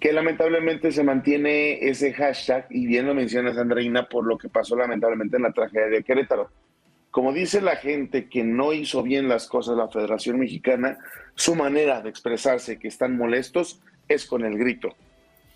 Que 0.00 0.12
lamentablemente 0.12 0.90
se 0.92 1.04
mantiene 1.04 1.88
ese 1.88 2.12
hashtag, 2.12 2.66
y 2.70 2.86
bien 2.86 3.06
lo 3.06 3.14
mencionas, 3.14 3.56
Andreina, 3.56 4.08
por 4.08 4.26
lo 4.26 4.36
que 4.36 4.48
pasó 4.48 4.76
lamentablemente 4.76 5.36
en 5.36 5.44
la 5.44 5.52
tragedia 5.52 5.86
de 5.86 6.02
Querétaro. 6.02 6.50
Como 7.10 7.32
dice 7.32 7.60
la 7.60 7.76
gente 7.76 8.28
que 8.28 8.42
no 8.42 8.72
hizo 8.72 9.02
bien 9.02 9.28
las 9.28 9.46
cosas 9.46 9.76
la 9.76 9.88
Federación 9.88 10.40
Mexicana, 10.40 10.98
su 11.36 11.54
manera 11.54 12.00
de 12.00 12.10
expresarse 12.10 12.78
que 12.78 12.88
están 12.88 13.16
molestos 13.16 13.80
es 14.08 14.26
con 14.26 14.44
el 14.44 14.58
grito 14.58 14.96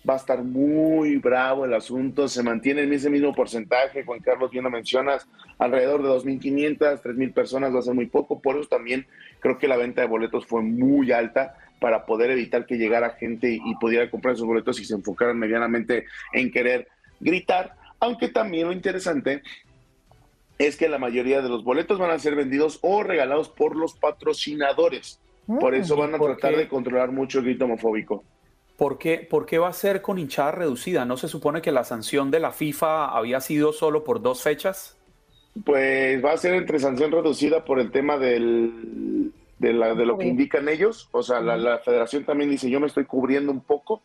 va 0.07 0.13
a 0.13 0.17
estar 0.17 0.43
muy 0.43 1.17
bravo 1.17 1.65
el 1.65 1.73
asunto, 1.73 2.27
se 2.27 2.43
mantiene 2.43 2.83
en 2.83 2.93
ese 2.93 3.09
mismo 3.09 3.33
porcentaje, 3.33 4.03
Juan 4.03 4.19
Carlos, 4.19 4.51
bien 4.51 4.63
lo 4.63 4.69
mencionas, 4.69 5.27
alrededor 5.57 6.03
de 6.03 6.09
2.500, 6.09 7.01
3.000 7.01 7.33
personas 7.33 7.73
va 7.73 7.79
a 7.79 7.83
ser 7.83 7.93
muy 7.93 8.05
poco, 8.05 8.39
por 8.39 8.57
eso 8.57 8.69
también 8.69 9.05
creo 9.39 9.57
que 9.57 9.67
la 9.67 9.77
venta 9.77 10.01
de 10.01 10.07
boletos 10.07 10.45
fue 10.45 10.61
muy 10.61 11.11
alta 11.11 11.55
para 11.79 12.05
poder 12.05 12.31
evitar 12.31 12.65
que 12.65 12.77
llegara 12.77 13.11
gente 13.11 13.51
y 13.51 13.75
pudiera 13.75 14.09
comprar 14.09 14.35
esos 14.35 14.47
boletos 14.47 14.79
y 14.79 14.85
se 14.85 14.95
enfocaran 14.95 15.37
medianamente 15.37 16.05
en 16.33 16.51
querer 16.51 16.87
gritar, 17.19 17.75
aunque 17.99 18.29
también 18.29 18.67
lo 18.67 18.73
interesante 18.73 19.41
es 20.57 20.75
que 20.75 20.89
la 20.89 20.97
mayoría 20.97 21.41
de 21.41 21.49
los 21.49 21.63
boletos 21.63 21.99
van 21.99 22.11
a 22.11 22.19
ser 22.19 22.35
vendidos 22.35 22.79
o 22.81 23.01
regalados 23.01 23.49
por 23.49 23.75
los 23.77 23.93
patrocinadores. 23.93 25.19
Por 25.47 25.73
eso 25.73 25.95
van 25.95 26.13
a 26.13 26.17
¿Por 26.17 26.35
tratar 26.35 26.51
qué? 26.51 26.59
de 26.59 26.67
controlar 26.67 27.11
mucho 27.11 27.39
el 27.39 27.45
grito 27.45 27.65
homofóbico. 27.65 28.23
¿Por 28.79 28.97
qué, 28.97 29.17
¿Por 29.29 29.45
qué 29.45 29.59
va 29.59 29.67
a 29.67 29.73
ser 29.73 30.01
con 30.01 30.17
hinchada 30.17 30.53
reducida? 30.53 31.03
¿No 31.03 31.17
se 31.17 31.27
supone 31.27 31.61
que 31.61 31.73
la 31.73 31.83
sanción 31.83 32.31
de 32.31 32.39
la 32.39 32.53
FIFA 32.53 33.09
había 33.09 33.41
sido 33.41 33.73
solo 33.73 34.05
por 34.05 34.21
dos 34.21 34.41
fechas? 34.41 34.95
Pues 35.65 36.23
va 36.23 36.31
a 36.31 36.37
ser 36.37 36.53
entre 36.53 36.79
sanción 36.79 37.11
reducida 37.11 37.65
por 37.65 37.81
el 37.81 37.91
tema 37.91 38.17
del, 38.17 39.33
de, 39.57 39.73
la- 39.73 39.95
de 39.95 40.05
lo 40.05 40.17
que 40.17 40.27
indican 40.27 40.69
ellos. 40.69 41.09
O 41.11 41.21
sea, 41.23 41.41
la, 41.41 41.57
la 41.57 41.79
federación 41.79 42.23
también 42.23 42.49
dice, 42.49 42.69
yo 42.69 42.79
me 42.79 42.87
estoy 42.87 43.03
cubriendo 43.03 43.51
un 43.51 43.59
poco. 43.61 44.01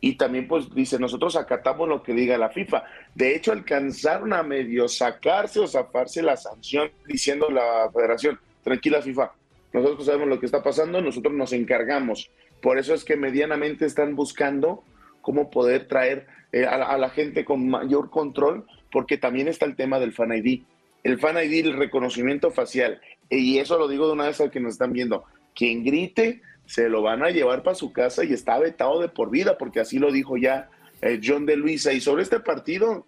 Y 0.00 0.16
también 0.16 0.48
pues 0.48 0.74
dice, 0.74 0.98
nosotros 0.98 1.36
acatamos 1.36 1.88
lo 1.88 2.02
que 2.02 2.14
diga 2.14 2.36
la 2.36 2.50
FIFA. 2.50 2.82
De 3.14 3.36
hecho, 3.36 3.52
alcanzaron 3.52 4.32
a 4.32 4.42
medio 4.42 4.88
sacarse 4.88 5.60
o 5.60 5.68
zafarse 5.68 6.20
la 6.20 6.36
sanción 6.36 6.90
diciendo 7.06 7.48
la 7.48 7.88
federación, 7.94 8.38
tranquila 8.64 9.00
FIFA, 9.00 9.32
nosotros 9.72 10.04
sabemos 10.04 10.28
lo 10.28 10.38
que 10.40 10.46
está 10.46 10.62
pasando, 10.62 11.00
nosotros 11.00 11.32
nos 11.32 11.52
encargamos. 11.52 12.28
Por 12.64 12.78
eso 12.78 12.94
es 12.94 13.04
que 13.04 13.18
medianamente 13.18 13.84
están 13.84 14.16
buscando 14.16 14.82
cómo 15.20 15.50
poder 15.50 15.86
traer 15.86 16.26
eh, 16.50 16.64
a, 16.64 16.96
la, 16.96 17.10
gente 17.10 17.44
con 17.44 17.68
mayor 17.68 18.08
control, 18.08 18.64
porque 18.90 19.18
también 19.18 19.48
está 19.48 19.66
el 19.66 19.76
tema 19.76 20.00
del 20.00 20.14
Fan 20.14 20.32
ID. 20.32 20.62
El 21.02 21.18
Fan 21.18 21.36
ID, 21.36 21.66
el 21.66 21.76
reconocimiento 21.76 22.50
facial. 22.50 23.02
Y 23.28 23.58
eso 23.58 23.78
lo 23.78 23.86
digo 23.86 24.06
de 24.06 24.14
una 24.14 24.28
vez 24.28 24.40
al 24.40 24.50
que 24.50 24.60
nos 24.60 24.72
están 24.72 24.94
viendo. 24.94 25.24
Quien 25.54 25.84
grite, 25.84 26.40
se 26.64 26.88
lo 26.88 27.02
van 27.02 27.22
a 27.22 27.28
llevar 27.28 27.62
para 27.62 27.74
su 27.74 27.92
casa 27.92 28.24
y 28.24 28.32
está 28.32 28.58
vetado 28.58 28.98
de 28.98 29.10
por 29.10 29.28
vida, 29.28 29.58
porque 29.58 29.80
así 29.80 29.98
lo 29.98 30.10
dijo 30.10 30.38
ya 30.38 30.70
eh, 31.02 31.20
John 31.22 31.44
de 31.44 31.58
Luisa. 31.58 31.92
Y 31.92 32.00
sobre 32.00 32.22
este 32.22 32.40
partido, 32.40 33.04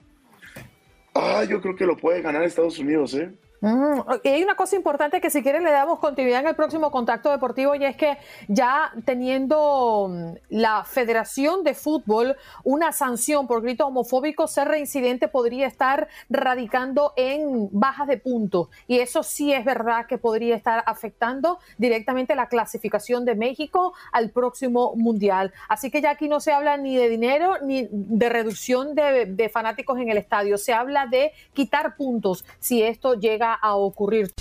ah, 1.14 1.44
yo 1.48 1.62
creo 1.62 1.76
que 1.76 1.86
lo 1.86 1.96
puede 1.96 2.20
ganar 2.20 2.42
Estados 2.42 2.78
Unidos, 2.78 3.14
¿eh? 3.14 3.30
Mm, 3.60 4.00
y 4.22 4.28
hay 4.28 4.42
una 4.42 4.54
cosa 4.54 4.76
importante 4.76 5.20
que 5.20 5.30
si 5.30 5.42
quieren 5.42 5.64
le 5.64 5.70
damos 5.70 5.98
continuidad 5.98 6.40
en 6.40 6.48
el 6.48 6.56
próximo 6.56 6.90
contacto 6.90 7.30
deportivo 7.30 7.74
y 7.74 7.84
es 7.84 7.96
que 7.96 8.18
ya 8.48 8.92
teniendo 9.04 10.08
mm, 10.10 10.32
la 10.50 10.84
Federación 10.84 11.64
de 11.64 11.74
Fútbol 11.74 12.36
una 12.64 12.92
sanción 12.92 13.46
por 13.46 13.62
grito 13.62 13.86
homofóbico, 13.86 14.46
ser 14.46 14.68
reincidente 14.68 15.28
podría 15.28 15.66
estar 15.66 16.08
radicando 16.28 17.14
en 17.16 17.68
bajas 17.72 18.08
de 18.08 18.18
puntos 18.18 18.68
y 18.86 18.98
eso 18.98 19.22
sí 19.22 19.52
es 19.52 19.64
verdad 19.64 20.06
que 20.06 20.18
podría 20.18 20.54
estar 20.54 20.82
afectando 20.86 21.58
directamente 21.78 22.34
la 22.34 22.48
clasificación 22.48 23.24
de 23.24 23.34
México 23.34 23.94
al 24.12 24.30
próximo 24.30 24.94
mundial. 24.96 25.52
Así 25.68 25.90
que 25.90 26.02
ya 26.02 26.10
aquí 26.10 26.28
no 26.28 26.40
se 26.40 26.52
habla 26.52 26.76
ni 26.76 26.96
de 26.96 27.08
dinero 27.08 27.56
ni 27.62 27.88
de 27.90 28.28
reducción 28.28 28.94
de, 28.94 29.26
de 29.26 29.48
fanáticos 29.48 29.98
en 29.98 30.10
el 30.10 30.18
estadio, 30.18 30.58
se 30.58 30.74
habla 30.74 31.06
de 31.06 31.32
quitar 31.54 31.96
puntos 31.96 32.44
si 32.58 32.82
esto 32.82 33.14
llega 33.14 33.45
a 33.54 33.74
ocurrir. 33.74 34.32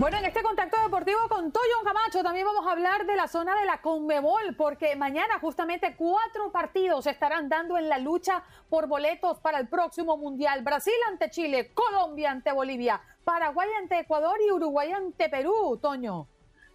Bueno, 0.00 0.16
en 0.16 0.24
este 0.24 0.42
contacto 0.42 0.80
deportivo 0.82 1.18
con 1.28 1.52
Toyo 1.52 1.74
Camacho 1.84 2.22
también 2.22 2.46
vamos 2.46 2.66
a 2.66 2.72
hablar 2.72 3.04
de 3.04 3.16
la 3.16 3.28
zona 3.28 3.54
de 3.60 3.66
la 3.66 3.82
Conmebol, 3.82 4.56
porque 4.56 4.96
mañana 4.96 5.38
justamente 5.42 5.94
cuatro 5.94 6.50
partidos 6.50 7.06
estarán 7.06 7.50
dando 7.50 7.76
en 7.76 7.90
la 7.90 7.98
lucha 7.98 8.42
por 8.70 8.88
boletos 8.88 9.40
para 9.40 9.58
el 9.58 9.68
próximo 9.68 10.16
Mundial. 10.16 10.62
Brasil 10.64 10.94
ante 11.10 11.28
Chile, 11.28 11.72
Colombia 11.74 12.30
ante 12.30 12.50
Bolivia, 12.50 12.98
Paraguay 13.24 13.68
ante 13.78 13.98
Ecuador 13.98 14.38
y 14.40 14.50
Uruguay 14.50 14.90
ante 14.90 15.28
Perú, 15.28 15.78
Toño. 15.82 16.28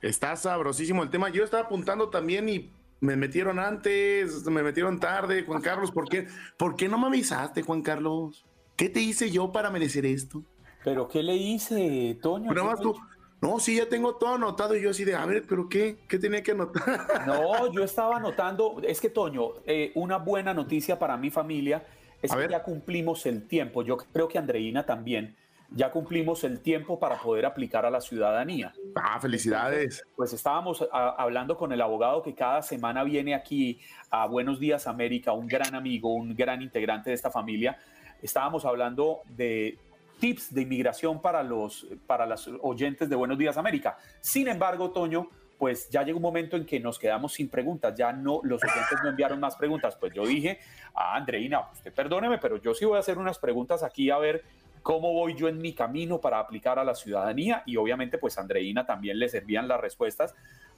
Está 0.03 0.35
sabrosísimo 0.35 1.01
el 1.01 1.09
tema. 1.09 1.29
Yo 1.29 1.43
estaba 1.43 1.63
apuntando 1.63 2.09
también 2.11 2.47
y 2.47 2.71
me 2.99 3.15
metieron 3.15 3.57
antes, 3.57 4.45
me 4.45 4.61
metieron 4.61 4.99
tarde, 4.99 5.43
Juan 5.43 5.63
Carlos. 5.63 5.91
¿Por 5.91 6.07
qué, 6.07 6.27
¿Por 6.57 6.75
qué 6.75 6.87
no 6.87 6.99
me 6.99 7.07
avisaste, 7.07 7.63
Juan 7.63 7.81
Carlos? 7.81 8.45
¿Qué 8.75 8.89
te 8.89 8.99
hice 8.99 9.31
yo 9.31 9.51
para 9.51 9.69
merecer 9.69 10.05
esto? 10.05 10.43
¿Pero 10.83 11.07
qué 11.07 11.23
le 11.23 11.35
hice, 11.35 12.17
Toño? 12.21 12.49
Pero 12.49 12.61
nada 12.63 12.75
más 12.75 12.81
tú, 12.81 12.95
no, 13.41 13.59
sí, 13.59 13.77
ya 13.77 13.87
tengo 13.87 14.15
todo 14.15 14.35
anotado 14.35 14.75
y 14.75 14.81
yo 14.81 14.89
así 14.89 15.03
de, 15.03 15.15
a 15.15 15.25
ver, 15.25 15.43
¿pero 15.47 15.69
qué? 15.69 15.97
¿Qué 16.07 16.19
tenía 16.19 16.43
que 16.43 16.51
anotar? 16.51 17.25
No, 17.25 17.71
yo 17.73 17.83
estaba 17.83 18.17
anotando, 18.17 18.81
es 18.83 18.99
que 18.99 19.09
Toño, 19.09 19.49
eh, 19.65 19.91
una 19.95 20.17
buena 20.17 20.53
noticia 20.53 20.99
para 20.99 21.15
mi 21.17 21.31
familia 21.31 21.83
es 22.21 22.33
que 22.33 22.47
ya 22.49 22.63
cumplimos 22.63 23.25
el 23.25 23.47
tiempo, 23.47 23.83
yo 23.83 23.97
creo 23.97 24.27
que 24.27 24.37
Andreina 24.37 24.85
también, 24.85 25.35
ya 25.71 25.91
cumplimos 25.91 26.43
el 26.43 26.59
tiempo 26.59 26.99
para 26.99 27.17
poder 27.17 27.45
aplicar 27.45 27.85
a 27.85 27.89
la 27.89 27.99
ciudadanía. 28.01 28.73
Ah, 28.95 29.19
felicidades. 29.19 30.03
Pues 30.15 30.31
estábamos 30.33 30.87
a- 30.91 31.09
hablando 31.09 31.57
con 31.57 31.71
el 31.71 31.81
abogado 31.81 32.21
que 32.21 32.33
cada 32.35 32.61
semana 32.61 33.03
viene 33.03 33.33
aquí 33.35 33.79
a 34.09 34.27
Buenos 34.27 34.59
Días 34.59 34.85
América, 34.87 35.31
un 35.33 35.47
gran 35.47 35.73
amigo, 35.75 36.13
un 36.13 36.35
gran 36.35 36.61
integrante 36.61 37.09
de 37.09 37.15
esta 37.15 37.31
familia. 37.31 37.77
Estábamos 38.25 38.65
hablando 38.65 39.21
de 39.37 39.77
tips 40.19 40.51
de 40.51 40.63
inmigración 40.63 41.21
para 41.21 41.43
los 41.43 41.85
para 42.07 42.25
los 42.25 42.49
oyentes 42.63 43.07
de 43.07 43.15
Buenos 43.15 43.37
Días 43.37 43.55
América. 43.55 43.99
Sin 44.19 44.47
embargo, 44.47 44.89
Toño, 44.89 45.29
pues 45.59 45.91
ya 45.91 46.01
llegó 46.01 46.17
un 46.17 46.23
momento 46.23 46.57
en 46.57 46.65
que 46.65 46.79
nos 46.79 46.97
quedamos 46.97 47.33
sin 47.33 47.49
preguntas, 47.49 47.93
ya 47.95 48.11
no 48.11 48.39
los 48.41 48.63
oyentes 48.63 48.97
no 49.03 49.09
enviaron 49.09 49.39
más 49.39 49.55
preguntas. 49.55 49.95
Pues 49.95 50.11
yo 50.11 50.25
dije, 50.25 50.57
ah, 50.95 51.15
Andreina, 51.15 51.69
usted 51.71 51.93
perdóneme, 51.93 52.39
pero 52.39 52.57
yo 52.57 52.73
sí 52.73 52.83
voy 52.83 52.97
a 52.97 53.01
hacer 53.01 53.19
unas 53.19 53.37
preguntas 53.37 53.83
aquí 53.83 54.09
a 54.09 54.17
ver 54.17 54.43
cómo 54.81 55.13
voy 55.13 55.35
yo 55.35 55.47
en 55.47 55.59
mi 55.59 55.73
camino 55.73 56.19
para 56.19 56.39
aplicar 56.39 56.79
a 56.79 56.83
la 56.83 56.95
ciudadanía 56.95 57.61
y 57.67 57.77
obviamente 57.77 58.17
pues 58.17 58.39
a 58.39 58.41
Andreina 58.41 58.87
también 58.87 59.19
le 59.19 59.29
servían 59.29 59.67
las 59.67 59.79
respuestas 59.79 60.33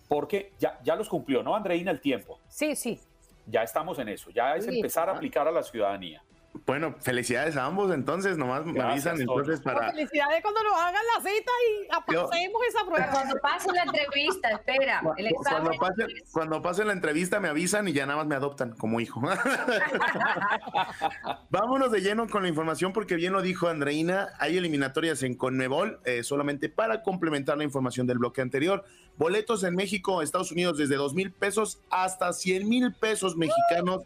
porque 0.10 0.52
ya, 0.60 0.78
ya 0.84 0.98
los 0.98 1.08
cumplió, 1.08 1.44
¿no, 1.44 1.56
Andreina, 1.56 1.92
el 1.92 2.02
tiempo? 2.02 2.42
Sí, 2.50 2.76
sí. 2.76 3.00
Ya 3.46 3.64
estamos 3.64 4.00
en 4.00 4.10
eso, 4.10 4.32
ya 4.32 4.58
es 4.58 4.68
empezar 4.68 5.08
a 5.10 5.14
aplicar 5.14 5.48
a 5.48 5.52
la 5.52 5.64
ciudadanía. 5.64 6.22
Bueno, 6.66 6.96
felicidades 7.00 7.56
a 7.58 7.66
ambos, 7.66 7.94
entonces, 7.94 8.38
nomás 8.38 8.66
me 8.66 8.82
avisan 8.82 9.20
entonces 9.20 9.60
para... 9.62 9.92
Felicidades 9.92 10.42
cuando 10.42 10.64
nos 10.64 10.74
hagan 10.74 11.04
la 11.16 11.22
cita 11.30 11.52
y 11.68 11.88
pasemos 12.06 12.62
esa 12.70 12.86
prueba. 12.86 13.10
Cuando 13.12 13.38
pase 13.40 13.72
la 13.74 13.84
entrevista, 13.84 14.52
espera. 14.52 15.02
El 15.18 15.34
Cuando 15.34 15.72
pase, 15.72 16.06
cuando 16.32 16.62
pase 16.62 16.86
la 16.86 16.94
entrevista 16.94 17.40
me 17.40 17.50
avisan 17.50 17.88
y 17.88 17.94
ya 17.94 18.06
nada 18.06 18.18
más 18.18 18.28
me 18.28 18.36
adoptan 18.36 18.74
como 18.74 19.00
hijo. 19.00 19.22
Vámonos 21.50 21.92
de 21.92 22.02
lleno 22.02 22.28
con 22.28 22.44
la 22.44 22.50
información 22.50 22.94
porque 22.94 23.16
bien 23.16 23.34
lo 23.34 23.42
dijo 23.42 23.68
Andreina, 23.68 24.30
hay 24.40 24.58
eliminatorias 24.58 25.24
en 25.24 25.36
Conmebol, 25.36 26.00
eh, 26.06 26.24
solamente 26.24 26.70
para 26.70 27.04
complementar 27.04 27.58
la 27.58 27.64
información 27.64 28.08
del 28.08 28.20
bloque 28.20 28.42
anterior. 28.42 28.86
Boletos 29.18 29.64
en 29.64 29.76
México, 29.76 30.22
Estados 30.22 30.52
Unidos 30.52 30.78
desde 30.78 30.96
dos 30.96 31.14
mil 31.14 31.32
pesos 31.32 31.82
hasta 31.90 32.34
100 32.34 32.70
mil 32.70 32.94
pesos 32.94 33.36
mexicanos 33.36 34.04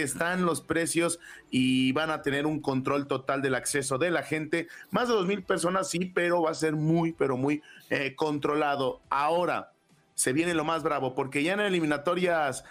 están 0.00 0.44
los 0.46 0.60
precios 0.62 1.20
y 1.50 1.92
van 1.92 2.10
a 2.10 2.22
tener 2.22 2.46
un 2.46 2.60
control 2.60 3.06
total 3.06 3.42
del 3.42 3.54
acceso 3.54 3.98
de 3.98 4.10
la 4.10 4.22
gente. 4.22 4.68
Más 4.90 5.08
de 5.08 5.14
dos 5.14 5.26
mil 5.26 5.42
personas 5.42 5.90
sí, 5.90 6.06
pero 6.06 6.42
va 6.42 6.50
a 6.50 6.54
ser 6.54 6.74
muy, 6.74 7.12
pero 7.12 7.36
muy 7.36 7.62
eh, 7.90 8.14
controlado. 8.16 9.00
Ahora 9.10 9.72
se 10.14 10.32
viene 10.32 10.54
lo 10.54 10.64
más 10.64 10.82
bravo 10.82 11.14
porque 11.14 11.42
ya 11.42 11.52
en 11.54 11.60
eliminatorias 11.60 12.64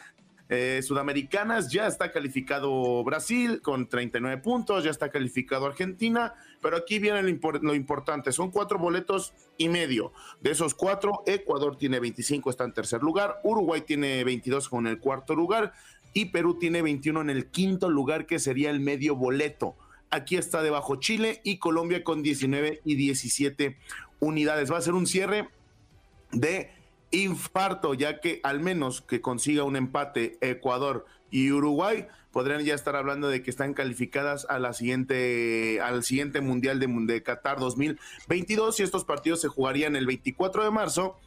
eh, 0.49 0.82
sudamericanas 0.84 1.72
ya 1.72 1.88
está 1.88 2.11
calificado 2.11 3.03
Brasil 3.05 3.61
con 3.61 3.88
39 3.88 4.41
puntos, 4.41 4.84
ya 4.84 4.91
está 4.91 5.09
calificado 5.09 5.65
Argentina, 5.65 6.34
pero 6.61 6.76
aquí 6.76 6.99
viene 6.99 7.24
lo, 7.24 7.30
impor- 7.30 7.61
lo 7.61 7.74
importante, 7.74 8.34
son 8.34 8.51
cuatro 8.51 8.78
boletos 8.78 9.34
y 9.57 9.69
medio. 9.69 10.11
De 10.41 10.51
esos 10.51 10.74
cuatro, 10.74 11.24
Ecuador 11.26 11.78
tiene 11.78 12.01
25, 12.01 12.49
está 12.49 12.65
en 12.65 12.74
tercer 12.74 13.01
lugar, 13.01 13.39
Uruguay 13.43 13.82
tiene 13.82 14.24
22 14.26 14.67
con 14.67 14.88
el 14.88 14.99
cuarto 14.99 15.36
lugar 15.36 15.72
y 16.14 16.26
Perú 16.26 16.57
tiene 16.59 16.82
21 16.82 17.22
en 17.22 17.30
el 17.30 17.47
quinto 17.47 17.89
lugar, 17.89 18.26
que 18.26 18.39
sería 18.39 18.70
el 18.70 18.80
medio 18.80 19.16
boleto. 19.16 19.76
Aquí 20.09 20.36
está 20.36 20.62
debajo 20.62 20.97
Chile 20.97 21.39
y 21.43 21.57
Colombia 21.57 22.03
con 22.03 22.22
19 22.22 22.82
y 22.84 22.95
17 22.95 23.78
unidades. 24.20 24.72
Va 24.72 24.78
a 24.78 24.82
ser 24.82 24.93
un 24.93 25.07
cierre 25.07 25.47
de 26.32 26.72
infarto, 27.12 27.93
ya 27.93 28.20
que 28.20 28.39
al 28.43 28.59
menos 28.59 29.01
que 29.01 29.22
consiga 29.22 29.64
un 29.64 29.76
empate 29.76 30.38
Ecuador 30.41 31.05
y 31.30 31.51
Uruguay, 31.51 32.07
podrían 32.32 32.64
ya 32.64 32.74
estar 32.74 32.95
hablando 32.95 33.30
de 33.30 33.41
que 33.41 33.49
están 33.49 33.74
calificadas 33.74 34.45
a 34.49 34.59
la 34.59 34.74
siguiente, 34.74 35.80
al 35.82 36.03
siguiente 36.03 36.41
Mundial 36.41 36.80
de, 36.80 36.88
de 36.88 37.24
Qatar 37.24 37.59
2022 37.59 38.80
y 38.80 38.84
estos 38.84 39.05
partidos 39.05 39.41
se 39.41 39.47
jugarían 39.47 39.95
el 39.95 40.05
24 40.05 40.64
de 40.64 40.72
marzo 40.72 41.18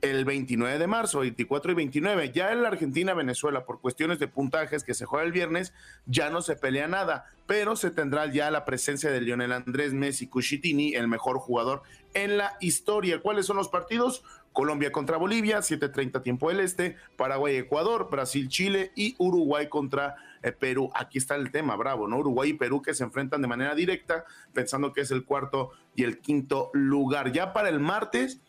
el 0.00 0.24
29 0.24 0.78
de 0.78 0.86
marzo, 0.86 1.20
24 1.20 1.72
y 1.72 1.74
29. 1.74 2.32
Ya 2.32 2.52
en 2.52 2.62
la 2.62 2.68
Argentina-Venezuela, 2.68 3.64
por 3.64 3.80
cuestiones 3.80 4.18
de 4.18 4.28
puntajes 4.28 4.84
que 4.84 4.94
se 4.94 5.04
juega 5.04 5.24
el 5.24 5.32
viernes, 5.32 5.72
ya 6.06 6.30
no 6.30 6.42
se 6.42 6.56
pelea 6.56 6.86
nada, 6.86 7.26
pero 7.46 7.76
se 7.76 7.90
tendrá 7.90 8.26
ya 8.26 8.50
la 8.50 8.64
presencia 8.64 9.10
de 9.10 9.20
Lionel 9.20 9.52
Andrés 9.52 9.92
Messi 9.92 10.28
Cuchitini, 10.28 10.94
el 10.94 11.08
mejor 11.08 11.38
jugador 11.38 11.82
en 12.14 12.36
la 12.38 12.56
historia. 12.60 13.20
¿Cuáles 13.20 13.46
son 13.46 13.56
los 13.56 13.68
partidos? 13.68 14.22
Colombia 14.52 14.90
contra 14.90 15.16
Bolivia, 15.18 15.58
7:30 15.58 16.22
tiempo 16.22 16.48
del 16.48 16.60
este, 16.60 16.96
Paraguay, 17.16 17.56
Ecuador, 17.56 18.08
Brasil, 18.10 18.48
Chile 18.48 18.92
y 18.96 19.14
Uruguay 19.18 19.68
contra 19.68 20.16
eh, 20.42 20.52
Perú. 20.52 20.90
Aquí 20.94 21.18
está 21.18 21.36
el 21.36 21.52
tema, 21.52 21.76
bravo, 21.76 22.08
¿no? 22.08 22.18
Uruguay 22.18 22.50
y 22.50 22.54
Perú 22.54 22.82
que 22.82 22.94
se 22.94 23.04
enfrentan 23.04 23.42
de 23.42 23.48
manera 23.48 23.74
directa, 23.74 24.24
pensando 24.52 24.92
que 24.92 25.02
es 25.02 25.10
el 25.10 25.24
cuarto 25.24 25.70
y 25.94 26.04
el 26.04 26.18
quinto 26.18 26.70
lugar. 26.72 27.30
Ya 27.32 27.52
para 27.52 27.68
el 27.68 27.78
martes, 27.78 28.40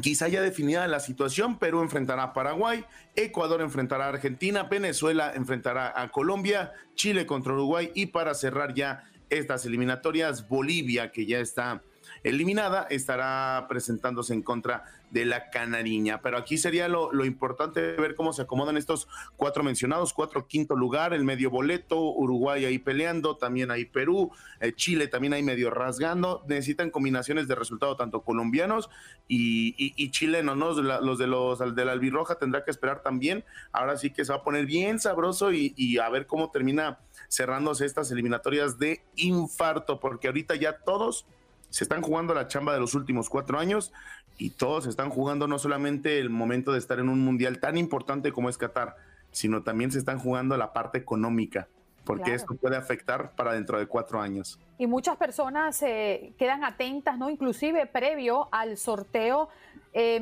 Quizá 0.00 0.28
ya 0.28 0.40
definida 0.40 0.88
la 0.88 1.00
situación, 1.00 1.58
Perú 1.58 1.82
enfrentará 1.82 2.22
a 2.22 2.32
Paraguay, 2.32 2.84
Ecuador 3.14 3.60
enfrentará 3.60 4.06
a 4.06 4.08
Argentina, 4.08 4.62
Venezuela 4.62 5.32
enfrentará 5.34 5.92
a 5.94 6.10
Colombia, 6.10 6.72
Chile 6.94 7.26
contra 7.26 7.52
Uruguay 7.52 7.90
y 7.94 8.06
para 8.06 8.32
cerrar 8.32 8.72
ya 8.72 9.04
estas 9.28 9.66
eliminatorias. 9.66 10.48
Bolivia, 10.48 11.12
que 11.12 11.26
ya 11.26 11.40
está 11.40 11.82
eliminada, 12.22 12.86
estará 12.90 13.66
presentándose 13.68 14.34
en 14.34 14.42
contra 14.42 14.84
de 15.10 15.24
la 15.26 15.50
Canariña. 15.50 16.20
Pero 16.22 16.38
aquí 16.38 16.56
sería 16.56 16.88
lo, 16.88 17.24
importante 17.24 17.80
ver 17.92 18.14
cómo 18.14 18.32
se 18.32 18.42
acomodan 18.42 18.76
estos 18.76 19.08
cuatro 19.36 19.62
mencionados, 19.62 20.12
cuatro 20.12 20.46
quinto 20.46 20.74
lugar, 20.74 21.12
el 21.12 21.24
medio 21.24 21.50
boleto, 21.50 22.00
Uruguay 22.00 22.64
ahí 22.64 22.78
peleando, 22.78 23.36
también 23.36 23.70
ahí 23.70 23.84
Perú, 23.84 24.30
eh, 24.60 24.72
Chile 24.74 25.08
también 25.08 25.34
ahí 25.34 25.42
medio 25.42 25.70
rasgando. 25.70 26.42
Necesitan 26.48 26.90
combinaciones 26.90 27.46
de 27.46 27.54
resultado 27.54 27.96
tanto 27.96 28.22
colombianos 28.22 28.88
y 29.28 30.10
chilenos, 30.10 30.56
¿no? 30.56 30.72
Los 30.72 31.18
de 31.18 31.26
los 31.26 31.74
de 31.74 31.84
la 31.84 31.92
albirroja 31.92 32.34
tendrá 32.34 32.64
que 32.64 32.70
esperar 32.70 33.02
también. 33.02 33.44
Ahora 33.72 33.96
sí 33.96 34.10
que 34.10 34.24
se 34.24 34.32
va 34.32 34.38
a 34.38 34.42
poner 34.42 34.66
bien 34.66 34.98
sabroso 34.98 35.52
y, 35.52 35.72
y 35.76 35.98
a 35.98 36.08
ver 36.08 36.26
cómo 36.26 36.50
termina 36.50 36.98
cerrándose 37.28 37.86
estas 37.86 38.10
eliminatorias 38.10 38.78
de 38.78 39.02
infarto, 39.16 40.00
porque 40.00 40.28
ahorita 40.28 40.54
ya 40.54 40.78
todos 40.78 41.26
se 41.72 41.84
están 41.84 42.02
jugando 42.02 42.34
la 42.34 42.48
chamba 42.48 42.74
de 42.74 42.80
los 42.80 42.94
últimos 42.94 43.30
cuatro 43.30 43.58
años 43.58 43.94
y 44.36 44.50
todos 44.50 44.86
están 44.86 45.08
jugando 45.08 45.48
no 45.48 45.58
solamente 45.58 46.18
el 46.18 46.28
momento 46.28 46.72
de 46.72 46.78
estar 46.78 46.98
en 46.98 47.08
un 47.08 47.24
mundial 47.24 47.60
tan 47.60 47.78
importante 47.78 48.30
como 48.30 48.50
es 48.50 48.58
Qatar, 48.58 48.96
sino 49.30 49.62
también 49.62 49.90
se 49.90 49.98
están 49.98 50.18
jugando 50.18 50.58
la 50.58 50.74
parte 50.74 50.98
económica, 50.98 51.68
porque 52.04 52.24
claro. 52.24 52.36
esto 52.36 52.54
puede 52.56 52.76
afectar 52.76 53.30
para 53.34 53.54
dentro 53.54 53.78
de 53.78 53.86
cuatro 53.86 54.20
años. 54.20 54.60
Y 54.76 54.86
muchas 54.86 55.16
personas 55.16 55.82
eh, 55.82 56.34
quedan 56.38 56.62
atentas, 56.62 57.16
¿no? 57.16 57.30
Inclusive 57.30 57.86
previo 57.86 58.48
al 58.52 58.76
sorteo, 58.76 59.48
eh, 59.94 60.20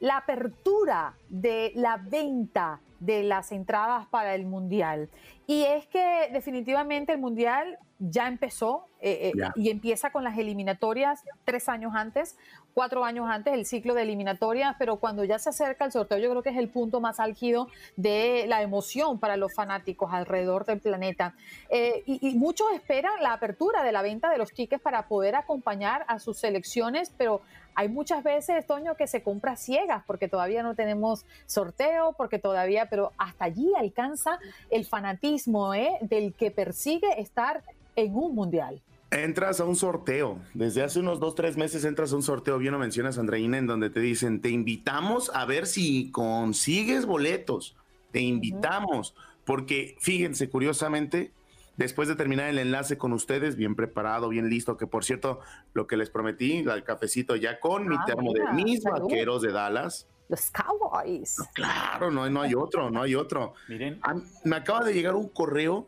la 0.00 0.16
apertura 0.16 1.14
de 1.28 1.70
la 1.76 1.96
venta 1.96 2.80
de 2.98 3.22
las 3.22 3.52
entradas 3.52 4.06
para 4.08 4.34
el 4.34 4.46
mundial. 4.46 5.08
Y 5.46 5.62
es 5.62 5.86
que 5.86 6.28
definitivamente 6.32 7.12
el 7.12 7.18
mundial 7.18 7.78
ya 8.10 8.26
empezó 8.26 8.86
eh, 9.00 9.32
eh, 9.36 9.50
y 9.54 9.70
empieza 9.70 10.10
con 10.10 10.24
las 10.24 10.36
eliminatorias 10.38 11.24
tres 11.44 11.68
años 11.68 11.92
antes, 11.94 12.36
cuatro 12.74 13.04
años 13.04 13.28
antes, 13.28 13.54
el 13.54 13.64
ciclo 13.64 13.94
de 13.94 14.02
eliminatorias, 14.02 14.74
pero 14.78 14.96
cuando 14.96 15.24
ya 15.24 15.38
se 15.38 15.50
acerca 15.50 15.84
el 15.84 15.92
sorteo, 15.92 16.18
yo 16.18 16.30
creo 16.30 16.42
que 16.42 16.50
es 16.50 16.56
el 16.56 16.68
punto 16.68 17.00
más 17.00 17.20
álgido 17.20 17.68
de 17.96 18.44
la 18.48 18.62
emoción 18.62 19.18
para 19.18 19.36
los 19.36 19.54
fanáticos 19.54 20.12
alrededor 20.12 20.64
del 20.64 20.80
planeta. 20.80 21.34
Eh, 21.68 22.02
y, 22.06 22.28
y, 22.28 22.34
muchos 22.34 22.72
esperan 22.72 23.22
la 23.22 23.34
apertura 23.34 23.84
de 23.84 23.92
la 23.92 24.02
venta 24.02 24.30
de 24.30 24.38
los 24.38 24.52
tickets 24.52 24.82
para 24.82 25.06
poder 25.06 25.36
acompañar 25.36 26.04
a 26.08 26.18
sus 26.18 26.38
selecciones, 26.38 27.12
pero 27.16 27.40
hay 27.74 27.88
muchas 27.88 28.22
veces, 28.22 28.66
Toño, 28.66 28.96
que 28.96 29.06
se 29.06 29.22
compra 29.22 29.56
ciegas 29.56 30.02
porque 30.06 30.28
todavía 30.28 30.62
no 30.62 30.74
tenemos 30.74 31.24
sorteo, 31.46 32.14
porque 32.16 32.38
todavía, 32.38 32.86
pero 32.86 33.12
hasta 33.16 33.46
allí 33.46 33.72
alcanza 33.78 34.38
el 34.70 34.84
fanatismo 34.84 35.74
¿eh? 35.74 35.98
del 36.02 36.34
que 36.34 36.50
persigue 36.50 37.20
estar 37.20 37.62
en 37.96 38.14
un 38.14 38.34
mundial. 38.34 38.82
Entras 39.10 39.60
a 39.60 39.64
un 39.64 39.76
sorteo. 39.76 40.38
Desde 40.54 40.82
hace 40.82 41.00
unos 41.00 41.20
dos, 41.20 41.34
tres 41.34 41.56
meses 41.58 41.84
entras 41.84 42.12
a 42.12 42.16
un 42.16 42.22
sorteo, 42.22 42.56
bien 42.58 42.72
lo 42.72 42.78
mencionas, 42.78 43.18
Andreina, 43.18 43.58
en 43.58 43.66
donde 43.66 43.90
te 43.90 44.00
dicen, 44.00 44.40
te 44.40 44.48
invitamos 44.48 45.30
a 45.34 45.44
ver 45.44 45.66
si 45.66 46.10
consigues 46.10 47.04
boletos. 47.04 47.76
Te 48.10 48.20
invitamos. 48.20 49.10
Uh 49.10 49.14
-huh. 49.14 49.42
Porque 49.44 49.96
fíjense, 50.00 50.48
curiosamente, 50.48 51.32
después 51.76 52.08
de 52.08 52.16
terminar 52.16 52.48
el 52.48 52.58
enlace 52.58 52.96
con 52.96 53.12
ustedes, 53.12 53.56
bien 53.56 53.74
preparado, 53.74 54.28
bien 54.28 54.48
listo, 54.48 54.76
que 54.76 54.86
por 54.86 55.04
cierto, 55.04 55.40
lo 55.74 55.86
que 55.86 55.96
les 55.96 56.10
prometí, 56.10 56.58
el 56.58 56.84
cafecito 56.84 57.36
ya 57.36 57.60
con 57.60 57.84
ah, 57.84 57.88
mi 57.88 58.04
termo 58.06 58.32
mira, 58.32 58.46
de 58.46 58.64
mis 58.64 58.82
salud. 58.82 59.02
vaqueros 59.02 59.42
de 59.42 59.52
Dallas. 59.52 60.06
Los 60.28 60.50
Cowboys. 60.50 61.38
No, 61.38 61.44
claro, 61.52 62.10
no, 62.10 62.30
no 62.30 62.40
hay 62.40 62.54
otro, 62.54 62.90
no 62.90 63.02
hay 63.02 63.14
otro. 63.14 63.54
Miren. 63.68 64.00
Me 64.44 64.56
acaba 64.56 64.84
de 64.84 64.94
llegar 64.94 65.14
un 65.14 65.28
correo 65.28 65.86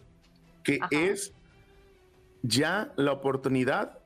que 0.62 0.78
Ajá. 0.80 0.88
es 0.90 1.32
ya 2.44 2.92
la 2.96 3.12
oportunidad 3.12 3.98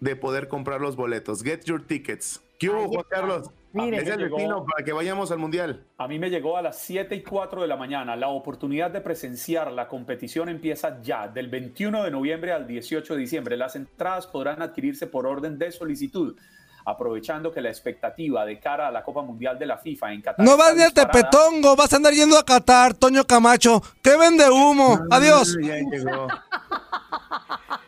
de 0.00 0.16
poder 0.16 0.48
comprar 0.48 0.80
los 0.80 0.96
boletos. 0.96 1.42
Get 1.42 1.64
your 1.64 1.84
tickets. 1.84 2.40
¿Qué 2.58 2.70
hubo, 2.70 2.88
Juan 2.88 3.04
Carlos? 3.10 3.50
Mire, 3.72 3.98
es 3.98 4.08
el 4.08 4.18
llegó, 4.18 4.36
destino 4.36 4.64
para 4.64 4.84
que 4.84 4.92
vayamos 4.92 5.32
al 5.32 5.38
Mundial. 5.38 5.84
A 5.98 6.06
mí 6.06 6.18
me 6.18 6.30
llegó 6.30 6.56
a 6.56 6.62
las 6.62 6.78
7 6.78 7.14
y 7.14 7.22
4 7.22 7.62
de 7.62 7.66
la 7.66 7.76
mañana. 7.76 8.14
La 8.14 8.28
oportunidad 8.28 8.90
de 8.90 9.00
presenciar 9.00 9.72
la 9.72 9.88
competición 9.88 10.48
empieza 10.48 11.00
ya, 11.02 11.26
del 11.26 11.48
21 11.48 12.04
de 12.04 12.10
noviembre 12.10 12.52
al 12.52 12.66
18 12.66 13.14
de 13.14 13.20
diciembre. 13.20 13.56
Las 13.56 13.74
entradas 13.74 14.26
podrán 14.26 14.62
adquirirse 14.62 15.06
por 15.06 15.26
orden 15.26 15.58
de 15.58 15.72
solicitud 15.72 16.36
aprovechando 16.84 17.52
que 17.52 17.60
la 17.60 17.68
expectativa 17.68 18.44
de 18.44 18.58
cara 18.58 18.88
a 18.88 18.90
la 18.90 19.04
Copa 19.04 19.22
Mundial 19.22 19.56
de 19.56 19.66
la 19.66 19.78
FIFA 19.78 20.12
en 20.12 20.22
Qatar. 20.22 20.44
No 20.44 20.56
vas 20.56 20.74
ni 20.74 20.82
a 20.82 20.90
Tepetongo, 20.90 21.76
vas 21.76 21.92
a 21.92 21.96
andar 21.96 22.12
yendo 22.12 22.36
a 22.36 22.44
Qatar, 22.44 22.94
Toño 22.94 23.24
Camacho. 23.24 23.80
¿Qué 24.02 24.16
vende 24.16 24.50
humo? 24.50 24.98
Adiós. 25.10 25.56
Ya 25.62 25.76
llegó. 25.76 26.26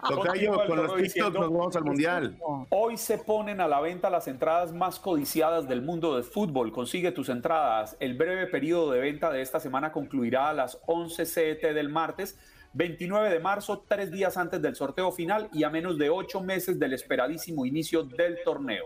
Tocayo, 0.09 0.67
con 0.67 0.77
los 0.77 0.95
TikTok 0.97 1.35
nos 1.35 1.51
vamos 1.51 1.77
al 1.77 1.85
Mundial. 1.85 2.39
Hoy 2.71 2.97
se 2.97 3.19
ponen 3.19 3.61
a 3.61 3.69
la 3.69 3.81
venta 3.81 4.11
las 4.11 4.29
entradas 4.29 4.73
más 4.73 4.99
codiciadas 4.99 5.69
del 5.69 5.83
mundo 5.83 6.15
del 6.15 6.25
fútbol. 6.25 6.73
Consigue 6.73 7.13
tus 7.13 7.29
entradas. 7.29 7.97
El 8.01 8.15
breve 8.15 8.47
periodo 8.47 8.91
de 8.91 9.01
venta 9.01 9.31
de 9.31 9.43
esta 9.43 9.61
semana 9.61 9.93
concluirá 9.93 10.51
a 10.51 10.53
las 10.53 10.79
11 10.87 11.27
CET 11.27 11.63
del 11.63 11.89
martes. 11.89 12.39
29 12.75 13.31
de 13.31 13.39
marzo, 13.39 13.85
tres 13.87 14.11
días 14.11 14.37
antes 14.37 14.61
del 14.61 14.75
sorteo 14.75 15.13
final 15.13 15.49
y 15.53 15.63
a 15.63 15.71
menos 15.71 15.97
de 15.97 16.11
ocho 16.11 16.41
meses 16.41 16.79
del 16.79 16.93
esperadísimo 16.93 17.65
inicio 17.65 18.03
del 18.03 18.39
torneo. 18.45 18.85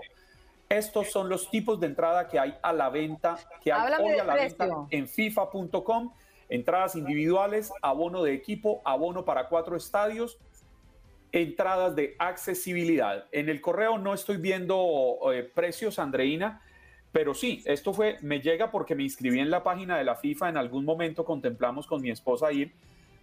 Estos 0.69 1.11
son 1.11 1.31
los 1.31 1.51
tipos 1.51 1.81
de 1.81 1.87
entrada 1.87 2.29
que 2.29 2.39
hay 2.39 2.55
a 2.63 2.75
la 2.75 2.91
venta, 2.91 3.39
que 3.63 3.73
hay 3.73 3.81
Háblame 3.81 4.05
hoy 4.13 4.19
a 4.19 4.25
la 4.25 4.35
precio. 4.35 4.59
venta 4.59 4.87
en 4.91 5.09
FIFA.com. 5.09 6.13
Entradas 6.51 6.97
individuales, 6.97 7.71
abono 7.83 8.23
de 8.23 8.33
equipo, 8.35 8.81
abono 8.85 9.25
para 9.25 9.49
cuatro 9.49 9.77
estadios, 9.77 10.39
entradas 11.33 11.95
de 11.95 12.17
accesibilidad. 12.19 13.27
En 13.33 13.49
el 13.49 13.61
correo 13.61 13.99
no 13.99 14.15
estoy 14.15 14.37
viendo 14.37 15.19
eh, 15.33 15.43
precios, 15.43 15.99
Andreina, 15.99 16.63
pero 17.13 17.35
sí, 17.35 17.63
esto 17.65 17.93
fue, 17.93 18.19
me 18.23 18.41
llega 18.41 18.71
porque 18.71 18.95
me 18.95 19.03
inscribí 19.03 19.41
en 19.41 19.51
la 19.51 19.63
página 19.63 19.97
de 19.99 20.05
la 20.05 20.15
FIFA, 20.17 20.51
en 20.51 20.57
algún 20.57 20.85
momento 20.85 21.25
contemplamos 21.25 21.87
con 21.87 22.03
mi 22.03 22.11
esposa 22.11 22.53
ir, 22.53 22.73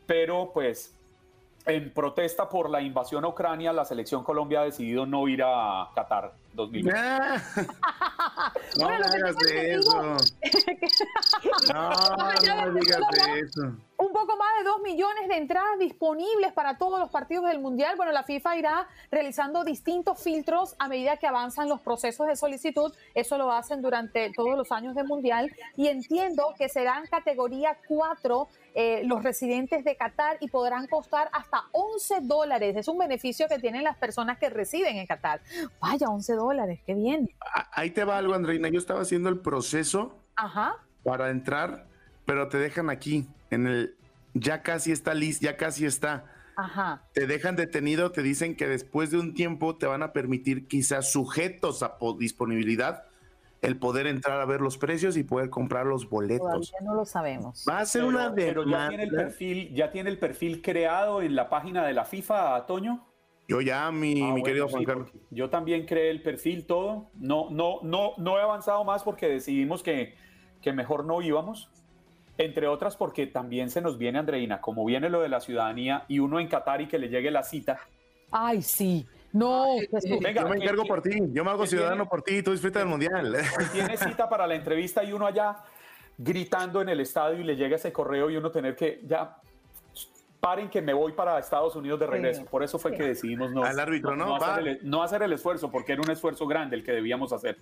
pero 0.06 0.51
pues 0.53 0.95
en 1.66 1.91
protesta 1.91 2.47
por 2.47 2.70
la 2.70 2.82
invasión 2.82 3.26
a 3.26 3.28
Ucrania, 3.28 3.74
la 3.74 3.86
selección 3.86 4.24
Colombia 4.24 4.62
ha 4.62 4.66
decidido 4.66 5.06
no 5.06 5.28
ir 5.28 5.41
a 5.43 5.89
Qatar 5.95 6.34
2020. 6.53 6.99
no 8.80 8.89
me 8.89 8.97
digas 8.97 9.36
de 9.38 9.74
eso. 9.74 10.01
no, 11.74 11.89
no 11.89 12.72
me 12.72 12.80
digas 12.80 13.01
de 13.12 13.39
eso. 13.39 13.76
Un 13.98 14.12
poco 14.12 14.36
más 14.38 14.58
de 14.58 14.64
dos 14.66 14.82
millones 14.82 15.28
de 15.30 15.38
entradas 15.38 15.80
disponibles 15.80 16.52
para 16.54 16.78
todos 16.78 17.00
los 17.00 17.10
partidos 17.10 17.48
del 17.48 17.60
Mundial. 17.60 17.96
Bueno, 17.96 18.12
la 18.12 18.24
FIFA 18.24 18.58
irá 18.58 18.88
realizando 19.10 19.64
distintos 19.64 20.22
filtros 20.22 20.76
a 20.80 20.88
medida 20.88 21.18
que 21.18 21.28
avanzan 21.28 21.70
los 21.70 21.80
procesos 21.80 22.28
de 22.28 22.36
solicitud. 22.36 22.93
Eso 23.14 23.38
lo 23.38 23.52
hacen 23.52 23.82
durante 23.82 24.32
todos 24.32 24.58
los 24.58 24.72
años 24.72 24.96
del 24.96 25.08
Mundial. 25.08 25.52
Y 25.78 25.88
entiendo 25.88 26.54
que 26.58 26.68
serán 26.68 27.08
categoría 27.08 27.78
4 27.88 28.48
eh, 28.78 29.04
los 29.06 29.24
residentes 29.24 29.86
de 29.86 29.96
Qatar 29.96 30.36
y 30.41 30.50
podrán 30.50 30.88
costar 30.88 31.30
hasta 31.32 31.64
11 31.72 32.20
dólares. 32.24 32.76
Es 32.76 32.89
un 32.89 32.98
beneficio 32.98 33.48
que 33.48 33.58
tienen 33.60 33.86
las 33.86 33.96
personas 33.96 34.38
que 34.38 34.50
residen 34.50 34.98
en 34.98 35.08
Qatar. 35.08 35.39
Vaya, 35.80 36.10
11 36.10 36.34
dólares, 36.34 36.82
qué 36.86 36.93
bien. 36.93 37.30
Ahí 37.72 37.91
te 37.91 38.04
va 38.04 38.18
algo, 38.18 38.34
Andreina. 38.34 38.68
Yo 38.68 38.80
estaba 38.80 39.02
haciendo 39.02 39.30
el 39.30 39.39
proceso 39.39 40.20
Ajá. 40.36 40.76
para 41.06 41.30
entrar, 41.30 41.86
pero 42.26 42.50
te 42.50 42.58
dejan 42.58 42.89
aquí, 42.89 43.26
en 43.50 43.68
el 43.68 43.96
ya 44.34 44.62
casi 44.62 44.91
está 44.91 45.14
listo, 45.14 45.46
ya 45.46 45.58
casi 45.58 45.86
está. 45.86 46.26
Ajá. 46.58 47.04
Te 47.14 47.26
dejan 47.26 47.56
detenido, 47.56 48.12
te 48.12 48.22
dicen 48.22 48.56
que 48.56 48.68
después 48.68 49.12
de 49.12 49.18
un 49.18 49.34
tiempo 49.34 49.76
te 49.78 49.88
van 49.88 50.04
a 50.04 50.14
permitir, 50.14 50.68
quizás 50.68 51.12
sujetos 51.12 51.84
a 51.84 51.98
disponibilidad, 52.20 53.06
el 53.62 53.78
poder 53.78 54.08
entrar 54.08 54.39
a 54.39 54.46
ver 54.46 54.62
los 54.62 54.78
precios 54.78 55.18
y 55.18 55.24
poder 55.24 55.50
comprar 55.50 55.86
los 55.86 56.10
boletos. 56.10 56.72
Todavía 56.72 56.80
no 56.84 56.96
lo 56.96 57.06
sabemos. 57.06 57.66
Va 57.68 57.80
a 57.80 57.86
ser 57.86 58.02
pero, 58.02 58.10
una 58.10 58.36
pero 58.36 58.64
ya 58.66 58.89
tiene 58.89 59.04
el 59.04 59.12
perfil, 59.12 59.74
ya 59.74 59.91
tiene 59.91 60.10
el 60.10 60.20
perfil 60.20 60.62
creado 60.62 61.22
en 61.22 61.36
la 61.36 61.50
página 61.50 61.86
de 61.86 61.93
la 61.93 62.06
FIFA, 62.06 62.66
Toño. 62.66 63.06
Yo 63.48 63.62
ya, 63.62 63.91
mi, 63.91 64.22
Ah, 64.22 64.26
mi 64.26 64.32
bueno, 64.32 64.46
querido 64.46 64.68
sí, 64.68 64.74
Juan 64.74 64.84
Carlos. 64.86 65.12
Yo 65.30 65.50
también 65.50 65.86
creé 65.86 66.10
el 66.10 66.22
perfil 66.22 66.66
todo. 66.66 67.10
No, 67.16 67.50
no, 67.52 67.80
no, 67.84 68.14
no 68.18 68.39
he 68.39 68.41
avanzado 68.41 68.84
más 68.84 69.04
porque 69.04 69.28
decidimos 69.28 69.84
que, 69.84 70.16
que 70.62 70.74
mejor 70.74 71.06
no 71.06 71.22
íbamos. 71.22 71.70
Entre 72.38 72.67
otras 72.67 72.97
porque 72.97 73.27
también 73.27 73.69
se 73.69 73.81
nos 73.81 73.97
viene, 73.97 74.19
Andreina, 74.19 74.59
como 74.59 74.83
viene 74.86 75.09
lo 75.09 75.21
de 75.21 75.29
la 75.29 75.39
ciudadanía 75.39 76.03
y 76.07 76.19
uno 76.19 76.39
en 76.39 76.47
Qatar 76.47 76.81
y 76.81 76.88
que 76.88 76.99
le 76.99 77.07
llegue 77.07 77.31
la 77.31 77.43
cita. 77.43 77.79
Ay, 78.31 78.61
sí. 78.61 79.07
No, 79.31 79.65
pues, 79.91 80.05
Venga, 80.21 80.43
yo 80.43 80.49
me 80.49 80.55
encargo 80.55 80.86
por 80.86 81.01
ti, 81.01 81.11
yo 81.31 81.43
me 81.43 81.51
hago 81.51 81.67
ciudadano 81.67 81.95
tiene- 81.95 82.09
por 82.09 82.21
ti, 82.21 82.41
tú 82.41 82.51
disfruta 82.51 82.79
del 82.79 82.88
mundial. 82.88 83.36
tiene 83.73 83.97
cita 83.97 84.29
para 84.29 84.47
la 84.47 84.55
entrevista 84.55 85.03
y 85.03 85.11
uno 85.11 85.27
allá 85.27 85.57
gritando 86.17 86.81
en 86.81 86.89
el 86.89 87.01
estadio 87.01 87.39
y 87.39 87.43
le 87.43 87.55
llega 87.55 87.75
ese 87.75 87.91
correo 87.91 88.29
y 88.29 88.38
uno 88.38 88.49
tener 88.49 88.75
que 88.75 89.01
ya 89.03 89.38
paren 90.39 90.69
que 90.69 90.81
me 90.81 90.93
voy 90.93 91.13
para 91.13 91.39
Estados 91.39 91.75
Unidos 91.75 91.99
de 91.99 92.07
regreso. 92.07 92.45
Por 92.45 92.63
eso 92.63 92.77
fue 92.77 92.93
que 92.93 93.03
decidimos 93.03 93.51
no, 93.51 93.63
Al 93.63 93.79
árbitro, 93.79 94.15
¿no? 94.15 94.36
Hacer 94.36 94.67
el, 94.67 94.79
no 94.83 95.01
hacer 95.01 95.23
el 95.23 95.33
esfuerzo, 95.33 95.71
porque 95.71 95.93
era 95.93 96.01
un 96.01 96.11
esfuerzo 96.11 96.45
grande 96.45 96.75
el 96.75 96.83
que 96.83 96.91
debíamos 96.91 97.33
hacer. 97.33 97.57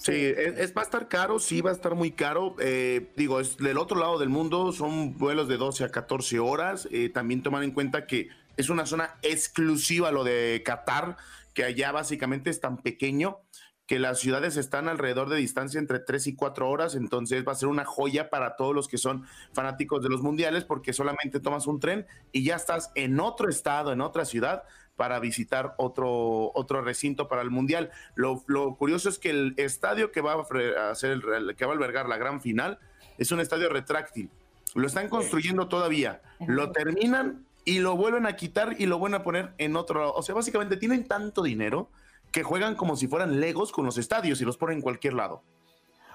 Sí, 0.00 0.12
es, 0.14 0.58
es- 0.58 0.74
va 0.76 0.82
a 0.82 0.84
estar 0.84 1.08
caro, 1.08 1.38
sí 1.40 1.60
va 1.60 1.70
a 1.70 1.72
estar 1.72 1.94
muy 1.94 2.12
caro. 2.12 2.54
Eh, 2.60 3.12
digo, 3.16 3.40
es 3.40 3.56
del 3.56 3.78
otro 3.78 3.98
lado 3.98 4.18
del 4.18 4.28
mundo, 4.28 4.72
son 4.72 5.18
vuelos 5.18 5.48
de 5.48 5.56
12 5.56 5.84
a 5.84 5.90
14 5.90 6.38
horas. 6.38 6.88
Eh, 6.92 7.08
también 7.08 7.42
tomar 7.42 7.64
en 7.64 7.72
cuenta 7.72 8.06
que 8.06 8.28
es 8.56 8.68
una 8.70 8.86
zona 8.86 9.16
exclusiva 9.22 10.12
lo 10.12 10.22
de 10.24 10.62
Qatar, 10.64 11.16
que 11.52 11.64
allá 11.64 11.90
básicamente 11.92 12.50
es 12.50 12.60
tan 12.60 12.78
pequeño 12.78 13.38
que 13.86 13.98
las 13.98 14.20
ciudades 14.20 14.56
están 14.58 14.86
alrededor 14.88 15.30
de 15.30 15.36
distancia 15.38 15.78
entre 15.80 15.98
3 15.98 16.26
y 16.26 16.34
4 16.36 16.68
horas, 16.68 16.94
entonces 16.94 17.42
va 17.48 17.52
a 17.52 17.54
ser 17.54 17.68
una 17.70 17.86
joya 17.86 18.28
para 18.28 18.54
todos 18.54 18.74
los 18.74 18.86
que 18.86 18.98
son 18.98 19.26
fanáticos 19.54 20.02
de 20.02 20.10
los 20.10 20.20
mundiales 20.20 20.64
porque 20.64 20.92
solamente 20.92 21.40
tomas 21.40 21.66
un 21.66 21.80
tren 21.80 22.06
y 22.30 22.44
ya 22.44 22.56
estás 22.56 22.90
en 22.96 23.18
otro 23.18 23.48
estado, 23.48 23.90
en 23.92 24.02
otra 24.02 24.26
ciudad 24.26 24.62
para 24.98 25.20
visitar 25.20 25.74
otro, 25.76 26.50
otro 26.54 26.82
recinto 26.82 27.28
para 27.28 27.42
el 27.42 27.50
mundial. 27.50 27.92
Lo, 28.16 28.42
lo 28.48 28.74
curioso 28.74 29.08
es 29.08 29.18
que 29.18 29.30
el 29.30 29.54
estadio 29.56 30.10
que 30.10 30.20
va 30.20 30.34
a 30.34 30.90
hacer, 30.90 31.22
que 31.56 31.64
va 31.64 31.72
a 31.72 31.74
albergar 31.74 32.08
la 32.08 32.16
gran 32.16 32.40
final 32.40 32.80
es 33.16 33.30
un 33.30 33.38
estadio 33.38 33.68
retráctil. 33.68 34.28
Lo 34.74 34.88
están 34.88 35.08
construyendo 35.08 35.68
todavía. 35.68 36.20
Lo 36.46 36.72
terminan 36.72 37.46
y 37.64 37.78
lo 37.78 37.96
vuelven 37.96 38.26
a 38.26 38.34
quitar 38.34 38.74
y 38.76 38.86
lo 38.86 38.98
vuelven 38.98 39.20
a 39.20 39.22
poner 39.22 39.52
en 39.58 39.76
otro 39.76 40.00
lado. 40.00 40.14
O 40.14 40.22
sea, 40.22 40.34
básicamente 40.34 40.76
tienen 40.76 41.06
tanto 41.06 41.44
dinero 41.44 41.88
que 42.32 42.42
juegan 42.42 42.74
como 42.74 42.96
si 42.96 43.06
fueran 43.06 43.40
legos 43.40 43.70
con 43.70 43.86
los 43.86 43.98
estadios 43.98 44.40
y 44.40 44.44
los 44.44 44.56
ponen 44.56 44.78
en 44.78 44.82
cualquier 44.82 45.14
lado. 45.14 45.42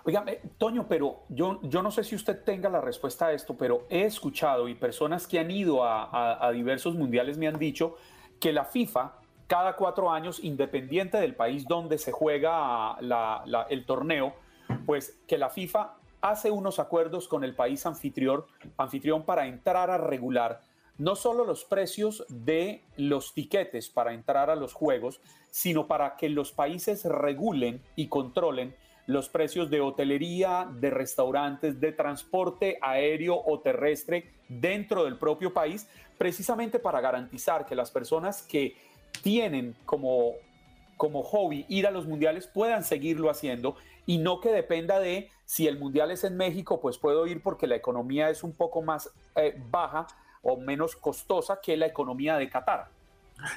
Oiga, 0.06 0.26
Toño, 0.58 0.86
pero 0.90 1.24
yo, 1.30 1.62
yo 1.64 1.82
no 1.82 1.90
sé 1.90 2.04
si 2.04 2.14
usted 2.16 2.44
tenga 2.44 2.70
la 2.70 2.82
respuesta 2.82 3.28
a 3.28 3.32
esto, 3.32 3.56
pero 3.56 3.88
he 3.90 4.04
escuchado 4.04 4.68
y 4.68 4.76
personas 4.76 5.28
que 5.28 5.40
han 5.40 5.50
ido 5.50 5.86
a, 5.86 6.52
diversos 6.52 6.96
mundiales 6.96 7.38
me 7.38 7.48
han 7.48 7.58
dicho 7.58 7.96
que 8.44 8.52
la 8.52 8.66
FIFA 8.66 9.14
cada 9.48 9.78
cuatro 9.78 10.12
años, 10.12 10.44
independiente 10.44 11.18
del 11.18 11.34
país 11.34 11.66
donde 11.66 11.98
se 11.98 12.12
juega 12.12 12.98
el 13.70 13.86
torneo, 13.86 14.34
pues 14.86 15.18
que 15.28 15.38
la 15.38 15.50
FIFA 15.50 15.94
hace 16.20 16.52
unos 16.52 16.78
acuerdos 16.78 17.30
con 17.30 17.46
el 17.46 17.56
país 17.56 17.86
anfitrión, 17.86 18.44
anfitrión 18.76 19.24
para 19.24 19.48
entrar 19.48 19.90
a 19.90 19.98
regular 19.98 20.60
no 20.98 21.16
solo 21.16 21.46
los 21.46 21.64
precios 21.64 22.26
de 22.28 22.84
los 22.98 23.34
tiquetes 23.34 23.90
para 23.90 24.14
entrar 24.14 24.50
a 24.50 24.56
los 24.56 24.74
juegos, 24.74 25.22
sino 25.50 25.88
para 25.88 26.18
que 26.18 26.28
los 26.28 26.52
países 26.52 27.06
regulen 27.06 27.82
y 27.96 28.10
controlen 28.10 28.76
los 29.06 29.28
precios 29.30 29.70
de 29.70 29.82
hotelería, 29.82 30.68
de 30.80 30.90
restaurantes, 30.90 31.80
de 31.80 31.92
transporte 31.92 32.78
aéreo 32.82 33.42
o 33.46 33.60
terrestre 33.60 34.32
dentro 34.48 35.04
del 35.06 35.18
propio 35.18 35.54
país, 35.54 35.90
precisamente 36.18 36.80
para 36.80 37.02
garantizar 37.02 37.66
que 37.66 37.76
las 37.76 37.92
personas 37.92 38.42
que 38.44 38.76
tienen 39.22 39.76
como, 39.86 40.34
como 40.98 41.24
hobby 41.24 41.66
ir 41.70 41.88
a 41.88 41.92
los 41.92 42.08
mundiales 42.08 42.48
puedan 42.48 42.84
seguirlo 42.84 43.30
haciendo 43.30 43.76
y 44.06 44.18
no 44.18 44.40
que 44.40 44.52
dependa 44.52 45.00
de 45.00 45.30
si 45.46 45.68
el 45.68 45.78
mundial 45.78 46.12
es 46.12 46.24
en 46.24 46.38
México, 46.38 46.80
pues 46.82 46.98
puedo 46.98 47.28
ir 47.28 47.42
porque 47.42 47.68
la 47.68 47.76
economía 47.76 48.30
es 48.30 48.44
un 48.44 48.54
poco 48.54 48.82
más 48.82 49.10
eh, 49.36 49.62
baja 49.70 50.08
o 50.42 50.58
menos 50.58 50.96
costosa 50.96 51.60
que 51.62 51.78
la 51.78 51.86
economía 51.86 52.38
de 52.38 52.50
Qatar. 52.50 52.90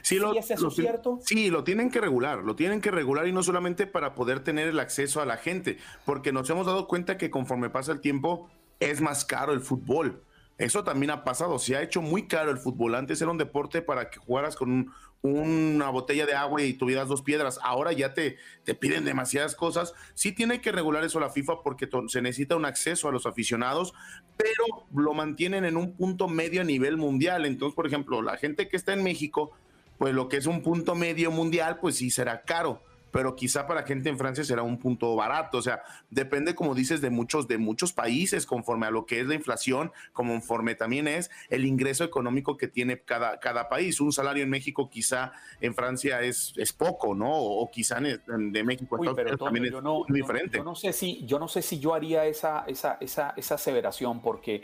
Sí, 0.03 0.19
lo, 0.19 0.35
¿Es 0.35 0.51
eso 0.51 0.71
cierto? 0.71 1.19
Sí, 1.23 1.51
lo 1.51 1.65
tienen 1.65 1.91
que 1.91 2.01
regular, 2.01 2.39
lo 2.39 2.57
tienen 2.57 2.81
que 2.81 2.91
regular 2.91 3.27
y 3.27 3.33
no 3.33 3.43
solamente 3.43 3.87
para 3.87 4.15
poder 4.15 4.41
tener 4.41 4.69
el 4.69 4.81
acceso 4.81 5.21
a 5.21 5.27
la 5.27 5.37
gente, 5.37 5.79
porque 6.05 6.33
nos 6.33 6.49
hemos 6.51 6.67
dado 6.67 6.89
cuenta 6.89 7.19
que 7.19 7.31
conforme 7.31 7.71
pasa 7.71 7.93
el 7.93 8.01
tiempo 8.01 8.49
es 8.81 9.01
más 9.01 9.25
caro 9.25 9.53
el 9.53 9.61
fútbol. 9.61 10.23
Eso 10.59 10.85
también 10.85 11.11
ha 11.11 11.23
pasado, 11.23 11.59
se 11.59 11.77
ha 11.77 11.83
hecho 11.83 12.01
muy 12.01 12.27
caro 12.27 12.51
el 12.51 12.59
fútbol. 12.59 12.95
Antes 12.95 13.21
era 13.21 13.31
un 13.31 13.39
deporte 13.39 13.83
para 13.83 14.11
que 14.11 14.19
jugaras 14.19 14.57
con 14.57 14.93
una 15.21 15.91
botella 15.91 16.25
de 16.25 16.35
agua 16.35 16.63
y 16.63 16.73
tuvieras 16.73 17.09
dos 17.09 17.23
piedras. 17.23 17.59
Ahora 17.63 17.93
ya 17.93 18.15
te, 18.15 18.37
te 18.65 18.75
piden 18.75 19.05
demasiadas 19.05 19.55
cosas. 19.55 19.93
Sí 20.15 20.33
tiene 20.33 20.61
que 20.61 20.73
regular 20.73 21.05
eso 21.05 21.21
la 21.21 21.31
FIFA 21.31 21.63
porque 21.63 21.89
se 22.09 22.23
necesita 22.23 22.57
un 22.57 22.65
acceso 22.65 23.09
a 23.09 23.13
los 23.13 23.27
aficionados, 23.27 23.93
pero 24.37 24.87
lo 24.95 25.13
mantienen 25.13 25.65
en 25.65 25.77
un 25.77 25.95
punto 25.95 26.27
medio 26.29 26.63
a 26.63 26.65
nivel 26.65 26.97
mundial. 26.97 27.45
Entonces, 27.45 27.75
por 27.75 27.87
ejemplo, 27.87 28.23
la 28.23 28.39
gente 28.39 28.69
que 28.69 28.77
está 28.77 28.95
en 28.95 29.03
México 29.03 29.53
pues 29.99 30.15
lo 30.15 30.29
que 30.29 30.37
es 30.37 30.47
un 30.47 30.63
punto 30.63 30.95
medio 30.95 31.31
mundial, 31.31 31.79
pues 31.81 31.97
sí 31.97 32.11
será 32.11 32.43
caro 32.43 32.83
pero 33.17 33.35
quizá 33.35 33.67
para 33.67 33.83
gente 33.83 34.11
en 34.11 34.19
Francia 34.19 34.45
será 34.45 34.63
un 34.63 34.79
punto 34.79 35.17
barato. 35.17 35.57
O 35.57 35.63
sea, 35.63 35.81
depende, 36.11 36.55
como 36.55 36.75
dices, 36.75 37.01
de 37.01 37.09
muchos, 37.09 37.49
de 37.49 37.57
muchos 37.57 37.95
países, 37.95 38.45
conforme 38.45 38.85
a 38.85 38.91
lo 38.91 39.07
que 39.07 39.21
es 39.21 39.27
la 39.27 39.35
inflación, 39.35 39.91
conforme 40.13 40.75
también 40.75 41.09
es 41.09 41.31
el 41.49 41.65
ingreso 41.65 42.05
económico 42.05 42.59
que 42.59 42.69
tiene 42.69 43.01
cada, 43.01 43.41
cada 43.41 43.71
país. 43.71 44.03
Un 44.03 44.13
salario 44.13 44.43
en 44.43 44.51
México 44.51 44.91
quizá 44.91 45.33
en 45.63 45.75
Francia 45.75 46.21
es, 46.21 46.53
es 46.59 46.75
poco, 46.75 47.15
¿no? 47.15 47.33
O, 47.33 47.71
quizá 47.71 48.01
de 48.01 48.65
México 48.65 48.99
también 49.39 49.65
es 49.65 49.73
muy 49.83 50.05
diferente. 50.13 50.59
Yo, 50.59 50.65
no 50.65 50.75
sé 50.75 50.93
si, 50.93 51.25
yo 51.25 51.39
no 51.39 51.49
sé 51.49 51.63
si 51.63 51.79
yo 51.79 51.95
haría 51.95 52.27
esa, 52.27 52.67
esa, 52.67 52.99
esa, 53.01 53.33
esa 53.35 53.55
aseveración, 53.55 54.21
porque 54.21 54.61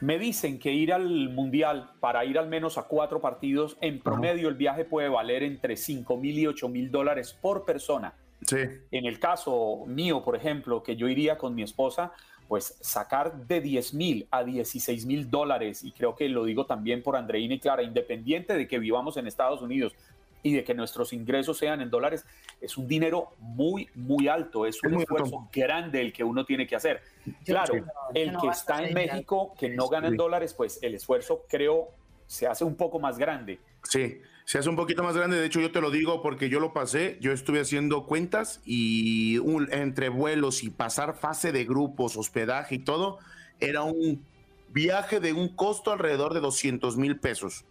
me 0.00 0.18
dicen 0.18 0.58
que 0.58 0.72
ir 0.72 0.92
al 0.92 1.30
Mundial 1.30 1.90
para 2.00 2.24
ir 2.24 2.38
al 2.38 2.48
menos 2.48 2.78
a 2.78 2.84
cuatro 2.84 3.20
partidos, 3.20 3.76
en 3.80 4.00
promedio 4.00 4.48
el 4.48 4.54
viaje 4.54 4.84
puede 4.84 5.08
valer 5.08 5.42
entre 5.42 5.76
5 5.76 6.16
mil 6.16 6.38
y 6.38 6.46
8 6.46 6.68
mil 6.68 6.90
dólares 6.90 7.36
por 7.40 7.64
persona. 7.64 8.14
Sí. 8.46 8.58
En 8.90 9.06
el 9.06 9.18
caso 9.18 9.84
mío, 9.86 10.22
por 10.22 10.36
ejemplo, 10.36 10.82
que 10.82 10.96
yo 10.96 11.08
iría 11.08 11.38
con 11.38 11.54
mi 11.54 11.62
esposa, 11.62 12.12
pues 12.48 12.76
sacar 12.80 13.46
de 13.46 13.60
10 13.60 13.94
mil 13.94 14.28
a 14.30 14.44
16 14.44 15.06
mil 15.06 15.30
dólares, 15.30 15.82
y 15.82 15.92
creo 15.92 16.14
que 16.14 16.28
lo 16.28 16.44
digo 16.44 16.66
también 16.66 17.02
por 17.02 17.16
Andreina 17.16 17.54
y 17.54 17.58
Clara, 17.58 17.82
independiente 17.82 18.54
de 18.54 18.68
que 18.68 18.78
vivamos 18.78 19.16
en 19.16 19.26
Estados 19.26 19.62
Unidos, 19.62 19.94
y 20.44 20.52
de 20.52 20.62
que 20.62 20.74
nuestros 20.74 21.12
ingresos 21.12 21.58
sean 21.58 21.80
en 21.80 21.90
dólares, 21.90 22.24
es 22.60 22.76
un 22.76 22.86
dinero 22.86 23.30
muy, 23.38 23.88
muy 23.94 24.28
alto, 24.28 24.66
es 24.66 24.80
un 24.84 25.00
esfuerzo 25.00 25.48
grande 25.50 26.00
el 26.00 26.12
que 26.12 26.22
uno 26.22 26.44
tiene 26.44 26.66
que 26.66 26.76
hacer. 26.76 27.00
Claro, 27.44 27.74
el 28.14 28.36
que 28.36 28.48
está 28.48 28.84
en 28.84 28.94
México, 28.94 29.54
que 29.58 29.70
no 29.70 29.88
gana 29.88 30.08
en 30.08 30.16
dólares, 30.16 30.54
pues 30.54 30.78
el 30.82 30.94
esfuerzo 30.94 31.46
creo 31.48 31.88
se 32.26 32.46
hace 32.46 32.62
un 32.62 32.76
poco 32.76 33.00
más 33.00 33.18
grande. 33.18 33.58
Sí, 33.84 34.20
se 34.44 34.58
hace 34.58 34.68
un 34.68 34.76
poquito 34.76 35.02
más 35.02 35.16
grande. 35.16 35.38
De 35.38 35.46
hecho, 35.46 35.60
yo 35.60 35.72
te 35.72 35.80
lo 35.80 35.90
digo 35.90 36.20
porque 36.20 36.50
yo 36.50 36.60
lo 36.60 36.74
pasé. 36.74 37.16
Yo 37.20 37.32
estuve 37.32 37.60
haciendo 37.60 38.04
cuentas 38.04 38.60
y 38.66 39.40
entre 39.70 40.10
vuelos 40.10 40.62
y 40.62 40.68
pasar 40.68 41.14
fase 41.14 41.52
de 41.52 41.64
grupos, 41.64 42.18
hospedaje 42.18 42.76
y 42.76 42.78
todo, 42.80 43.18
era 43.60 43.82
un 43.82 44.22
viaje 44.68 45.20
de 45.20 45.32
un 45.32 45.48
costo 45.48 45.90
alrededor 45.90 46.34
de 46.34 46.40
200 46.40 46.98
mil 46.98 47.18
pesos 47.18 47.64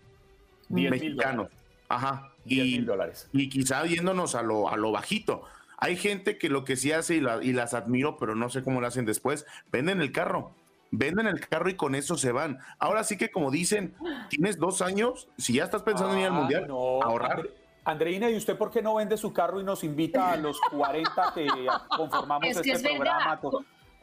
mexicanos. 0.70 1.50
Ajá. 1.88 2.33
Y, 2.46 2.80
dólares. 2.82 3.30
Y 3.32 3.50
quizá 3.50 3.84
viéndonos 3.84 4.36
a 4.36 4.44
lo, 4.44 4.70
a 4.70 4.78
lo 4.78 4.91
bajito. 4.91 5.44
Hay 5.78 5.98
gente 5.98 6.38
que 6.38 6.50
lo 6.50 6.64
que 6.64 6.76
sí 6.76 6.91
hace 6.91 7.16
y, 7.16 7.54
las 7.54 7.74
admiro, 7.74 8.18
pero 8.18 8.36
no 8.36 8.50
sé 8.50 8.64
cómo 8.64 8.82
lo 8.82 8.88
hacen 8.88 9.06
después, 9.06 9.46
venden 9.72 10.02
el 10.02 10.12
carro. 10.12 10.56
Venden 10.91 11.28
el 11.28 11.39
carro 11.48 11.70
y 11.70 11.76
con 11.76 11.96
eso 11.96 12.18
se 12.18 12.32
van. 12.32 12.60
Ahora 12.78 13.04
sí 13.04 13.18
que 13.18 13.32
como 13.32 13.50
dicen, 13.50 13.96
tienes 14.30 14.60
dos 14.60 14.82
años, 14.82 15.28
si 15.38 15.54
ya 15.54 15.64
estás 15.64 15.82
pensando 15.82 16.14
en 16.14 16.20
ir 16.20 16.26
al 16.28 16.32
ah, 16.32 16.36
mundial, 16.36 16.68
ahorrar. 16.70 17.50
Andreina, 17.84 18.30
¿y 18.30 18.38
usted 18.38 18.56
por 18.58 18.72
qué 18.72 18.82
no 18.82 18.96
vende 18.96 19.18
su 19.18 19.34
carro 19.34 19.60
y 19.60 19.64
nos 19.64 19.84
invita 19.84 20.32
a 20.32 20.38
los 20.38 20.60
40 20.72 21.34
que 21.34 21.48
conformamos 21.98 22.48
este 22.48 22.80
programa? 22.80 23.41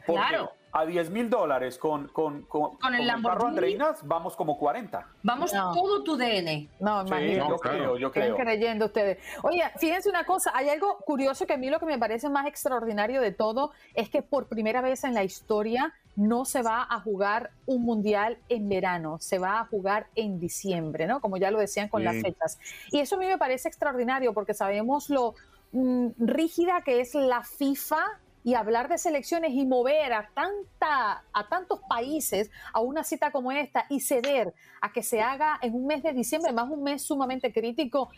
Claro 0.05 0.60
a 0.71 0.85
10 0.85 1.09
mil 1.09 1.29
dólares 1.29 1.77
con, 1.77 2.07
con, 2.09 2.43
con, 2.43 2.77
con 2.77 2.95
el 2.95 3.07
carro 3.21 3.47
Andreinas, 3.47 4.05
vamos 4.07 4.35
como 4.35 4.57
40. 4.57 5.05
Vamos 5.23 5.51
todo 5.51 6.03
tu 6.03 6.15
DN. 6.15 6.69
No, 6.79 7.05
imagínate. 7.05 7.49
yo 7.49 7.57
creo, 7.57 7.97
yo 7.97 8.11
creo. 8.11 8.35
creyendo 8.35 8.85
ustedes. 8.85 9.17
Oye, 9.43 9.63
fíjense 9.79 10.09
una 10.09 10.23
cosa, 10.23 10.51
hay 10.53 10.69
algo 10.69 10.97
curioso 11.05 11.45
que 11.45 11.53
a 11.53 11.57
mí 11.57 11.69
lo 11.69 11.79
que 11.79 11.85
me 11.85 11.97
parece 11.97 12.29
más 12.29 12.47
extraordinario 12.47 13.21
de 13.21 13.31
todo 13.31 13.71
es 13.93 14.09
que 14.09 14.21
por 14.21 14.47
primera 14.47 14.81
vez 14.81 15.03
en 15.03 15.13
la 15.13 15.23
historia 15.23 15.93
no 16.15 16.45
se 16.45 16.61
va 16.61 16.87
a 16.89 16.99
jugar 16.99 17.51
un 17.65 17.83
mundial 17.83 18.37
en 18.49 18.67
verano, 18.69 19.17
se 19.19 19.39
va 19.39 19.59
a 19.59 19.65
jugar 19.65 20.07
en 20.15 20.39
diciembre, 20.39 21.07
¿no? 21.07 21.21
Como 21.21 21.37
ya 21.37 21.51
lo 21.51 21.59
decían 21.59 21.87
con 21.87 22.03
las 22.03 22.21
fechas. 22.21 22.59
Y 22.91 22.99
eso 22.99 23.15
a 23.15 23.19
mí 23.19 23.25
me 23.25 23.37
parece 23.37 23.67
extraordinario 23.67 24.33
porque 24.33 24.53
sabemos 24.53 25.09
lo 25.09 25.35
mm, 25.71 26.07
rígida 26.19 26.81
que 26.81 27.01
es 27.01 27.15
la 27.15 27.43
FIFA 27.43 28.03
y 28.43 28.55
hablar 28.55 28.89
de 28.89 28.97
selecciones 28.97 29.51
y 29.53 29.65
mover 29.65 30.13
a, 30.13 30.29
tanta, 30.33 31.23
a 31.33 31.47
tantos 31.47 31.79
países 31.87 32.49
a 32.73 32.79
una 32.79 33.03
cita 33.03 33.31
como 33.31 33.51
esta 33.51 33.85
y 33.89 33.99
ceder 33.99 34.53
a 34.81 34.91
que 34.91 35.03
se 35.03 35.21
haga 35.21 35.59
en 35.61 35.75
un 35.75 35.87
mes 35.87 36.03
de 36.03 36.13
diciembre, 36.13 36.51
más 36.51 36.69
un 36.69 36.83
mes 36.83 37.03
sumamente 37.03 37.53
crítico, 37.53 38.09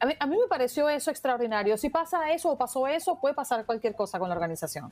a 0.00 0.06
mí, 0.06 0.14
a 0.18 0.26
mí 0.26 0.36
me 0.36 0.48
pareció 0.48 0.88
eso 0.88 1.10
extraordinario. 1.10 1.76
Si 1.76 1.88
pasa 1.88 2.32
eso 2.32 2.50
o 2.50 2.58
pasó 2.58 2.88
eso, 2.88 3.20
puede 3.20 3.34
pasar 3.34 3.64
cualquier 3.64 3.94
cosa 3.94 4.18
con 4.18 4.28
la 4.28 4.34
organización. 4.34 4.90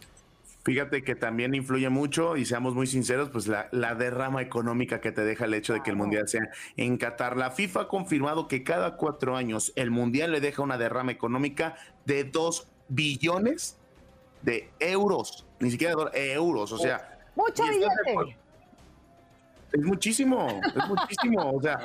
Fíjate 0.63 1.03
que 1.03 1.15
también 1.15 1.55
influye 1.55 1.89
mucho, 1.89 2.37
y 2.37 2.45
seamos 2.45 2.75
muy 2.75 2.87
sinceros, 2.87 3.31
pues 3.31 3.49
la, 3.49 3.69
la, 3.73 3.95
derrama 3.95 4.43
económica 4.43 5.01
que 5.01 5.11
te 5.11 5.25
deja 5.25 5.47
el 5.47 5.55
hecho 5.55 5.73
de 5.73 5.83
que 5.83 5.91
el 5.91 5.97
Mundial 5.97 6.29
sea 6.29 6.43
en 6.77 6.99
Qatar. 6.99 7.39
La 7.39 7.51
FIFA 7.51 7.83
ha 7.83 7.89
confirmado 7.89 8.47
que 8.47 8.63
cada 8.63 8.97
cuatro 8.97 9.37
años 9.37 9.73
el 9.75 9.91
Mundial 9.91 10.33
le 10.33 10.41
deja 10.41 10.63
una 10.63 10.77
derrama 10.77 11.13
económica 11.13 11.77
de 12.05 12.25
dos 12.25 12.69
billones 12.89 13.80
de 14.43 14.71
euros, 14.79 15.47
ni 15.59 15.71
siquiera 15.71 15.95
de 16.13 16.33
euros, 16.33 16.73
o 16.73 16.79
sea. 16.79 17.19
Mucho 17.35 17.63
billete. 17.65 18.37
Es 19.73 19.83
muchísimo, 19.83 20.49
es 20.49 20.89
muchísimo. 20.89 21.53
O 21.53 21.63
sea, 21.63 21.79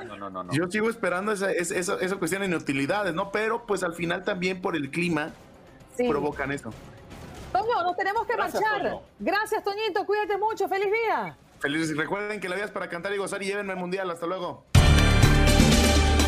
yo 0.51 0.69
sigo 0.69 0.89
esperando 0.89 1.31
esa, 1.31 1.51
esa, 1.51 1.95
esa, 1.99 2.15
cuestión 2.15 2.41
de 2.41 2.47
inutilidades, 2.47 3.13
¿no? 3.13 3.31
Pero 3.31 3.65
pues 3.65 3.83
al 3.83 3.93
final 3.93 4.23
también 4.23 4.61
por 4.61 4.75
el 4.75 4.89
clima 4.89 5.31
provocan 5.97 6.51
eso. 6.51 6.71
Toño, 7.51 7.83
nos 7.83 7.95
tenemos 7.95 8.25
que 8.25 8.35
marchar. 8.35 8.99
Gracias, 9.19 9.63
Toñito. 9.63 10.05
Cuídate 10.05 10.37
mucho. 10.37 10.67
Feliz 10.67 10.91
día. 10.91 11.37
Feliz. 11.59 11.95
Recuerden 11.95 12.39
que 12.39 12.49
la 12.49 12.55
vida 12.55 12.65
es 12.65 12.71
para 12.71 12.89
cantar 12.89 13.13
y 13.13 13.17
gozar 13.17 13.41
y 13.43 13.45
llévenme 13.45 13.73
al 13.73 13.79
mundial. 13.79 14.09
Hasta 14.09 14.25
luego. 14.25 14.65